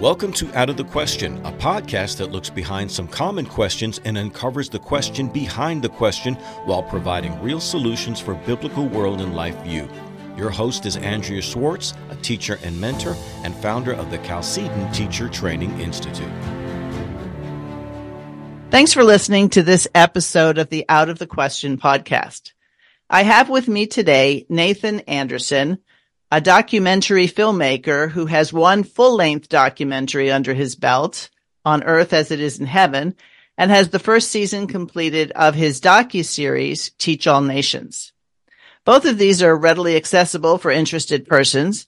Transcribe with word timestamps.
Welcome 0.00 0.32
to 0.32 0.50
Out 0.58 0.70
of 0.70 0.78
the 0.78 0.84
Question, 0.84 1.44
a 1.44 1.52
podcast 1.52 2.16
that 2.16 2.32
looks 2.32 2.48
behind 2.48 2.90
some 2.90 3.06
common 3.06 3.44
questions 3.44 4.00
and 4.06 4.16
uncovers 4.16 4.70
the 4.70 4.78
question 4.78 5.28
behind 5.28 5.82
the 5.82 5.90
question 5.90 6.36
while 6.64 6.82
providing 6.82 7.38
real 7.42 7.60
solutions 7.60 8.18
for 8.18 8.34
biblical 8.34 8.88
world 8.88 9.20
and 9.20 9.36
life 9.36 9.62
view. 9.62 9.86
Your 10.38 10.48
host 10.48 10.86
is 10.86 10.96
Andrea 10.96 11.42
Schwartz, 11.42 11.92
a 12.08 12.16
teacher 12.16 12.58
and 12.62 12.80
mentor 12.80 13.14
and 13.44 13.54
founder 13.56 13.92
of 13.92 14.10
the 14.10 14.16
Chalcedon 14.16 14.90
Teacher 14.90 15.28
Training 15.28 15.78
Institute. 15.78 16.32
Thanks 18.70 18.94
for 18.94 19.04
listening 19.04 19.50
to 19.50 19.62
this 19.62 19.86
episode 19.94 20.56
of 20.56 20.70
the 20.70 20.86
Out 20.88 21.10
of 21.10 21.18
the 21.18 21.26
Question 21.26 21.76
podcast. 21.76 22.52
I 23.10 23.22
have 23.22 23.50
with 23.50 23.68
me 23.68 23.86
today 23.86 24.46
Nathan 24.48 25.00
Anderson, 25.00 25.80
a 26.30 26.40
documentary 26.40 27.26
filmmaker 27.26 28.10
who 28.10 28.26
has 28.26 28.52
one 28.52 28.84
full 28.84 29.16
length 29.16 29.48
documentary 29.48 30.30
under 30.30 30.54
his 30.54 30.76
belt 30.76 31.28
on 31.64 31.82
earth 31.82 32.12
as 32.12 32.30
it 32.30 32.40
is 32.40 32.60
in 32.60 32.66
heaven 32.66 33.14
and 33.58 33.70
has 33.70 33.90
the 33.90 33.98
first 33.98 34.30
season 34.30 34.66
completed 34.66 35.32
of 35.32 35.54
his 35.54 35.80
docu-series 35.80 36.90
Teach 36.98 37.26
All 37.26 37.40
Nations. 37.42 38.12
Both 38.84 39.04
of 39.04 39.18
these 39.18 39.42
are 39.42 39.56
readily 39.56 39.96
accessible 39.96 40.56
for 40.56 40.70
interested 40.70 41.26
persons. 41.26 41.86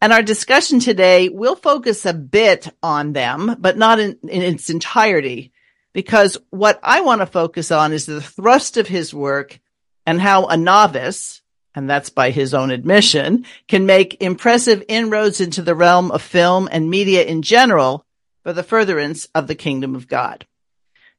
And 0.00 0.12
our 0.12 0.22
discussion 0.22 0.80
today 0.80 1.28
will 1.28 1.54
focus 1.54 2.04
a 2.04 2.12
bit 2.12 2.68
on 2.82 3.12
them, 3.12 3.56
but 3.58 3.78
not 3.78 4.00
in, 4.00 4.18
in 4.24 4.42
its 4.42 4.68
entirety, 4.68 5.52
because 5.92 6.36
what 6.50 6.78
I 6.82 7.00
want 7.02 7.20
to 7.20 7.26
focus 7.26 7.70
on 7.70 7.92
is 7.92 8.04
the 8.04 8.20
thrust 8.20 8.76
of 8.76 8.88
his 8.88 9.14
work 9.14 9.60
and 10.04 10.20
how 10.20 10.46
a 10.46 10.56
novice, 10.56 11.40
and 11.74 11.88
that's 11.88 12.10
by 12.10 12.30
his 12.30 12.54
own 12.54 12.70
admission, 12.70 13.44
can 13.68 13.86
make 13.86 14.22
impressive 14.22 14.82
inroads 14.88 15.40
into 15.40 15.62
the 15.62 15.74
realm 15.74 16.10
of 16.10 16.22
film 16.22 16.68
and 16.70 16.88
media 16.88 17.24
in 17.24 17.42
general 17.42 18.04
for 18.42 18.52
the 18.52 18.62
furtherance 18.62 19.26
of 19.34 19.46
the 19.46 19.54
kingdom 19.54 19.94
of 19.94 20.08
God. 20.08 20.46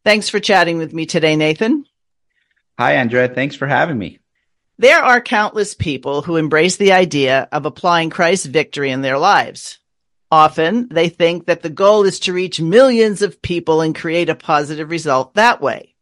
Thanks 0.03 0.29
for 0.29 0.39
chatting 0.39 0.77
with 0.77 0.93
me 0.93 1.05
today, 1.05 1.35
Nathan. 1.35 1.85
Hi, 2.77 2.95
Andrea. 2.95 3.27
Thanks 3.27 3.55
for 3.55 3.67
having 3.67 3.97
me. 3.97 4.19
There 4.77 5.01
are 5.01 5.21
countless 5.21 5.73
people 5.73 6.21
who 6.21 6.35
embrace 6.35 6.75
the 6.75 6.91
idea 6.91 7.47
of 7.51 7.65
applying 7.65 8.09
Christ's 8.09 8.45
victory 8.45 8.91
in 8.91 9.01
their 9.01 9.17
lives. 9.17 9.79
Often 10.29 10.89
they 10.89 11.07
think 11.07 11.45
that 11.45 11.61
the 11.61 11.69
goal 11.69 12.03
is 12.03 12.19
to 12.21 12.33
reach 12.33 12.59
millions 12.59 13.21
of 13.21 13.41
people 13.41 13.81
and 13.81 13.95
create 13.95 14.29
a 14.29 14.35
positive 14.35 14.89
result 14.89 15.35
that 15.35 15.61
way. 15.61 15.94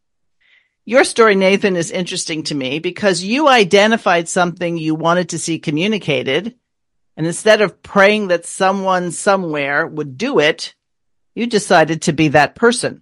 Your 0.85 1.05
story, 1.05 1.35
Nathan, 1.35 1.77
is 1.77 1.91
interesting 1.91 2.43
to 2.43 2.55
me 2.55 2.79
because 2.79 3.23
you 3.23 3.47
identified 3.47 4.27
something 4.27 4.77
you 4.77 4.95
wanted 4.95 5.29
to 5.29 5.39
see 5.39 5.57
communicated. 5.59 6.55
And 7.15 7.25
instead 7.25 7.61
of 7.61 7.81
praying 7.81 8.27
that 8.27 8.45
someone 8.45 9.11
somewhere 9.11 9.87
would 9.87 10.17
do 10.17 10.39
it, 10.39 10.75
you 11.35 11.47
decided 11.47 12.03
to 12.03 12.13
be 12.13 12.29
that 12.29 12.55
person. 12.55 13.01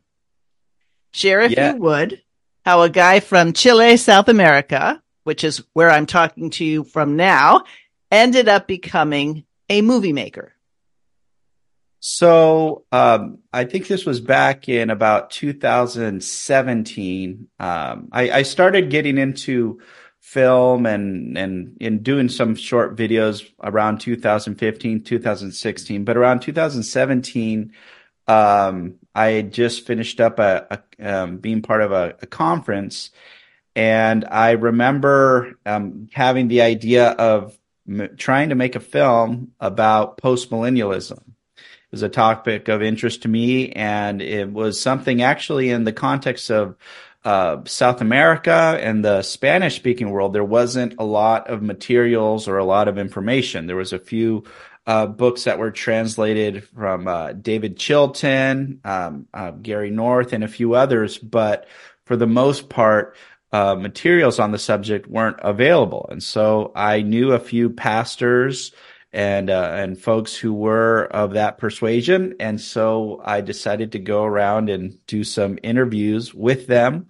Share, 1.11 1.41
if 1.41 1.53
yeah. 1.53 1.73
you 1.73 1.79
would, 1.79 2.21
how 2.63 2.83
a 2.83 2.89
guy 2.89 3.19
from 3.19 3.53
Chile, 3.53 3.97
South 3.97 4.29
America, 4.29 5.01
which 5.23 5.43
is 5.43 5.63
where 5.73 5.89
I'm 5.89 6.05
talking 6.05 6.51
to 6.51 6.65
you 6.65 6.83
from 6.83 7.15
now, 7.15 7.63
ended 8.11 8.47
up 8.47 8.67
becoming 8.67 9.45
a 9.69 9.81
movie 9.81 10.13
maker. 10.13 10.53
So 12.03 12.83
um, 12.91 13.37
I 13.53 13.65
think 13.65 13.87
this 13.87 14.07
was 14.07 14.19
back 14.19 14.67
in 14.67 14.89
about 14.89 15.29
2017. 15.29 17.47
Um, 17.59 18.09
I, 18.11 18.31
I, 18.31 18.41
started 18.41 18.89
getting 18.89 19.19
into 19.19 19.79
film 20.19 20.87
and 20.87 21.37
and 21.37 21.77
in 21.79 22.01
doing 22.01 22.27
some 22.27 22.55
short 22.55 22.97
videos 22.97 23.47
around 23.61 23.99
2015, 23.99 25.03
2016. 25.03 26.03
But 26.03 26.17
around 26.17 26.39
2017, 26.39 27.71
um, 28.27 28.95
I 29.13 29.43
just 29.43 29.85
finished 29.85 30.19
up 30.19 30.39
a, 30.39 30.65
a 30.71 30.79
um, 31.07 31.37
being 31.37 31.61
part 31.61 31.83
of 31.83 31.91
a, 31.91 32.15
a, 32.19 32.25
conference, 32.25 33.11
and 33.75 34.25
I 34.25 34.53
remember 34.53 35.53
um, 35.67 36.09
having 36.13 36.47
the 36.47 36.63
idea 36.63 37.09
of 37.09 37.55
m- 37.87 38.15
trying 38.17 38.49
to 38.49 38.55
make 38.55 38.75
a 38.75 38.79
film 38.79 39.51
about 39.59 40.17
post 40.17 40.49
millennialism 40.49 41.21
was 41.91 42.01
a 42.01 42.09
topic 42.09 42.67
of 42.67 42.81
interest 42.81 43.23
to 43.23 43.27
me, 43.27 43.71
and 43.71 44.21
it 44.21 44.51
was 44.51 44.79
something 44.79 45.21
actually 45.21 45.69
in 45.69 45.83
the 45.83 45.93
context 45.93 46.49
of 46.49 46.75
uh, 47.23 47.57
South 47.65 48.01
America 48.01 48.77
and 48.81 49.05
the 49.05 49.21
Spanish 49.21 49.75
speaking 49.75 50.09
world, 50.09 50.33
there 50.33 50.43
wasn't 50.43 50.95
a 50.97 51.03
lot 51.03 51.49
of 51.49 51.61
materials 51.61 52.47
or 52.47 52.57
a 52.57 52.65
lot 52.65 52.87
of 52.87 52.97
information. 52.97 53.67
There 53.67 53.75
was 53.75 53.93
a 53.93 53.99
few 53.99 54.43
uh, 54.87 55.05
books 55.05 55.43
that 55.43 55.59
were 55.59 55.71
translated 55.71 56.63
from 56.63 57.07
uh, 57.07 57.33
David 57.33 57.77
Chilton, 57.77 58.79
um, 58.83 59.27
uh, 59.33 59.51
Gary 59.51 59.91
North, 59.91 60.33
and 60.33 60.43
a 60.43 60.47
few 60.47 60.73
others, 60.73 61.17
but 61.19 61.67
for 62.05 62.15
the 62.15 62.27
most 62.27 62.69
part, 62.69 63.15
uh, 63.51 63.75
materials 63.75 64.39
on 64.39 64.51
the 64.51 64.57
subject 64.57 65.07
weren't 65.07 65.37
available. 65.41 66.07
And 66.09 66.23
so 66.23 66.71
I 66.75 67.01
knew 67.01 67.33
a 67.33 67.39
few 67.39 67.69
pastors 67.69 68.71
and 69.13 69.49
uh, 69.49 69.71
and 69.75 69.99
folks 69.99 70.35
who 70.35 70.53
were 70.53 71.05
of 71.05 71.33
that 71.33 71.57
persuasion. 71.57 72.35
And 72.39 72.59
so 72.59 73.21
I 73.23 73.41
decided 73.41 73.91
to 73.93 73.99
go 73.99 74.23
around 74.23 74.69
and 74.69 75.05
do 75.07 75.23
some 75.23 75.59
interviews 75.63 76.33
with 76.33 76.67
them 76.67 77.07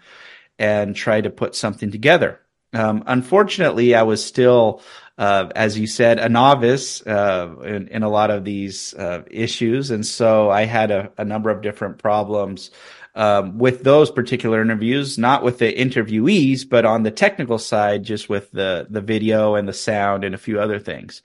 and 0.58 0.96
try 0.96 1.22
to 1.22 1.30
put 1.30 1.56
something 1.56 1.92
together. 1.92 2.40
Um, 2.74 3.04
unfortunately, 3.06 3.96
I 3.96 4.04
was 4.04 4.24
still, 4.24 4.82
uh, 5.18 5.50
as 5.56 5.78
you 5.78 5.88
said, 5.88 6.20
a 6.20 6.30
novice 6.30 7.06
uh, 7.06 7.54
in, 7.64 7.90
in, 7.90 8.04
a 8.04 8.10
lot 8.10 8.32
of 8.32 8.46
these 8.46 8.94
uh, 8.94 9.24
issues, 9.30 9.92
and 9.92 10.06
so 10.06 10.50
I 10.50 10.64
had 10.64 10.90
a, 10.90 11.12
a 11.18 11.26
number 11.26 11.50
of 11.50 11.62
different 11.62 11.98
problems 11.98 12.72
um, 13.14 13.58
with 13.58 13.84
those 13.84 14.10
particular 14.10 14.62
interviews, 14.62 15.18
not 15.18 15.44
with 15.44 15.60
the 15.60 15.72
interviewees, 15.72 16.68
but 16.68 16.86
on 16.86 17.04
the 17.04 17.12
technical 17.12 17.58
side, 17.58 18.04
just 18.04 18.30
with 18.30 18.52
the 18.52 18.88
the 18.90 19.02
video 19.02 19.56
and 19.56 19.68
the 19.68 19.74
sound 19.74 20.24
and 20.24 20.34
a 20.34 20.40
few 20.40 20.60
other 20.60 20.80
things. 20.80 21.22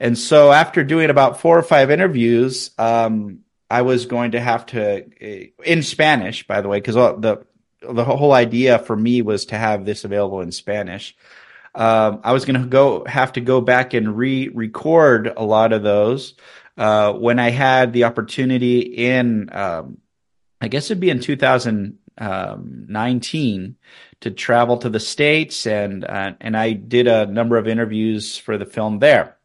And 0.00 0.18
so 0.18 0.52
after 0.52 0.82
doing 0.82 1.10
about 1.10 1.40
four 1.40 1.58
or 1.58 1.62
five 1.62 1.90
interviews, 1.90 2.70
um, 2.78 3.40
I 3.70 3.82
was 3.82 4.06
going 4.06 4.32
to 4.32 4.40
have 4.40 4.66
to 4.66 5.04
uh, 5.04 5.62
in 5.64 5.82
Spanish, 5.82 6.46
by 6.46 6.60
the 6.60 6.68
way, 6.68 6.78
because 6.78 6.96
the 6.96 7.44
the 7.80 8.04
whole 8.04 8.32
idea 8.32 8.78
for 8.80 8.96
me 8.96 9.22
was 9.22 9.46
to 9.46 9.56
have 9.56 9.84
this 9.84 10.04
available 10.04 10.40
in 10.40 10.50
Spanish. 10.50 11.16
Um, 11.74 12.20
I 12.24 12.32
was 12.32 12.44
going 12.44 12.60
to 12.60 12.66
go 12.66 13.04
have 13.04 13.34
to 13.34 13.40
go 13.40 13.60
back 13.60 13.94
and 13.94 14.16
re-record 14.16 15.32
a 15.36 15.44
lot 15.44 15.72
of 15.72 15.82
those. 15.82 16.34
Uh, 16.76 17.12
when 17.12 17.38
I 17.38 17.50
had 17.50 17.92
the 17.92 18.04
opportunity 18.04 18.80
in 18.80 19.50
um, 19.52 19.98
I 20.60 20.68
guess 20.68 20.86
it'd 20.86 21.00
be 21.00 21.10
in 21.10 21.20
2019 21.20 23.76
to 24.20 24.30
travel 24.30 24.78
to 24.78 24.88
the 24.88 25.00
states, 25.00 25.66
and 25.66 26.04
uh, 26.04 26.32
and 26.40 26.56
I 26.56 26.72
did 26.72 27.06
a 27.06 27.26
number 27.26 27.56
of 27.56 27.68
interviews 27.68 28.36
for 28.36 28.58
the 28.58 28.66
film 28.66 28.98
there. 28.98 29.36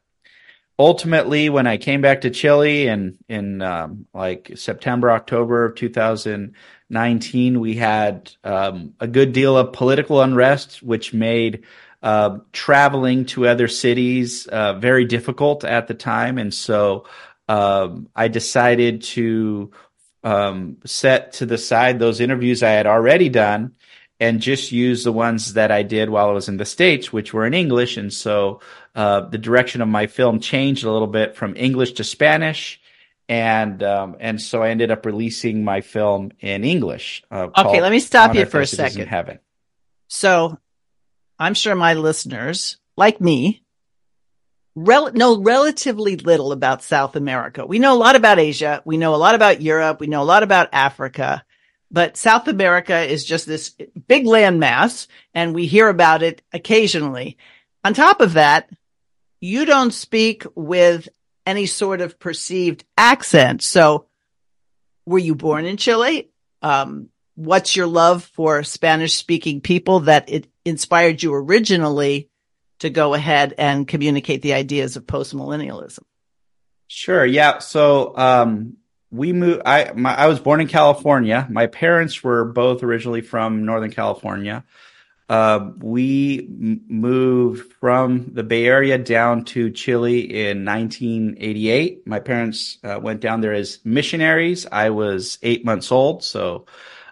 Ultimately, 0.79 1.49
when 1.49 1.67
I 1.67 1.77
came 1.77 2.01
back 2.01 2.21
to 2.21 2.31
Chile 2.31 2.87
in 2.87 3.17
in 3.29 3.61
um, 3.61 4.07
like 4.13 4.51
September 4.55 5.11
October 5.11 5.65
of 5.65 5.75
2019, 5.75 7.59
we 7.59 7.75
had 7.75 8.31
um, 8.43 8.95
a 8.99 9.07
good 9.07 9.33
deal 9.33 9.55
of 9.55 9.73
political 9.73 10.21
unrest, 10.21 10.81
which 10.81 11.13
made 11.13 11.63
uh, 12.01 12.39
traveling 12.53 13.25
to 13.27 13.47
other 13.47 13.67
cities 13.67 14.47
uh, 14.47 14.73
very 14.73 15.05
difficult 15.05 15.63
at 15.63 15.87
the 15.87 15.93
time, 15.93 16.39
and 16.39 16.51
so 16.51 17.05
um, 17.47 18.09
I 18.15 18.27
decided 18.27 19.03
to 19.03 19.71
um, 20.23 20.77
set 20.85 21.33
to 21.33 21.45
the 21.45 21.57
side 21.57 21.99
those 21.99 22.19
interviews 22.19 22.63
I 22.63 22.71
had 22.71 22.87
already 22.87 23.29
done 23.29 23.73
and 24.19 24.39
just 24.39 24.71
use 24.71 25.03
the 25.03 25.11
ones 25.11 25.53
that 25.53 25.71
I 25.71 25.83
did 25.83 26.09
while 26.09 26.29
I 26.29 26.33
was 26.33 26.47
in 26.47 26.57
the 26.57 26.65
States, 26.65 27.11
which 27.11 27.33
were 27.33 27.45
in 27.45 27.53
English. 27.53 27.97
And 27.97 28.13
so 28.13 28.61
uh, 28.95 29.21
the 29.21 29.37
direction 29.37 29.81
of 29.81 29.87
my 29.87 30.07
film 30.07 30.39
changed 30.39 30.85
a 30.85 30.91
little 30.91 31.07
bit 31.07 31.35
from 31.35 31.55
English 31.57 31.93
to 31.93 32.03
Spanish. 32.03 32.79
And 33.27 33.81
um, 33.81 34.17
and 34.19 34.41
so 34.41 34.61
I 34.61 34.69
ended 34.69 34.91
up 34.91 35.05
releasing 35.05 35.63
my 35.63 35.81
film 35.81 36.31
in 36.39 36.63
English. 36.63 37.23
Uh, 37.31 37.47
okay, 37.57 37.81
let 37.81 37.91
me 37.91 37.99
stop 37.99 38.35
you 38.35 38.45
for 38.45 38.59
a 38.59 38.67
second. 38.67 39.07
Heaven. 39.07 39.39
So 40.07 40.57
I'm 41.39 41.53
sure 41.53 41.73
my 41.73 41.93
listeners, 41.93 42.77
like 42.97 43.21
me, 43.21 43.62
rel- 44.75 45.13
know 45.13 45.41
relatively 45.41 46.15
little 46.15 46.51
about 46.51 46.83
South 46.83 47.15
America. 47.15 47.65
We 47.65 47.79
know 47.79 47.93
a 47.93 47.97
lot 47.97 48.15
about 48.15 48.39
Asia. 48.39 48.81
We 48.85 48.97
know 48.97 49.15
a 49.15 49.17
lot 49.17 49.35
about 49.35 49.61
Europe. 49.61 49.99
We 49.99 50.07
know 50.07 50.21
a 50.21 50.25
lot 50.25 50.43
about 50.43 50.69
Africa, 50.73 51.43
but 51.91 52.17
South 52.17 52.47
America 52.47 52.99
is 52.99 53.25
just 53.25 53.45
this 53.45 53.69
big 54.07 54.25
landmass 54.25 55.07
and 55.33 55.53
we 55.53 55.67
hear 55.67 55.89
about 55.89 56.23
it 56.23 56.41
occasionally. 56.51 57.37
On 57.83 57.93
top 57.93 58.21
of 58.21 58.33
that, 58.33 58.69
you 59.39 59.65
don't 59.65 59.91
speak 59.91 60.45
with 60.55 61.09
any 61.45 61.65
sort 61.65 62.01
of 62.01 62.19
perceived 62.19 62.85
accent. 62.97 63.61
So 63.61 64.07
were 65.05 65.19
you 65.19 65.35
born 65.35 65.65
in 65.65 65.77
Chile? 65.77 66.29
Um, 66.61 67.09
what's 67.35 67.75
your 67.75 67.87
love 67.87 68.23
for 68.23 68.63
Spanish 68.63 69.15
speaking 69.15 69.59
people 69.59 70.01
that 70.01 70.29
it 70.29 70.47
inspired 70.63 71.21
you 71.21 71.33
originally 71.33 72.29
to 72.83 72.89
go 72.89 73.13
ahead 73.13 73.53
and 73.57 73.87
communicate 73.87 74.41
the 74.41 74.53
ideas 74.53 74.97
of 74.97 75.05
postmillennialism. 75.05 76.03
Sure. 76.87 77.25
Yeah. 77.25 77.59
So, 77.59 78.15
um, 78.17 78.75
we 79.09 79.31
moved. 79.31 79.61
I 79.65 79.93
my, 79.95 80.13
I 80.15 80.27
was 80.27 80.39
born 80.39 80.59
in 80.59 80.67
California. 80.67 81.47
My 81.49 81.67
parents 81.67 82.23
were 82.23 82.45
both 82.45 82.83
originally 82.83 83.21
from 83.21 83.63
Northern 83.63 83.91
California. 83.91 84.63
Uh, 85.29 85.71
we 85.77 86.39
m- 86.39 86.81
moved 86.89 87.71
from 87.73 88.33
the 88.33 88.43
Bay 88.43 88.65
Area 88.65 88.97
down 88.97 89.45
to 89.45 89.69
Chile 89.69 90.19
in 90.19 90.65
1988. 90.65 92.05
My 92.05 92.19
parents 92.19 92.79
uh, 92.83 92.99
went 93.01 93.21
down 93.21 93.41
there 93.41 93.53
as 93.53 93.79
missionaries. 93.85 94.65
I 94.71 94.89
was 94.89 95.37
eight 95.43 95.63
months 95.63 95.91
old, 95.91 96.23
so 96.23 96.65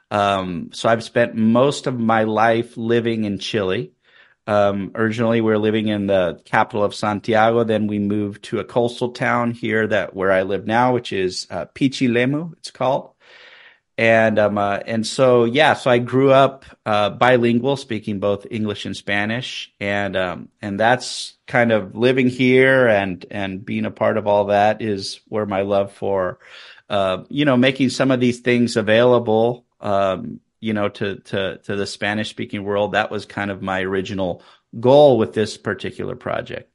um, 0.09 0.71
so 0.73 0.89
I've 0.89 1.03
spent 1.03 1.35
most 1.35 1.87
of 1.87 1.97
my 1.97 2.23
life 2.23 2.75
living 2.77 3.23
in 3.23 3.37
Chile. 3.37 3.93
Um, 4.47 4.91
originally, 4.95 5.41
we 5.41 5.51
were 5.51 5.59
living 5.59 5.87
in 5.87 6.07
the 6.07 6.41
capital 6.45 6.83
of 6.83 6.95
Santiago. 6.95 7.63
Then 7.63 7.87
we 7.87 7.99
moved 7.99 8.43
to 8.45 8.59
a 8.59 8.63
coastal 8.63 9.11
town 9.11 9.51
here 9.51 9.87
that 9.87 10.15
where 10.15 10.31
I 10.31 10.41
live 10.41 10.65
now, 10.65 10.93
which 10.93 11.13
is 11.13 11.47
uh, 11.49 11.65
Pichilemu. 11.75 12.53
It's 12.53 12.71
called, 12.71 13.11
and 13.97 14.39
um, 14.39 14.57
uh, 14.57 14.79
and 14.85 15.05
so 15.05 15.43
yeah, 15.43 15.73
so 15.75 15.91
I 15.91 15.99
grew 15.99 16.31
up 16.31 16.65
uh, 16.85 17.11
bilingual, 17.11 17.77
speaking 17.77 18.19
both 18.19 18.47
English 18.49 18.85
and 18.85 18.97
Spanish, 18.97 19.71
and 19.79 20.17
um, 20.17 20.49
and 20.61 20.79
that's 20.79 21.35
kind 21.45 21.71
of 21.71 21.95
living 21.95 22.27
here 22.27 22.87
and 22.87 23.23
and 23.29 23.63
being 23.63 23.85
a 23.85 23.91
part 23.91 24.17
of 24.17 24.25
all 24.25 24.45
that 24.45 24.81
is 24.81 25.19
where 25.27 25.45
my 25.45 25.61
love 25.61 25.93
for, 25.93 26.39
uh, 26.89 27.23
you 27.29 27.45
know, 27.45 27.57
making 27.57 27.89
some 27.89 28.09
of 28.09 28.19
these 28.19 28.39
things 28.39 28.75
available. 28.75 29.65
Um, 29.79 30.39
you 30.61 30.73
know, 30.73 30.87
to 30.87 31.17
to 31.17 31.57
to 31.57 31.75
the 31.75 31.85
Spanish 31.85 32.29
speaking 32.29 32.63
world. 32.63 32.93
That 32.93 33.11
was 33.11 33.25
kind 33.25 33.51
of 33.51 33.61
my 33.61 33.81
original 33.81 34.41
goal 34.79 35.17
with 35.17 35.33
this 35.33 35.57
particular 35.57 36.15
project. 36.15 36.71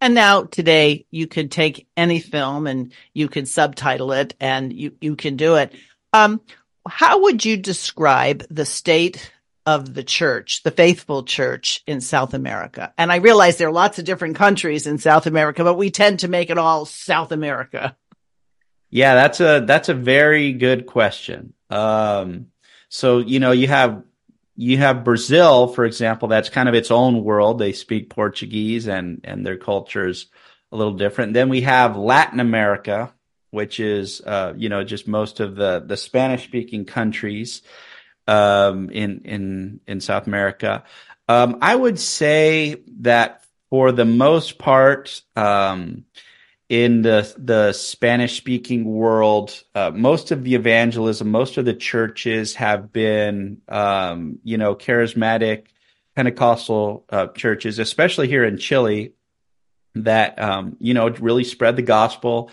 And 0.00 0.14
now 0.14 0.44
today 0.44 1.06
you 1.10 1.26
could 1.26 1.50
take 1.50 1.86
any 1.96 2.20
film 2.20 2.66
and 2.66 2.92
you 3.12 3.28
could 3.28 3.46
subtitle 3.46 4.12
it 4.12 4.34
and 4.40 4.72
you, 4.72 4.92
you 5.00 5.14
can 5.14 5.36
do 5.36 5.56
it. 5.56 5.74
Um, 6.12 6.40
how 6.88 7.22
would 7.22 7.44
you 7.44 7.58
describe 7.58 8.44
the 8.50 8.64
state 8.64 9.30
of 9.66 9.92
the 9.92 10.02
church, 10.02 10.62
the 10.62 10.70
faithful 10.70 11.22
church 11.24 11.82
in 11.86 12.00
South 12.00 12.32
America? 12.32 12.94
And 12.96 13.12
I 13.12 13.16
realize 13.16 13.58
there 13.58 13.68
are 13.68 13.72
lots 13.72 13.98
of 13.98 14.06
different 14.06 14.36
countries 14.36 14.86
in 14.86 14.96
South 14.96 15.26
America, 15.26 15.62
but 15.62 15.74
we 15.76 15.90
tend 15.90 16.20
to 16.20 16.28
make 16.28 16.48
it 16.48 16.58
all 16.58 16.86
South 16.86 17.30
America. 17.30 17.94
Yeah, 18.88 19.14
that's 19.14 19.40
a 19.40 19.62
that's 19.66 19.88
a 19.88 19.94
very 19.94 20.52
good 20.52 20.86
question. 20.86 21.52
Um, 21.68 22.46
so, 22.90 23.18
you 23.18 23.38
know, 23.38 23.52
you 23.52 23.68
have 23.68 24.02
you 24.56 24.76
have 24.76 25.04
Brazil, 25.04 25.68
for 25.68 25.86
example, 25.86 26.28
that's 26.28 26.50
kind 26.50 26.68
of 26.68 26.74
its 26.74 26.90
own 26.90 27.24
world. 27.24 27.58
They 27.58 27.72
speak 27.72 28.10
Portuguese 28.10 28.88
and 28.88 29.20
and 29.24 29.46
their 29.46 29.56
culture 29.56 30.08
is 30.08 30.26
a 30.72 30.76
little 30.76 30.94
different. 30.94 31.32
Then 31.32 31.48
we 31.48 31.62
have 31.62 31.96
Latin 31.96 32.40
America, 32.40 33.14
which 33.52 33.78
is 33.80 34.20
uh, 34.20 34.54
you 34.56 34.68
know 34.68 34.82
just 34.82 35.06
most 35.06 35.38
of 35.38 35.54
the 35.54 35.84
the 35.86 35.96
Spanish 35.96 36.44
speaking 36.44 36.84
countries 36.84 37.62
um, 38.26 38.90
in 38.90 39.22
in 39.24 39.80
in 39.86 40.00
South 40.00 40.26
America. 40.26 40.82
Um, 41.28 41.58
I 41.62 41.76
would 41.76 42.00
say 42.00 42.82
that 43.02 43.44
for 43.70 43.92
the 43.92 44.04
most 44.04 44.58
part, 44.58 45.22
um, 45.36 46.06
in 46.70 47.02
the 47.02 47.34
the 47.36 47.72
Spanish 47.72 48.36
speaking 48.36 48.84
world, 48.84 49.60
uh, 49.74 49.90
most 49.92 50.30
of 50.30 50.44
the 50.44 50.54
evangelism, 50.54 51.28
most 51.28 51.58
of 51.58 51.64
the 51.64 51.74
churches 51.74 52.54
have 52.54 52.92
been, 52.92 53.60
um, 53.68 54.38
you 54.44 54.56
know, 54.56 54.76
charismatic 54.76 55.66
Pentecostal 56.14 57.04
uh, 57.10 57.26
churches, 57.26 57.80
especially 57.80 58.28
here 58.28 58.44
in 58.44 58.56
Chile, 58.56 59.14
that 59.96 60.40
um, 60.40 60.76
you 60.78 60.94
know 60.94 61.08
really 61.08 61.42
spread 61.42 61.74
the 61.74 61.82
gospel 61.82 62.52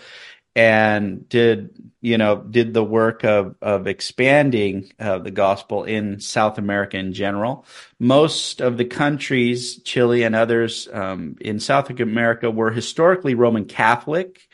and 0.58 1.28
did 1.28 1.70
you 2.00 2.18
know 2.18 2.36
did 2.36 2.74
the 2.74 2.82
work 2.82 3.24
of 3.24 3.54
of 3.62 3.86
expanding 3.86 4.92
uh, 4.98 5.18
the 5.18 5.30
gospel 5.30 5.84
in 5.84 6.18
South 6.18 6.58
America 6.58 6.96
in 6.96 7.12
general. 7.12 7.64
Most 8.00 8.60
of 8.60 8.76
the 8.76 8.84
countries, 8.84 9.80
Chile 9.82 10.24
and 10.24 10.34
others 10.34 10.88
um, 10.92 11.36
in 11.40 11.60
South 11.60 11.90
America, 11.90 12.50
were 12.50 12.72
historically 12.72 13.34
Roman 13.34 13.66
Catholic, 13.66 14.48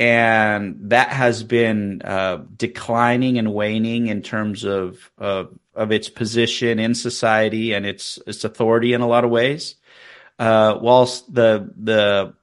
and 0.00 0.90
that 0.90 1.10
has 1.10 1.44
been 1.44 2.02
uh, 2.02 2.42
declining 2.56 3.38
and 3.38 3.54
waning 3.54 4.08
in 4.08 4.22
terms 4.22 4.64
of, 4.64 5.12
of 5.16 5.56
of 5.76 5.92
its 5.92 6.08
position 6.08 6.80
in 6.80 6.96
society 6.96 7.72
and 7.72 7.86
its 7.86 8.18
its 8.26 8.42
authority 8.42 8.94
in 8.94 9.00
a 9.00 9.06
lot 9.06 9.24
of 9.24 9.30
ways. 9.30 9.76
Uh, 10.40 10.76
whilst 10.80 11.32
the 11.32 11.72
the 11.76 12.34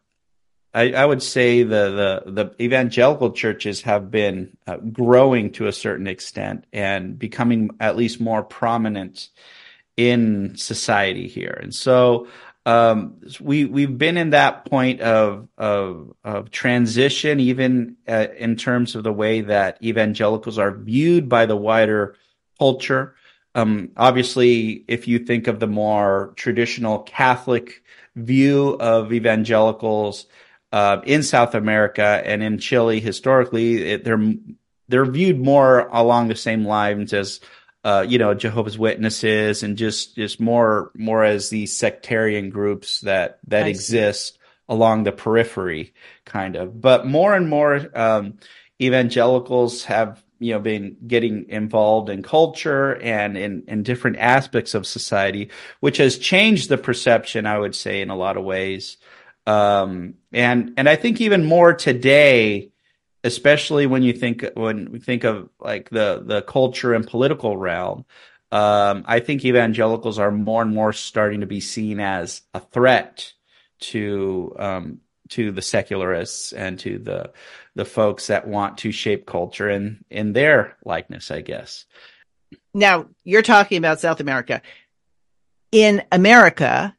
I, 0.77 0.91
I, 0.91 1.05
would 1.05 1.23
say 1.23 1.63
the, 1.63 2.21
the, 2.25 2.31
the 2.31 2.63
evangelical 2.63 3.31
churches 3.31 3.81
have 3.81 4.11
been 4.11 4.55
uh, 4.67 4.77
growing 4.77 5.51
to 5.53 5.65
a 5.65 5.73
certain 5.73 6.05
extent 6.05 6.65
and 6.71 7.17
becoming 7.17 7.71
at 7.79 7.97
least 7.97 8.21
more 8.21 8.43
prominent 8.43 9.29
in 9.97 10.55
society 10.55 11.27
here. 11.27 11.57
And 11.59 11.73
so 11.73 12.27
um, 12.67 13.15
we 13.39 13.65
we've 13.65 13.97
been 13.97 14.17
in 14.17 14.31
that 14.31 14.65
point 14.65 15.01
of 15.01 15.47
of, 15.57 16.13
of 16.23 16.51
transition, 16.51 17.39
even 17.39 17.95
uh, 18.07 18.27
in 18.37 18.55
terms 18.55 18.93
of 18.93 19.03
the 19.03 19.13
way 19.13 19.41
that 19.41 19.81
evangelicals 19.81 20.59
are 20.59 20.75
viewed 20.75 21.27
by 21.27 21.47
the 21.47 21.55
wider 21.55 22.15
culture. 22.59 23.15
Um, 23.55 23.91
obviously, 23.97 24.83
if 24.87 25.07
you 25.07 25.17
think 25.17 25.47
of 25.47 25.59
the 25.59 25.67
more 25.67 26.33
traditional 26.35 26.99
Catholic 26.99 27.83
view 28.15 28.77
of 28.79 29.11
evangelicals, 29.11 30.27
uh, 30.77 31.01
in 31.05 31.23
South 31.23 31.55
America 31.55 32.21
and 32.23 32.43
in 32.43 32.59
Chile 32.59 32.99
historically, 32.99 33.93
it, 33.93 34.03
they're 34.03 34.35
they're 34.87 35.09
viewed 35.09 35.39
more 35.39 35.87
along 35.91 36.27
the 36.27 36.35
same 36.35 36.65
lines 36.65 37.13
as 37.13 37.39
uh, 37.83 38.05
you 38.07 38.19
know 38.19 38.35
Jehovah's 38.35 38.77
Witnesses 38.77 39.63
and 39.63 39.75
just 39.75 40.15
just 40.15 40.39
more 40.39 40.91
more 40.93 41.23
as 41.23 41.49
these 41.49 41.75
sectarian 41.75 42.51
groups 42.51 43.01
that 43.01 43.39
that 43.47 43.65
I 43.65 43.69
exist 43.69 44.33
see. 44.35 44.39
along 44.69 45.03
the 45.03 45.11
periphery, 45.11 45.95
kind 46.25 46.55
of. 46.55 46.79
But 46.79 47.07
more 47.07 47.33
and 47.33 47.49
more 47.49 47.89
um, 47.97 48.37
evangelicals 48.79 49.83
have 49.85 50.23
you 50.37 50.53
know 50.53 50.59
been 50.59 50.95
getting 51.07 51.49
involved 51.49 52.09
in 52.11 52.21
culture 52.21 53.01
and 53.01 53.35
in, 53.35 53.63
in 53.67 53.81
different 53.81 54.17
aspects 54.17 54.75
of 54.75 54.85
society, 54.85 55.49
which 55.79 55.97
has 55.97 56.19
changed 56.19 56.69
the 56.69 56.77
perception, 56.77 57.47
I 57.47 57.57
would 57.57 57.73
say, 57.73 57.99
in 57.99 58.11
a 58.11 58.15
lot 58.15 58.37
of 58.37 58.43
ways. 58.43 58.97
Um, 59.47 60.15
and 60.33 60.73
and 60.77 60.89
I 60.89 60.97
think 60.97 61.21
even 61.21 61.45
more 61.45 61.73
today, 61.73 62.71
especially 63.23 63.87
when 63.87 64.03
you 64.03 64.11
think 64.11 64.45
when 64.55 64.91
we 64.91 64.99
think 64.99 65.23
of 65.23 65.49
like 65.59 65.89
the 65.89 66.21
the 66.23 66.41
culture 66.41 66.93
and 66.93 67.07
political 67.07 67.55
realm, 67.55 68.05
um, 68.51 69.05
I 69.07 69.21
think 69.21 69.45
evangelicals 69.45 70.19
are 70.19 70.31
more 70.31 70.61
and 70.61 70.75
more 70.75 70.91
starting 70.91 71.39
to 71.39 71.47
be 71.47 71.61
seen 71.61 72.01
as 72.01 72.41
a 72.53 72.59
threat 72.59 73.31
to 73.79 74.53
um, 74.59 74.99
to 75.29 75.51
the 75.51 75.61
secularists 75.61 76.51
and 76.51 76.77
to 76.79 76.99
the 76.99 77.31
the 77.73 77.85
folks 77.85 78.27
that 78.27 78.49
want 78.49 78.79
to 78.79 78.91
shape 78.91 79.25
culture 79.25 79.69
in 79.69 80.03
in 80.09 80.33
their 80.33 80.75
likeness, 80.83 81.31
I 81.31 81.39
guess. 81.39 81.85
Now 82.73 83.05
you're 83.23 83.41
talking 83.43 83.77
about 83.77 84.01
South 84.01 84.19
America. 84.19 84.61
In 85.71 86.03
America, 86.11 86.96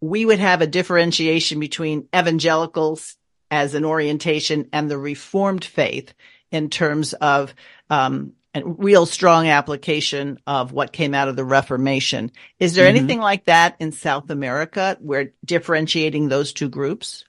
we 0.00 0.24
would 0.24 0.38
have 0.38 0.62
a 0.62 0.66
differentiation 0.66 1.60
between 1.60 2.08
evangelicals 2.14 3.16
as 3.50 3.74
an 3.74 3.84
orientation 3.84 4.68
and 4.72 4.90
the 4.90 4.98
reformed 4.98 5.64
faith 5.64 6.14
in 6.50 6.70
terms 6.70 7.12
of 7.14 7.54
um, 7.90 8.32
a 8.54 8.64
real 8.64 9.06
strong 9.06 9.46
application 9.46 10.38
of 10.46 10.72
what 10.72 10.92
came 10.92 11.14
out 11.14 11.28
of 11.28 11.36
the 11.36 11.44
Reformation. 11.44 12.32
Is 12.58 12.74
there 12.74 12.86
mm-hmm. 12.88 12.96
anything 12.96 13.20
like 13.20 13.44
that 13.44 13.76
in 13.78 13.92
South 13.92 14.30
America 14.30 14.96
where 15.00 15.32
differentiating 15.44 16.28
those 16.28 16.52
two 16.52 16.68
groups? 16.68 17.24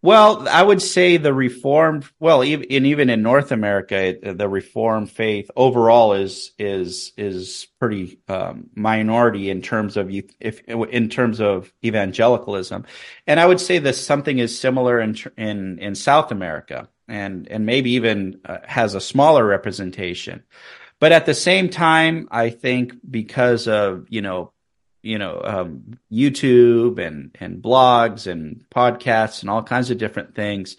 Well, 0.00 0.46
I 0.48 0.62
would 0.62 0.80
say 0.80 1.16
the 1.16 1.34
Reformed, 1.34 2.04
well, 2.20 2.44
even 2.44 2.70
even 2.70 3.10
in 3.10 3.20
North 3.20 3.50
America, 3.50 4.16
the 4.22 4.48
Reformed 4.48 5.10
faith 5.10 5.50
overall 5.56 6.12
is 6.12 6.52
is 6.56 7.12
is 7.16 7.66
pretty 7.80 8.20
um, 8.28 8.70
minority 8.76 9.50
in 9.50 9.60
terms 9.60 9.96
of 9.96 10.08
if 10.38 10.60
in 10.68 11.08
terms 11.08 11.40
of 11.40 11.72
evangelicalism, 11.84 12.86
and 13.26 13.40
I 13.40 13.46
would 13.46 13.60
say 13.60 13.78
that 13.80 13.94
something 13.94 14.38
is 14.38 14.56
similar 14.56 15.00
in 15.00 15.16
in 15.36 15.80
in 15.80 15.96
South 15.96 16.30
America, 16.30 16.88
and 17.08 17.48
and 17.48 17.66
maybe 17.66 17.90
even 17.92 18.40
uh, 18.44 18.58
has 18.64 18.94
a 18.94 19.00
smaller 19.00 19.44
representation. 19.44 20.44
But 21.00 21.10
at 21.10 21.26
the 21.26 21.34
same 21.34 21.70
time, 21.70 22.28
I 22.30 22.50
think 22.50 22.92
because 23.08 23.66
of 23.66 24.06
you 24.10 24.22
know 24.22 24.52
you 25.02 25.18
know 25.18 25.40
um, 25.42 25.98
YouTube 26.12 26.98
and 26.98 27.36
and 27.40 27.62
blogs 27.62 28.26
and 28.30 28.64
podcasts 28.70 29.42
and 29.42 29.50
all 29.50 29.62
kinds 29.62 29.90
of 29.90 29.98
different 29.98 30.34
things. 30.34 30.76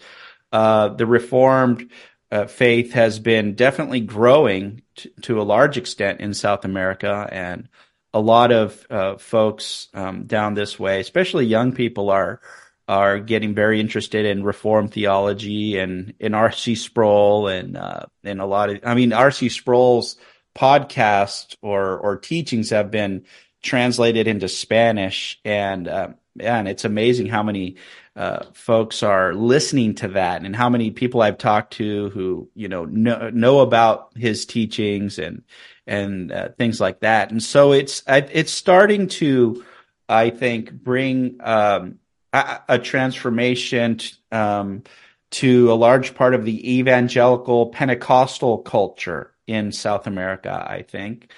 Uh, 0.52 0.88
the 0.88 1.06
Reformed 1.06 1.90
uh, 2.30 2.46
faith 2.46 2.92
has 2.92 3.18
been 3.18 3.54
definitely 3.54 4.00
growing 4.00 4.82
t- 4.96 5.10
to 5.22 5.40
a 5.40 5.44
large 5.44 5.76
extent 5.76 6.20
in 6.20 6.34
South 6.34 6.64
America, 6.64 7.28
and 7.30 7.68
a 8.12 8.20
lot 8.20 8.52
of 8.52 8.86
uh, 8.90 9.16
folks 9.16 9.88
um, 9.94 10.24
down 10.24 10.54
this 10.54 10.78
way, 10.78 11.00
especially 11.00 11.46
young 11.46 11.72
people, 11.72 12.10
are 12.10 12.40
are 12.88 13.20
getting 13.20 13.54
very 13.54 13.78
interested 13.78 14.26
in 14.26 14.42
reform 14.42 14.88
theology 14.88 15.78
and 15.78 16.12
in 16.18 16.34
R.C. 16.34 16.74
Sproul 16.74 17.46
and 17.46 17.76
uh, 17.76 18.06
and 18.24 18.40
a 18.40 18.46
lot 18.46 18.70
of 18.70 18.80
I 18.84 18.94
mean 18.94 19.12
R.C. 19.12 19.48
Sproul's 19.48 20.16
podcast 20.56 21.56
or 21.62 21.98
or 21.98 22.16
teachings 22.16 22.70
have 22.70 22.90
been 22.90 23.24
translated 23.62 24.26
into 24.26 24.48
Spanish 24.48 25.40
and 25.44 25.88
uh, 25.88 26.08
and 26.38 26.68
it's 26.68 26.84
amazing 26.84 27.26
how 27.26 27.42
many 27.42 27.76
uh, 28.16 28.44
folks 28.52 29.02
are 29.02 29.34
listening 29.34 29.94
to 29.94 30.08
that 30.08 30.42
and 30.42 30.54
how 30.54 30.68
many 30.68 30.90
people 30.90 31.22
I've 31.22 31.38
talked 31.38 31.74
to 31.74 32.10
who 32.10 32.48
you 32.54 32.68
know 32.68 32.84
know, 32.84 33.30
know 33.30 33.60
about 33.60 34.10
his 34.16 34.46
teachings 34.46 35.18
and 35.18 35.42
and 35.86 36.32
uh, 36.32 36.48
things 36.58 36.80
like 36.80 37.00
that 37.00 37.30
and 37.30 37.42
so 37.42 37.72
it's 37.72 38.02
it's 38.06 38.52
starting 38.52 39.08
to 39.08 39.64
I 40.08 40.30
think 40.30 40.72
bring 40.72 41.36
um, 41.40 42.00
a, 42.32 42.60
a 42.68 42.78
transformation 42.78 43.98
t- 43.98 44.14
um, 44.32 44.82
to 45.30 45.72
a 45.72 45.74
large 45.74 46.14
part 46.14 46.34
of 46.34 46.44
the 46.44 46.78
evangelical 46.78 47.66
Pentecostal 47.66 48.58
culture 48.58 49.32
in 49.46 49.72
South 49.72 50.06
America, 50.06 50.66
I 50.68 50.82
think. 50.82 51.32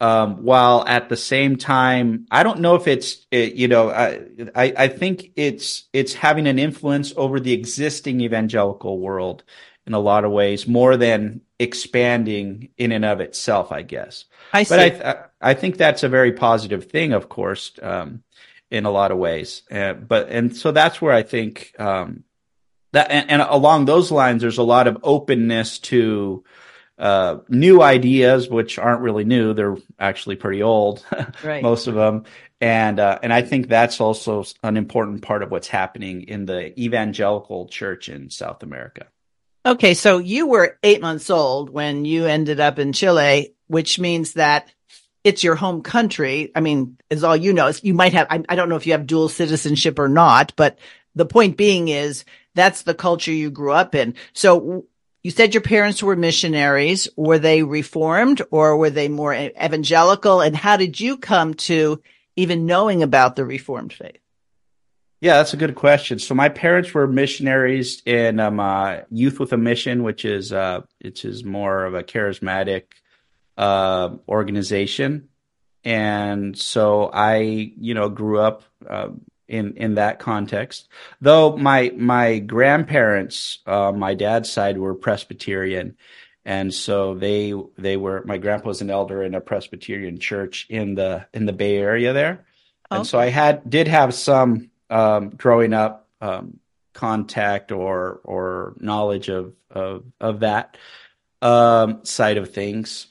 Um, 0.00 0.42
while 0.42 0.84
at 0.86 1.08
the 1.08 1.16
same 1.16 1.56
time, 1.56 2.26
I 2.30 2.42
don't 2.42 2.60
know 2.60 2.74
if 2.74 2.88
it's, 2.88 3.26
it, 3.30 3.54
you 3.54 3.68
know, 3.68 3.90
I, 3.90 4.20
I, 4.54 4.72
I 4.76 4.88
think 4.88 5.30
it's, 5.36 5.84
it's 5.92 6.12
having 6.12 6.46
an 6.46 6.58
influence 6.58 7.12
over 7.16 7.40
the 7.40 7.52
existing 7.52 8.20
evangelical 8.20 8.98
world 8.98 9.44
in 9.86 9.94
a 9.94 9.98
lot 9.98 10.24
of 10.24 10.32
ways 10.32 10.66
more 10.66 10.96
than 10.96 11.42
expanding 11.58 12.70
in 12.76 12.90
and 12.90 13.04
of 13.04 13.20
itself, 13.20 13.70
I 13.70 13.82
guess. 13.82 14.24
I 14.52 14.64
see. 14.64 14.74
But 14.74 15.06
I, 15.06 15.50
I 15.50 15.54
think 15.54 15.76
that's 15.76 16.02
a 16.02 16.08
very 16.08 16.32
positive 16.32 16.86
thing, 16.86 17.12
of 17.12 17.28
course. 17.28 17.72
Um, 17.80 18.24
in 18.74 18.86
a 18.86 18.90
lot 18.90 19.12
of 19.12 19.18
ways. 19.18 19.62
Uh, 19.70 19.92
but 19.92 20.28
and 20.30 20.56
so 20.56 20.72
that's 20.72 21.00
where 21.00 21.14
I 21.14 21.22
think 21.22 21.74
um, 21.78 22.24
that 22.92 23.10
and, 23.10 23.30
and, 23.30 23.42
along 23.42 23.84
those 23.84 24.10
lines, 24.10 24.42
there's 24.42 24.58
a 24.58 24.64
lot 24.64 24.88
of 24.88 24.98
openness 25.02 25.78
to 25.80 26.42
uh, 26.98 27.38
new 27.48 27.82
ideas, 27.82 28.48
which 28.48 28.78
aren't 28.78 29.02
really 29.02 29.24
new; 29.24 29.54
they're 29.54 29.76
actually 29.98 30.36
pretty 30.36 30.62
old, 30.62 31.04
right. 31.44 31.62
most 31.62 31.86
of 31.86 31.94
them. 31.94 32.24
And 32.60 33.00
uh, 33.00 33.18
and 33.22 33.32
I 33.32 33.42
think 33.42 33.68
that's 33.68 34.00
also 34.00 34.44
an 34.62 34.76
important 34.76 35.22
part 35.22 35.42
of 35.42 35.50
what's 35.50 35.68
happening 35.68 36.22
in 36.22 36.46
the 36.46 36.78
evangelical 36.80 37.66
church 37.66 38.08
in 38.08 38.30
South 38.30 38.62
America. 38.62 39.06
Okay, 39.66 39.94
so 39.94 40.18
you 40.18 40.46
were 40.46 40.78
eight 40.82 41.00
months 41.00 41.30
old 41.30 41.70
when 41.70 42.04
you 42.04 42.26
ended 42.26 42.60
up 42.60 42.78
in 42.78 42.92
Chile, 42.92 43.54
which 43.66 43.98
means 43.98 44.34
that 44.34 44.70
it's 45.24 45.42
your 45.42 45.54
home 45.54 45.82
country. 45.82 46.52
I 46.54 46.60
mean, 46.60 46.98
is 47.08 47.24
all 47.24 47.34
you 47.34 47.54
know. 47.54 47.72
You 47.82 47.94
might 47.94 48.12
have, 48.12 48.26
I, 48.28 48.44
I, 48.48 48.56
don't 48.56 48.68
know 48.68 48.76
if 48.76 48.86
you 48.86 48.92
have 48.92 49.06
dual 49.06 49.30
citizenship 49.30 49.98
or 49.98 50.08
not, 50.08 50.52
but 50.54 50.78
the 51.14 51.24
point 51.24 51.56
being 51.56 51.88
is 51.88 52.26
that's 52.54 52.82
the 52.82 52.94
culture 52.94 53.32
you 53.32 53.50
grew 53.50 53.72
up 53.72 53.94
in. 53.94 54.14
So 54.34 54.86
you 55.24 55.30
said 55.30 55.54
your 55.54 55.62
parents 55.62 56.02
were 56.02 56.14
missionaries. 56.14 57.08
Were 57.16 57.38
they 57.38 57.62
reformed 57.62 58.42
or 58.50 58.76
were 58.76 58.90
they 58.90 59.08
more 59.08 59.34
evangelical? 59.34 60.42
And 60.42 60.54
how 60.54 60.76
did 60.76 61.00
you 61.00 61.16
come 61.16 61.54
to 61.54 62.02
even 62.36 62.66
knowing 62.66 63.02
about 63.02 63.34
the 63.34 63.44
reformed 63.46 63.94
faith? 63.94 64.18
Yeah, 65.22 65.38
that's 65.38 65.54
a 65.54 65.56
good 65.56 65.74
question. 65.74 66.18
So 66.18 66.34
my 66.34 66.50
parents 66.50 66.92
were 66.92 67.06
missionaries 67.06 68.02
in 68.04 68.38
um, 68.38 68.60
uh, 68.60 68.98
Youth 69.10 69.40
with 69.40 69.54
a 69.54 69.56
Mission, 69.56 70.02
which 70.02 70.26
is 70.26 70.52
uh, 70.52 70.82
is 71.00 71.42
more 71.42 71.86
of 71.86 71.94
a 71.94 72.02
charismatic 72.02 72.82
uh, 73.56 74.10
organization, 74.28 75.30
and 75.82 76.58
so 76.58 77.08
I, 77.10 77.36
you 77.38 77.94
know, 77.94 78.10
grew 78.10 78.40
up 78.40 78.64
uh, 78.86 79.08
in 79.48 79.76
in 79.76 79.94
that 79.94 80.18
context. 80.18 80.88
Though 81.20 81.56
my 81.56 81.92
my 81.96 82.38
grandparents, 82.38 83.58
uh, 83.66 83.92
my 83.92 84.14
dad's 84.14 84.50
side, 84.50 84.78
were 84.78 84.94
Presbyterian, 84.94 85.96
and 86.44 86.72
so 86.72 87.14
they 87.14 87.54
they 87.76 87.96
were. 87.96 88.22
My 88.24 88.38
grandpa 88.38 88.68
was 88.68 88.82
an 88.82 88.90
elder 88.90 89.22
in 89.22 89.34
a 89.34 89.40
Presbyterian 89.40 90.18
church 90.18 90.66
in 90.68 90.94
the 90.94 91.26
in 91.32 91.46
the 91.46 91.52
Bay 91.52 91.76
Area 91.76 92.12
there, 92.12 92.44
and 92.90 93.06
so 93.06 93.18
I 93.18 93.26
had 93.26 93.68
did 93.68 93.88
have 93.88 94.14
some 94.14 94.70
um, 94.90 95.30
growing 95.30 95.72
up 95.72 96.08
um, 96.20 96.58
contact 96.92 97.72
or 97.72 98.20
or 98.24 98.74
knowledge 98.78 99.28
of 99.28 99.54
of 99.70 100.04
of 100.20 100.40
that 100.40 100.76
um, 101.42 102.04
side 102.04 102.36
of 102.36 102.52
things 102.52 103.08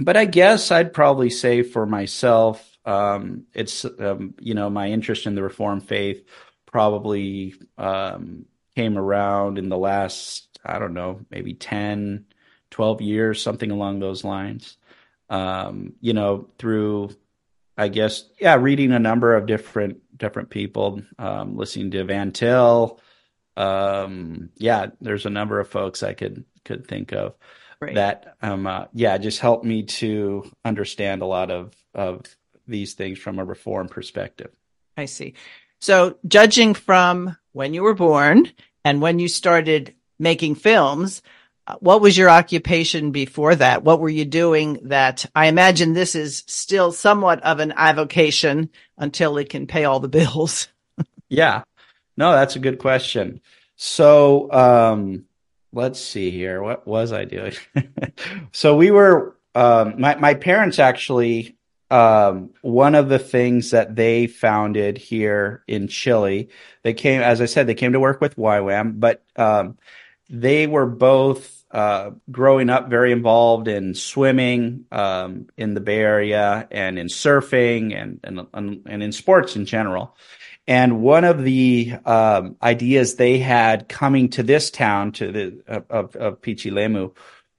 but 0.00 0.16
I 0.16 0.24
guess 0.24 0.70
I'd 0.70 0.94
probably 0.94 1.30
say 1.30 1.62
for 1.62 1.84
myself, 1.84 2.69
um, 2.84 3.44
it's 3.54 3.84
um, 3.84 4.34
you 4.40 4.54
know 4.54 4.70
my 4.70 4.88
interest 4.88 5.26
in 5.26 5.34
the 5.34 5.42
Reformed 5.42 5.86
faith 5.86 6.24
probably 6.66 7.54
um, 7.78 8.46
came 8.76 8.96
around 8.96 9.58
in 9.58 9.68
the 9.68 9.78
last 9.78 10.48
I 10.64 10.78
don't 10.78 10.94
know 10.94 11.20
maybe 11.30 11.54
10, 11.54 12.26
12 12.70 13.00
years, 13.02 13.42
something 13.42 13.70
along 13.70 14.00
those 14.00 14.24
lines. 14.24 14.76
Um, 15.28 15.94
you 16.00 16.12
know 16.12 16.48
through 16.58 17.10
I 17.76 17.88
guess 17.88 18.24
yeah, 18.40 18.56
reading 18.56 18.92
a 18.92 18.98
number 18.98 19.34
of 19.34 19.46
different 19.46 20.00
different 20.16 20.50
people, 20.50 21.02
um, 21.18 21.56
listening 21.56 21.90
to 21.92 22.04
Van 22.04 22.32
Til. 22.32 23.00
Um, 23.56 24.50
yeah, 24.56 24.88
there's 25.00 25.26
a 25.26 25.30
number 25.30 25.60
of 25.60 25.68
folks 25.68 26.02
I 26.02 26.14
could 26.14 26.44
could 26.64 26.86
think 26.86 27.12
of 27.12 27.34
right. 27.80 27.94
that 27.94 28.36
um 28.42 28.66
uh, 28.66 28.86
yeah 28.92 29.18
just 29.18 29.40
helped 29.40 29.64
me 29.64 29.84
to 29.84 30.50
understand 30.64 31.22
a 31.22 31.26
lot 31.26 31.50
of 31.50 31.74
of 31.94 32.22
these 32.70 32.94
things 32.94 33.18
from 33.18 33.38
a 33.38 33.44
reform 33.44 33.88
perspective. 33.88 34.50
I 34.96 35.04
see. 35.06 35.34
So 35.80 36.16
judging 36.26 36.74
from 36.74 37.36
when 37.52 37.74
you 37.74 37.82
were 37.82 37.94
born 37.94 38.50
and 38.84 39.00
when 39.00 39.18
you 39.18 39.28
started 39.28 39.94
making 40.18 40.54
films, 40.54 41.22
uh, 41.66 41.76
what 41.80 42.00
was 42.00 42.16
your 42.16 42.28
occupation 42.28 43.10
before 43.10 43.54
that? 43.54 43.84
What 43.84 44.00
were 44.00 44.08
you 44.08 44.24
doing 44.24 44.80
that 44.84 45.26
I 45.34 45.46
imagine 45.46 45.92
this 45.92 46.14
is 46.14 46.44
still 46.46 46.92
somewhat 46.92 47.42
of 47.42 47.60
an 47.60 47.72
avocation 47.76 48.70
until 48.98 49.38
it 49.38 49.48
can 49.48 49.66
pay 49.66 49.84
all 49.84 50.00
the 50.00 50.08
bills? 50.08 50.68
yeah. 51.28 51.62
No, 52.16 52.32
that's 52.32 52.56
a 52.56 52.60
good 52.60 52.78
question. 52.78 53.40
So, 53.76 54.52
um, 54.52 55.24
let's 55.72 56.00
see 56.00 56.30
here. 56.30 56.62
What 56.62 56.86
was 56.86 57.12
I 57.12 57.24
doing? 57.24 57.54
so 58.52 58.76
we 58.76 58.90
were, 58.90 59.36
um, 59.54 60.00
my, 60.00 60.16
my 60.16 60.34
parents 60.34 60.78
actually, 60.78 61.56
um, 61.90 62.50
one 62.62 62.94
of 62.94 63.08
the 63.08 63.18
things 63.18 63.70
that 63.70 63.96
they 63.96 64.26
founded 64.26 64.98
here 64.98 65.64
in 65.66 65.88
Chile, 65.88 66.48
they 66.82 66.94
came, 66.94 67.20
as 67.20 67.40
I 67.40 67.46
said, 67.46 67.66
they 67.66 67.74
came 67.74 67.92
to 67.92 68.00
work 68.00 68.20
with 68.20 68.36
YWAM, 68.36 69.00
but, 69.00 69.22
um, 69.36 69.76
they 70.28 70.66
were 70.66 70.86
both, 70.86 71.64
uh, 71.72 72.10
growing 72.30 72.70
up 72.70 72.88
very 72.88 73.12
involved 73.12 73.68
in 73.68 73.94
swimming, 73.94 74.84
um, 74.92 75.48
in 75.56 75.74
the 75.74 75.80
Bay 75.80 75.98
Area 75.98 76.68
and 76.70 76.98
in 76.98 77.08
surfing 77.08 77.94
and, 77.94 78.20
and, 78.24 78.82
and 78.86 79.02
in 79.02 79.12
sports 79.12 79.56
in 79.56 79.66
general. 79.66 80.16
And 80.66 81.00
one 81.02 81.24
of 81.24 81.42
the 81.42 81.94
um, 82.04 82.56
ideas 82.62 83.16
they 83.16 83.38
had 83.38 83.88
coming 83.88 84.28
to 84.30 84.44
this 84.44 84.70
town, 84.70 85.10
to 85.12 85.32
the 85.32 85.84
of, 85.90 86.14
of 86.14 86.40
Pichilemu, 86.40 87.12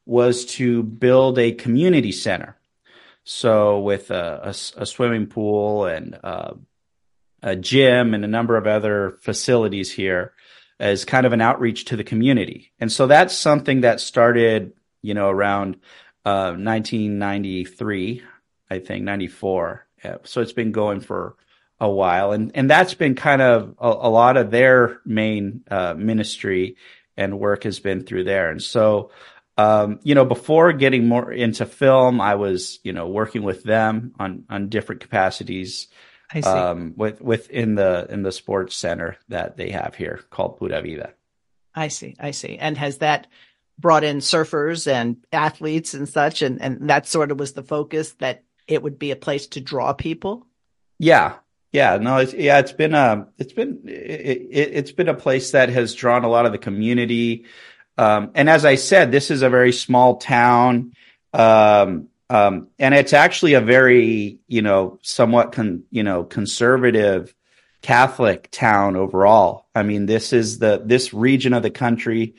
was 0.06 0.46
to 0.46 0.84
build 0.84 1.38
a 1.38 1.52
community 1.52 2.14
center. 2.14 2.58
So 3.24 3.80
with 3.80 4.12
a, 4.12 4.42
a, 4.44 4.82
a 4.82 4.86
swimming 4.86 5.28
pool 5.28 5.86
and 5.86 6.20
uh, 6.24 6.54
a 7.42 7.56
gym 7.56 8.14
and 8.14 8.24
a 8.24 8.28
number 8.28 8.58
of 8.58 8.68
other 8.68 9.18
facilities 9.22 9.92
here 9.92 10.34
as 10.80 11.06
kind 11.06 11.26
of 11.26 11.34
an 11.34 11.42
outreach 11.42 11.86
to 11.86 11.96
the 11.96 12.04
community. 12.04 12.72
And 12.80 12.92
so 12.92 13.08
that's 13.08 13.36
something 13.36 13.82
that 13.82 14.00
started, 14.00 14.74
you 15.02 15.14
know, 15.14 15.30
around 15.30 15.76
uh, 16.26 16.54
1993, 16.58 18.24
I 18.70 18.80
think, 18.80 19.04
94. 19.04 19.86
Yeah. 20.04 20.18
So 20.24 20.42
it's 20.42 20.54
been 20.54 20.72
going 20.72 21.02
for 21.02 21.36
a 21.80 21.90
while, 21.90 22.32
and 22.32 22.52
and 22.56 22.70
that's 22.70 22.94
been 22.94 23.16
kind 23.16 23.42
of 23.42 23.76
a, 23.80 23.88
a 23.88 24.10
lot 24.10 24.38
of 24.38 24.52
their 24.52 25.00
main 25.06 25.64
uh, 25.70 25.96
ministry 25.96 26.78
and 27.18 27.40
work 27.40 27.64
has 27.64 27.80
been 27.80 28.04
through 28.04 28.24
there. 28.24 28.50
And 28.50 28.62
so, 28.62 29.12
um, 29.58 30.00
you 30.04 30.16
know, 30.16 30.26
before 30.26 30.74
getting 30.74 31.08
more 31.08 31.32
into 31.32 31.66
film, 31.66 32.22
I 32.22 32.36
was 32.36 32.80
you 32.84 32.94
know 32.94 33.08
working 33.08 33.44
with 33.44 33.64
them 33.64 34.14
on 34.20 34.46
on 34.50 34.70
different 34.70 35.02
capacities. 35.02 35.88
Um, 36.46 36.94
with 36.96 37.20
within 37.20 37.76
the 37.76 38.08
in 38.10 38.24
the 38.24 38.32
sports 38.32 38.78
center 38.78 39.18
that 39.28 39.58
they 39.58 39.72
have 39.72 39.96
here 39.96 40.22
called 40.30 40.60
Pura 40.60 40.82
Vida. 40.82 41.14
I 41.76 41.90
see, 41.90 42.16
I 42.22 42.32
see. 42.32 42.58
And 42.58 42.78
has 42.78 43.00
that 43.00 43.28
brought 43.78 44.06
in 44.06 44.20
surfers 44.20 44.90
and 44.90 45.18
athletes 45.34 45.94
and 45.94 46.08
such, 46.08 46.42
and 46.42 46.62
and 46.62 46.90
that 46.90 47.06
sort 47.06 47.32
of 47.32 47.40
was 47.40 47.52
the 47.52 47.64
focus 47.64 48.14
that 48.20 48.46
it 48.66 48.82
would 48.82 48.98
be 48.98 49.12
a 49.12 49.18
place 49.18 49.48
to 49.48 49.60
draw 49.60 49.92
people? 49.92 50.48
Yeah, 50.98 51.34
yeah, 51.72 51.98
no, 51.98 52.18
it's, 52.18 52.34
yeah, 52.34 52.60
it's 52.60 52.74
been 52.74 52.94
a, 52.94 53.14
um, 53.14 53.28
it's 53.38 53.54
been, 53.54 53.82
it, 53.86 54.48
it, 54.52 54.74
has 54.74 54.92
been 54.92 55.08
a 55.08 55.14
place 55.14 55.52
that 55.52 55.70
has 55.70 55.96
drawn 55.96 56.26
a 56.26 56.30
lot 56.30 56.46
of 56.46 56.52
the 56.52 56.58
community. 56.58 57.46
Um, 58.02 58.32
and 58.34 58.50
as 58.50 58.66
I 58.66 58.76
said, 58.76 59.12
this 59.12 59.30
is 59.30 59.44
a 59.44 59.50
very 59.50 59.72
small 59.72 60.18
town. 60.18 60.94
Um, 61.34 62.08
um, 62.32 62.70
and 62.80 62.96
it's 62.96 63.14
actually 63.14 63.54
a 63.54 63.62
very, 63.62 64.40
you 64.48 64.64
know, 64.64 64.98
somewhat 65.04 65.52
con, 65.52 65.84
you 65.92 66.02
know, 66.02 66.24
conservative 66.24 67.36
Catholic 67.84 68.50
town 68.50 68.96
overall. 68.96 69.68
I 69.76 69.84
mean, 69.84 70.08
this 70.08 70.34
is 70.34 70.58
the 70.58 70.82
this 70.84 71.14
region 71.14 71.54
of 71.54 71.62
the 71.62 71.70
country 71.70 72.34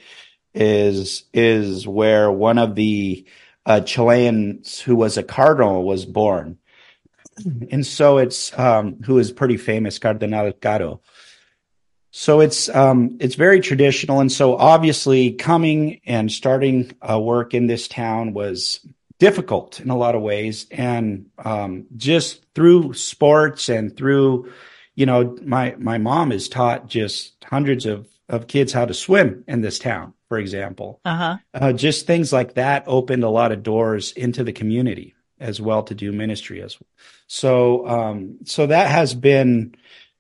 is 0.53 1.25
is 1.33 1.87
where 1.87 2.33
one 2.33 2.59
of 2.59 2.75
the 2.75 3.25
uh, 3.65 3.83
Chileans 3.83 4.81
who 4.81 4.97
was 4.97 5.17
a 5.17 5.23
cardinal 5.23 5.85
was 5.85 6.07
born, 6.07 6.59
and 7.71 7.87
so 7.87 8.19
it's 8.19 8.57
um, 8.59 9.01
who 9.05 9.19
is 9.19 9.31
pretty 9.31 9.59
famous, 9.59 10.01
Cardinal 10.01 10.53
Caro. 10.55 11.03
So 12.15 12.41
it's 12.41 12.69
um, 12.69 13.17
it's 13.21 13.37
very 13.37 13.61
traditional, 13.61 14.21
and 14.21 14.31
so 14.31 14.55
obviously 14.55 15.33
coming 15.33 16.01
and 16.05 16.31
starting 16.31 16.95
a 17.01 17.19
work 17.19 17.55
in 17.55 17.67
this 17.67 17.89
town 17.89 18.35
was 18.35 18.87
difficult 19.19 19.81
in 19.81 19.89
a 19.89 19.97
lot 19.97 20.15
of 20.15 20.21
ways, 20.21 20.67
and 20.71 21.31
um, 21.39 21.87
just 21.97 22.45
through 22.55 22.93
sports 22.93 23.71
and 23.71 23.97
through, 23.97 24.53
you 24.95 25.07
know, 25.07 25.39
my 25.43 25.75
my 25.79 25.97
mom 25.97 26.33
has 26.33 26.51
taught 26.51 26.87
just 26.87 27.35
hundreds 27.45 27.87
of 27.87 28.07
of 28.29 28.47
kids 28.47 28.75
how 28.75 28.85
to 28.85 28.93
swim 28.93 29.43
in 29.49 29.63
this 29.63 29.79
town, 29.79 30.13
for 30.29 30.39
example. 30.39 31.01
Uh-huh. 31.07 31.39
Uh, 31.55 31.73
just 31.73 32.07
things 32.07 32.31
like 32.31 32.55
that 32.55 32.85
opened 32.87 33.25
a 33.25 33.31
lot 33.31 33.53
of 33.53 33.63
doors 33.63 34.13
into 34.13 34.45
the 34.45 34.53
community 34.53 35.15
as 35.41 35.63
well 35.63 35.83
to 35.83 35.95
do 35.95 36.13
ministry 36.13 36.61
as 36.61 36.79
well. 36.79 36.89
So 37.27 37.89
um, 37.89 38.39
so 38.45 38.67
that 38.67 38.91
has 38.91 39.15
been 39.15 39.75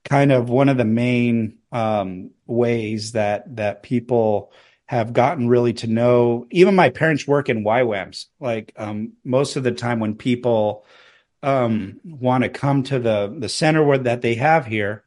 kind 0.04 0.32
of 0.32 0.48
one 0.48 0.68
of 0.68 0.76
the 0.76 0.84
main 0.84 1.58
um, 1.70 2.30
ways 2.46 3.12
that 3.12 3.56
that 3.56 3.82
people 3.82 4.52
have 4.86 5.12
gotten 5.12 5.48
really 5.48 5.72
to 5.72 5.86
know. 5.86 6.46
Even 6.50 6.74
my 6.74 6.90
parents 6.90 7.26
work 7.26 7.48
in 7.48 7.64
YWAMs. 7.64 8.26
Like 8.40 8.72
um, 8.76 9.12
most 9.24 9.56
of 9.56 9.62
the 9.62 9.72
time, 9.72 10.00
when 10.00 10.14
people 10.14 10.84
um, 11.42 12.00
want 12.04 12.44
to 12.44 12.50
come 12.50 12.82
to 12.84 12.98
the 12.98 13.34
the 13.36 13.48
center 13.48 13.82
where, 13.82 13.98
that 13.98 14.22
they 14.22 14.34
have 14.34 14.66
here, 14.66 15.04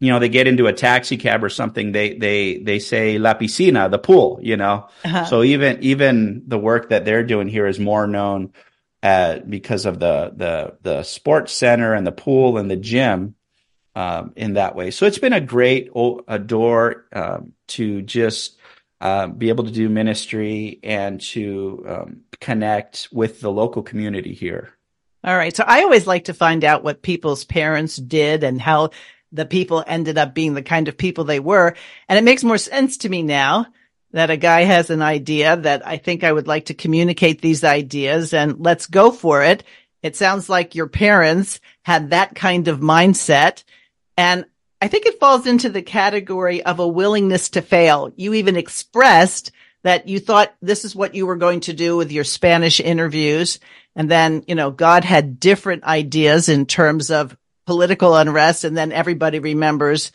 you 0.00 0.10
know, 0.10 0.18
they 0.18 0.28
get 0.28 0.46
into 0.46 0.66
a 0.66 0.72
taxi 0.72 1.16
cab 1.16 1.44
or 1.44 1.48
something. 1.48 1.92
They 1.92 2.14
they 2.14 2.58
they 2.58 2.78
say 2.78 3.18
la 3.18 3.34
piscina, 3.34 3.90
the 3.90 3.98
pool. 3.98 4.40
You 4.42 4.56
know, 4.56 4.88
uh-huh. 5.04 5.26
so 5.26 5.42
even 5.42 5.82
even 5.82 6.42
the 6.46 6.58
work 6.58 6.88
that 6.88 7.04
they're 7.04 7.24
doing 7.24 7.48
here 7.48 7.66
is 7.66 7.78
more 7.78 8.06
known. 8.06 8.52
Uh, 9.02 9.40
because 9.40 9.84
of 9.84 10.00
the 10.00 10.32
the 10.34 10.78
the 10.80 11.02
sports 11.02 11.52
center 11.52 11.92
and 11.92 12.06
the 12.06 12.12
pool 12.12 12.56
and 12.56 12.70
the 12.70 12.76
gym, 12.76 13.34
um, 13.94 14.32
in 14.36 14.54
that 14.54 14.74
way. 14.74 14.90
So 14.90 15.06
it's 15.06 15.18
been 15.18 15.32
a 15.32 15.40
great 15.40 15.90
a 16.28 16.38
door 16.38 17.06
um, 17.12 17.52
to 17.68 18.02
just 18.02 18.58
uh, 19.00 19.26
be 19.26 19.48
able 19.48 19.64
to 19.64 19.70
do 19.70 19.88
ministry 19.88 20.80
and 20.82 21.20
to 21.20 21.84
um, 21.88 22.20
connect 22.40 23.08
with 23.12 23.40
the 23.40 23.50
local 23.50 23.82
community 23.82 24.34
here. 24.34 24.72
All 25.22 25.36
right. 25.36 25.54
So 25.54 25.64
I 25.66 25.82
always 25.82 26.06
like 26.06 26.24
to 26.24 26.34
find 26.34 26.64
out 26.64 26.84
what 26.84 27.02
people's 27.02 27.44
parents 27.44 27.96
did 27.96 28.44
and 28.44 28.60
how 28.60 28.90
the 29.32 29.46
people 29.46 29.82
ended 29.86 30.18
up 30.18 30.34
being 30.34 30.54
the 30.54 30.62
kind 30.62 30.86
of 30.86 30.96
people 30.96 31.24
they 31.24 31.40
were. 31.40 31.74
And 32.08 32.18
it 32.18 32.24
makes 32.24 32.44
more 32.44 32.58
sense 32.58 32.98
to 32.98 33.08
me 33.08 33.22
now 33.22 33.66
that 34.12 34.30
a 34.30 34.36
guy 34.36 34.62
has 34.62 34.90
an 34.90 35.02
idea 35.02 35.56
that 35.56 35.86
I 35.86 35.96
think 35.96 36.22
I 36.22 36.32
would 36.32 36.46
like 36.46 36.66
to 36.66 36.74
communicate 36.74 37.40
these 37.40 37.64
ideas 37.64 38.32
and 38.32 38.60
let's 38.60 38.86
go 38.86 39.10
for 39.10 39.42
it. 39.42 39.64
It 40.02 40.14
sounds 40.14 40.48
like 40.48 40.74
your 40.74 40.86
parents 40.86 41.58
had 41.82 42.10
that 42.10 42.34
kind 42.34 42.68
of 42.68 42.80
mindset 42.80 43.64
and 44.16 44.44
I 44.80 44.88
think 44.88 45.06
it 45.06 45.18
falls 45.18 45.46
into 45.46 45.70
the 45.70 45.82
category 45.82 46.62
of 46.62 46.78
a 46.78 46.86
willingness 46.86 47.48
to 47.50 47.62
fail. 47.62 48.12
You 48.16 48.34
even 48.34 48.56
expressed 48.56 49.50
that 49.82 50.08
you 50.08 50.18
thought 50.18 50.54
this 50.60 50.84
is 50.84 50.94
what 50.94 51.14
you 51.14 51.26
were 51.26 51.36
going 51.36 51.60
to 51.60 51.72
do 51.72 51.96
with 51.96 52.12
your 52.12 52.24
Spanish 52.24 52.80
interviews. 52.80 53.60
And 53.96 54.10
then, 54.10 54.44
you 54.46 54.54
know, 54.54 54.70
God 54.70 55.04
had 55.04 55.38
different 55.38 55.84
ideas 55.84 56.48
in 56.48 56.66
terms 56.66 57.10
of 57.10 57.36
political 57.66 58.16
unrest. 58.16 58.64
And 58.64 58.76
then 58.76 58.92
everybody 58.92 59.38
remembers 59.38 60.10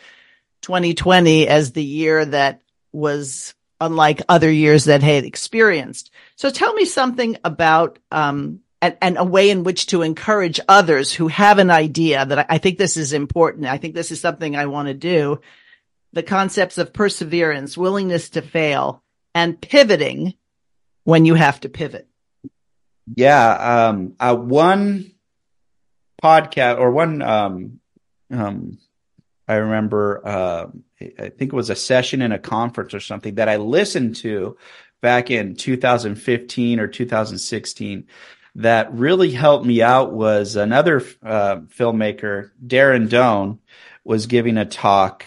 2020 0.61 1.47
as 1.47 1.71
the 1.71 1.83
year 1.83 2.25
that 2.25 2.61
was 2.91 3.53
unlike 3.79 4.21
other 4.27 4.51
years 4.51 4.85
that 4.85 5.01
had 5.01 5.23
experienced. 5.23 6.11
So 6.35 6.49
tell 6.49 6.73
me 6.73 6.85
something 6.85 7.37
about, 7.43 7.97
um, 8.11 8.59
and, 8.81 8.97
and 9.01 9.17
a 9.17 9.23
way 9.23 9.49
in 9.49 9.63
which 9.63 9.87
to 9.87 10.01
encourage 10.01 10.59
others 10.67 11.13
who 11.13 11.27
have 11.27 11.59
an 11.59 11.69
idea 11.69 12.25
that 12.25 12.39
I, 12.39 12.45
I 12.49 12.57
think 12.57 12.77
this 12.77 12.97
is 12.97 13.13
important. 13.13 13.65
I 13.65 13.77
think 13.77 13.93
this 13.93 14.11
is 14.11 14.21
something 14.21 14.55
I 14.55 14.67
want 14.67 14.87
to 14.87 14.93
do. 14.93 15.41
The 16.13 16.23
concepts 16.23 16.77
of 16.77 16.93
perseverance, 16.93 17.77
willingness 17.77 18.29
to 18.31 18.41
fail, 18.41 19.03
and 19.35 19.59
pivoting 19.59 20.33
when 21.03 21.25
you 21.25 21.35
have 21.35 21.59
to 21.61 21.69
pivot. 21.69 22.07
Yeah. 23.15 23.87
Um, 23.89 24.15
uh, 24.19 24.35
one 24.35 25.11
podcast 26.23 26.79
or 26.79 26.91
one, 26.91 27.21
um, 27.21 27.79
um, 28.31 28.77
I 29.47 29.55
remember, 29.55 30.21
uh, 30.25 30.67
I 31.01 31.29
think 31.29 31.53
it 31.53 31.53
was 31.53 31.69
a 31.69 31.75
session 31.75 32.21
in 32.21 32.31
a 32.31 32.39
conference 32.39 32.93
or 32.93 32.99
something 32.99 33.35
that 33.35 33.49
I 33.49 33.57
listened 33.57 34.17
to 34.17 34.57
back 35.01 35.31
in 35.31 35.55
2015 35.55 36.79
or 36.79 36.87
2016 36.87 38.07
that 38.55 38.93
really 38.93 39.31
helped 39.31 39.65
me 39.65 39.81
out 39.81 40.11
was 40.11 40.55
another 40.55 40.97
uh, 41.23 41.57
filmmaker, 41.77 42.51
Darren 42.65 43.07
Doane, 43.07 43.59
was 44.03 44.25
giving 44.25 44.57
a 44.57 44.65
talk 44.65 45.25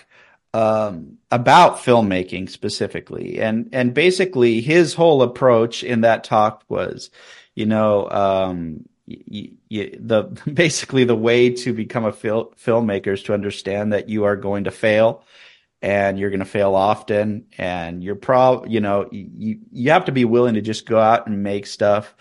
um, 0.55 1.19
about 1.31 1.79
filmmaking 1.79 2.51
specifically, 2.51 3.41
and 3.41 3.71
and 3.73 3.95
basically 3.95 4.61
his 4.61 4.95
whole 4.95 5.23
approach 5.23 5.83
in 5.83 6.03
that 6.03 6.25
talk 6.25 6.65
was, 6.69 7.11
you 7.55 7.67
know, 7.67 8.09
um, 8.11 8.85
y- 9.07 9.53
y- 9.71 9.95
the 9.99 10.23
basically 10.53 11.05
the 11.05 11.17
way 11.17 11.51
to 11.51 11.73
become 11.73 12.05
a 12.05 12.13
fil- 12.13 12.53
filmmaker 12.63 13.15
is 13.15 13.23
to 13.25 13.35
understand 13.35 13.93
that 13.93 14.09
you 14.09 14.25
are 14.25 14.37
going 14.37 14.65
to 14.65 14.71
fail 14.71 15.25
and 15.81 16.19
you're 16.19 16.31
going 16.31 16.41
to 16.41 16.47
fail 16.47 16.75
often 16.75 17.47
and 17.59 18.05
you're 18.05 18.15
prob 18.15 18.67
you 18.69 18.81
know 18.81 19.09
you 19.11 19.59
you 19.73 19.91
have 19.91 20.05
to 20.05 20.13
be 20.13 20.25
willing 20.25 20.55
to 20.55 20.61
just 20.61 20.87
go 20.87 20.99
out 20.99 21.27
and 21.27 21.43
make 21.43 21.67
stuff 21.67 22.15